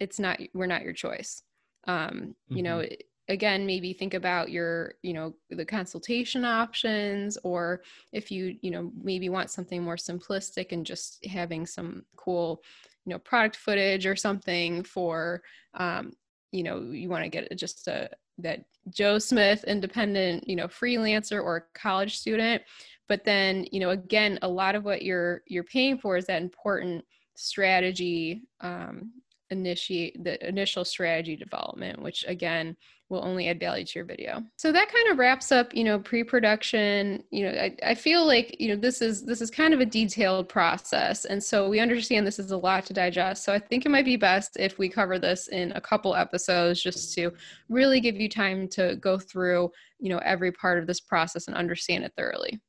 it's 0.00 0.18
not 0.18 0.40
we're 0.52 0.66
not 0.66 0.82
your 0.82 0.92
choice 0.92 1.42
um 1.86 2.34
you 2.48 2.56
mm-hmm. 2.56 2.64
know 2.64 2.84
again 3.28 3.64
maybe 3.64 3.92
think 3.92 4.14
about 4.14 4.50
your 4.50 4.94
you 5.02 5.12
know 5.12 5.34
the 5.50 5.64
consultation 5.64 6.44
options 6.44 7.38
or 7.42 7.82
if 8.12 8.30
you 8.30 8.56
you 8.60 8.70
know 8.70 8.92
maybe 9.02 9.28
want 9.28 9.50
something 9.50 9.82
more 9.82 9.96
simplistic 9.96 10.72
and 10.72 10.84
just 10.84 11.24
having 11.26 11.66
some 11.66 12.04
cool 12.16 12.62
you 13.06 13.10
know 13.10 13.18
product 13.18 13.56
footage 13.56 14.06
or 14.06 14.16
something 14.16 14.82
for 14.82 15.42
um 15.74 16.12
you 16.54 16.62
know 16.62 16.80
you 16.92 17.08
want 17.08 17.24
to 17.24 17.28
get 17.28 17.56
just 17.56 17.88
a 17.88 18.08
that 18.38 18.64
joe 18.90 19.18
smith 19.18 19.64
independent 19.64 20.46
you 20.48 20.56
know 20.56 20.68
freelancer 20.68 21.42
or 21.42 21.68
college 21.74 22.16
student. 22.18 22.62
But 23.06 23.24
then 23.24 23.66
you 23.70 23.80
know 23.80 23.90
again 23.90 24.38
a 24.42 24.48
lot 24.48 24.74
of 24.74 24.84
what 24.84 25.02
you're 25.02 25.42
you're 25.46 25.64
paying 25.64 25.98
for 25.98 26.16
is 26.16 26.26
that 26.26 26.40
important 26.40 27.04
strategy 27.34 28.44
um, 28.60 29.12
initiate 29.50 30.22
the 30.24 30.46
initial 30.46 30.84
strategy 30.84 31.36
development 31.36 32.00
which 32.00 32.24
again 32.26 32.76
will 33.10 33.24
only 33.24 33.48
add 33.48 33.60
value 33.60 33.84
to 33.84 33.98
your 33.98 34.04
video. 34.04 34.42
So 34.56 34.72
that 34.72 34.90
kind 34.90 35.08
of 35.08 35.18
wraps 35.18 35.52
up 35.52 35.74
you 35.74 35.84
know 35.84 35.98
pre-production. 35.98 37.22
You 37.30 37.44
know 37.44 37.50
I, 37.50 37.76
I 37.82 37.94
feel 37.94 38.26
like 38.26 38.60
you 38.60 38.68
know 38.68 38.76
this 38.76 39.02
is 39.02 39.24
this 39.24 39.40
is 39.40 39.50
kind 39.50 39.74
of 39.74 39.80
a 39.80 39.86
detailed 39.86 40.48
process 40.48 41.24
and 41.24 41.42
so 41.42 41.68
we 41.68 41.80
understand 41.80 42.26
this 42.26 42.38
is 42.38 42.50
a 42.50 42.56
lot 42.56 42.86
to 42.86 42.92
digest. 42.92 43.44
So 43.44 43.52
i 43.52 43.58
think 43.58 43.84
it 43.84 43.90
might 43.90 44.04
be 44.04 44.16
best 44.16 44.56
if 44.58 44.78
we 44.78 44.88
cover 44.88 45.18
this 45.18 45.48
in 45.48 45.72
a 45.72 45.80
couple 45.80 46.14
episodes 46.14 46.82
just 46.82 47.14
to 47.14 47.32
really 47.68 48.00
give 48.00 48.16
you 48.16 48.28
time 48.28 48.68
to 48.68 48.96
go 48.96 49.18
through 49.18 49.70
you 50.00 50.08
know 50.08 50.18
every 50.18 50.52
part 50.52 50.78
of 50.78 50.86
this 50.86 51.00
process 51.00 51.46
and 51.46 51.56
understand 51.56 52.04
it 52.04 52.12
thoroughly. 52.16 52.60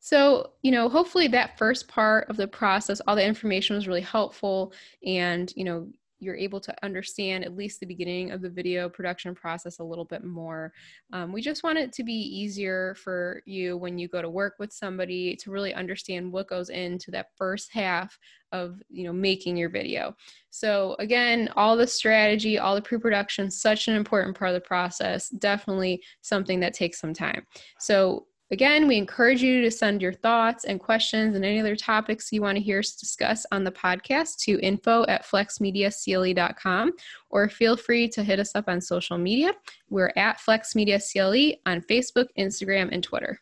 So, 0.00 0.52
you 0.62 0.70
know, 0.70 0.88
hopefully 0.88 1.28
that 1.28 1.58
first 1.58 1.88
part 1.88 2.28
of 2.30 2.36
the 2.36 2.46
process, 2.46 3.00
all 3.06 3.16
the 3.16 3.24
information 3.24 3.76
was 3.76 3.88
really 3.88 4.00
helpful 4.00 4.72
and, 5.04 5.52
you 5.56 5.64
know, 5.64 5.88
you're 6.20 6.36
able 6.36 6.60
to 6.60 6.74
understand 6.84 7.44
at 7.44 7.56
least 7.56 7.80
the 7.80 7.86
beginning 7.86 8.30
of 8.30 8.40
the 8.40 8.50
video 8.50 8.88
production 8.88 9.34
process 9.34 9.78
a 9.78 9.84
little 9.84 10.04
bit 10.04 10.24
more. 10.24 10.72
Um, 11.12 11.32
we 11.32 11.40
just 11.40 11.62
want 11.62 11.78
it 11.78 11.92
to 11.94 12.04
be 12.04 12.12
easier 12.12 12.94
for 12.96 13.42
you 13.46 13.76
when 13.76 13.98
you 13.98 14.08
go 14.08 14.22
to 14.22 14.30
work 14.30 14.54
with 14.58 14.72
somebody 14.72 15.36
to 15.36 15.50
really 15.50 15.74
understand 15.74 16.30
what 16.30 16.48
goes 16.48 16.70
into 16.70 17.10
that 17.12 17.28
first 17.36 17.72
half 17.72 18.18
of 18.52 18.80
you 18.88 19.04
know 19.04 19.12
making 19.12 19.56
your 19.56 19.68
video. 19.68 20.14
So 20.50 20.96
again, 20.98 21.50
all 21.56 21.76
the 21.76 21.86
strategy, 21.86 22.58
all 22.58 22.74
the 22.74 22.82
pre-production, 22.82 23.50
such 23.50 23.88
an 23.88 23.94
important 23.94 24.36
part 24.36 24.50
of 24.50 24.54
the 24.54 24.66
process. 24.66 25.28
Definitely 25.28 26.02
something 26.22 26.60
that 26.60 26.74
takes 26.74 27.00
some 27.00 27.12
time. 27.12 27.46
So 27.78 28.26
Again, 28.50 28.88
we 28.88 28.96
encourage 28.96 29.42
you 29.42 29.60
to 29.60 29.70
send 29.70 30.00
your 30.00 30.14
thoughts 30.14 30.64
and 30.64 30.80
questions 30.80 31.36
and 31.36 31.44
any 31.44 31.60
other 31.60 31.76
topics 31.76 32.32
you 32.32 32.40
want 32.40 32.56
to 32.56 32.64
hear 32.64 32.78
us 32.78 32.92
discuss 32.92 33.44
on 33.52 33.62
the 33.62 33.70
podcast 33.70 34.38
to 34.44 34.58
info 34.60 35.04
at 35.06 35.26
flexmediacle.com 35.26 36.92
or 37.28 37.48
feel 37.50 37.76
free 37.76 38.08
to 38.08 38.24
hit 38.24 38.40
us 38.40 38.54
up 38.54 38.64
on 38.68 38.80
social 38.80 39.18
media. 39.18 39.52
We're 39.90 40.12
at 40.16 40.38
FlexMediaCLE 40.38 41.58
on 41.66 41.82
Facebook, 41.82 42.28
Instagram, 42.38 42.88
and 42.90 43.04
Twitter. 43.04 43.38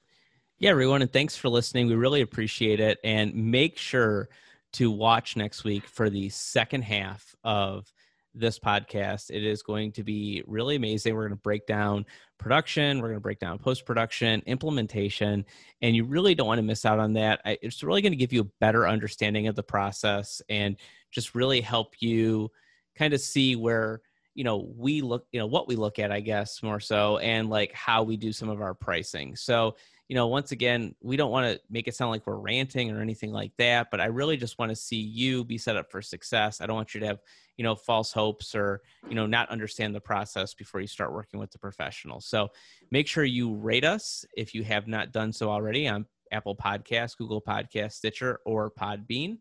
Yeah, 0.58 0.70
everyone, 0.70 1.02
and 1.02 1.12
thanks 1.12 1.36
for 1.36 1.50
listening. 1.50 1.86
We 1.86 1.94
really 1.94 2.22
appreciate 2.22 2.80
it. 2.80 2.98
And 3.04 3.32
make 3.32 3.78
sure 3.78 4.28
to 4.72 4.90
watch 4.90 5.36
next 5.36 5.62
week 5.62 5.86
for 5.86 6.10
the 6.10 6.30
second 6.30 6.82
half 6.82 7.36
of 7.44 7.92
this 8.34 8.58
podcast. 8.58 9.30
It 9.30 9.44
is 9.44 9.62
going 9.62 9.92
to 9.92 10.02
be 10.02 10.42
really 10.46 10.76
amazing. 10.76 11.14
We're 11.14 11.28
going 11.28 11.38
to 11.38 11.42
break 11.42 11.66
down 11.66 12.06
production, 12.38 12.98
we're 12.98 13.08
going 13.08 13.16
to 13.16 13.22
break 13.22 13.38
down 13.38 13.58
post 13.58 13.84
production, 13.84 14.42
implementation, 14.46 15.44
and 15.82 15.96
you 15.96 16.04
really 16.04 16.34
don't 16.34 16.46
want 16.46 16.58
to 16.58 16.62
miss 16.62 16.84
out 16.84 16.98
on 16.98 17.12
that. 17.14 17.40
It's 17.44 17.82
really 17.82 18.02
going 18.02 18.12
to 18.12 18.16
give 18.16 18.32
you 18.32 18.42
a 18.42 18.50
better 18.60 18.86
understanding 18.86 19.48
of 19.48 19.54
the 19.54 19.62
process 19.62 20.42
and 20.48 20.76
just 21.10 21.34
really 21.34 21.60
help 21.60 21.94
you 22.00 22.50
kind 22.96 23.14
of 23.14 23.20
see 23.20 23.56
where 23.56 24.00
you 24.34 24.44
know 24.44 24.68
we 24.76 25.00
look 25.00 25.26
you 25.32 25.40
know 25.40 25.46
what 25.46 25.66
we 25.66 25.76
look 25.76 25.98
at 25.98 26.12
i 26.12 26.20
guess 26.20 26.62
more 26.62 26.78
so 26.78 27.16
and 27.18 27.48
like 27.48 27.72
how 27.72 28.02
we 28.02 28.16
do 28.18 28.32
some 28.32 28.50
of 28.50 28.60
our 28.60 28.74
pricing 28.74 29.34
so 29.34 29.74
you 30.08 30.14
know, 30.14 30.28
once 30.28 30.52
again, 30.52 30.94
we 31.02 31.16
don't 31.16 31.32
want 31.32 31.52
to 31.52 31.60
make 31.68 31.88
it 31.88 31.94
sound 31.96 32.12
like 32.12 32.26
we're 32.26 32.36
ranting 32.36 32.92
or 32.92 33.00
anything 33.00 33.32
like 33.32 33.52
that, 33.58 33.88
but 33.90 34.00
I 34.00 34.06
really 34.06 34.36
just 34.36 34.58
want 34.58 34.70
to 34.70 34.76
see 34.76 34.96
you 34.96 35.44
be 35.44 35.58
set 35.58 35.76
up 35.76 35.90
for 35.90 36.00
success. 36.00 36.60
I 36.60 36.66
don't 36.66 36.76
want 36.76 36.94
you 36.94 37.00
to 37.00 37.06
have, 37.06 37.18
you 37.56 37.64
know, 37.64 37.74
false 37.74 38.12
hopes 38.12 38.54
or, 38.54 38.82
you 39.08 39.16
know, 39.16 39.26
not 39.26 39.48
understand 39.48 39.94
the 39.94 40.00
process 40.00 40.54
before 40.54 40.80
you 40.80 40.86
start 40.86 41.12
working 41.12 41.40
with 41.40 41.50
the 41.50 41.58
professional. 41.58 42.20
So 42.20 42.50
make 42.92 43.08
sure 43.08 43.24
you 43.24 43.54
rate 43.54 43.84
us 43.84 44.24
if 44.36 44.54
you 44.54 44.62
have 44.62 44.86
not 44.86 45.12
done 45.12 45.32
so 45.32 45.50
already 45.50 45.88
on 45.88 46.06
Apple 46.30 46.54
Podcasts, 46.54 47.16
Google 47.16 47.42
Podcast, 47.42 47.92
Stitcher, 47.92 48.40
or 48.44 48.70
Podbean. 48.70 49.38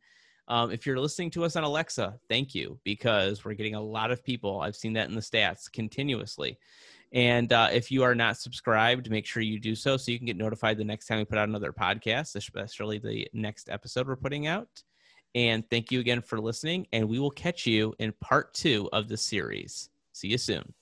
Um, 0.48 0.72
if 0.72 0.86
you're 0.86 1.00
listening 1.00 1.32
to 1.32 1.44
us 1.44 1.56
on 1.56 1.64
Alexa, 1.64 2.20
thank 2.30 2.54
you 2.54 2.80
because 2.84 3.44
we're 3.44 3.54
getting 3.54 3.76
a 3.76 3.82
lot 3.82 4.12
of 4.12 4.24
people. 4.24 4.62
I've 4.62 4.76
seen 4.76 4.94
that 4.94 5.10
in 5.10 5.16
the 5.16 5.22
stats 5.22 5.72
continuously. 5.72 6.58
And 7.16 7.54
uh, 7.54 7.70
if 7.72 7.92
you 7.92 8.04
are 8.04 8.14
not 8.14 8.38
subscribed, 8.38 9.10
make 9.10 9.26
sure 9.26 9.42
you 9.42 9.58
do 9.58 9.74
so 9.74 9.96
so 9.96 10.12
you 10.12 10.20
can 10.20 10.28
get 10.28 10.36
notified 10.36 10.78
the 10.78 10.84
next 10.84 11.08
time 11.08 11.18
we 11.18 11.26
put 11.26 11.38
out 11.38 11.48
another 11.48 11.72
podcast, 11.72 12.36
especially 12.36 13.00
the 13.00 13.28
next 13.34 13.70
episode 13.70 14.08
we're 14.08 14.18
putting 14.18 14.48
out. 14.48 14.68
And 15.34 15.68
thank 15.70 15.92
you 15.92 16.02
again 16.02 16.22
for 16.22 16.40
listening. 16.40 16.88
And 16.92 17.08
we 17.08 17.20
will 17.20 17.32
catch 17.32 17.66
you 17.66 17.94
in 18.00 18.14
part 18.20 18.54
two 18.54 18.90
of 18.92 19.08
the 19.08 19.18
series. 19.18 19.90
See 20.12 20.28
you 20.28 20.38
soon. 20.38 20.74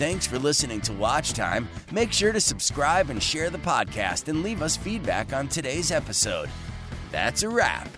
Thanks 0.00 0.26
for 0.26 0.38
listening 0.38 0.80
to 0.82 0.92
Watch 0.92 1.32
Time. 1.32 1.68
Make 1.92 2.12
sure 2.12 2.32
to 2.32 2.40
subscribe 2.40 3.10
and 3.10 3.22
share 3.22 3.50
the 3.50 3.58
podcast 3.58 4.28
and 4.28 4.42
leave 4.42 4.62
us 4.62 4.76
feedback 4.76 5.32
on 5.32 5.48
today's 5.48 5.90
episode. 5.90 6.48
That's 7.10 7.42
a 7.42 7.48
wrap. 7.48 7.88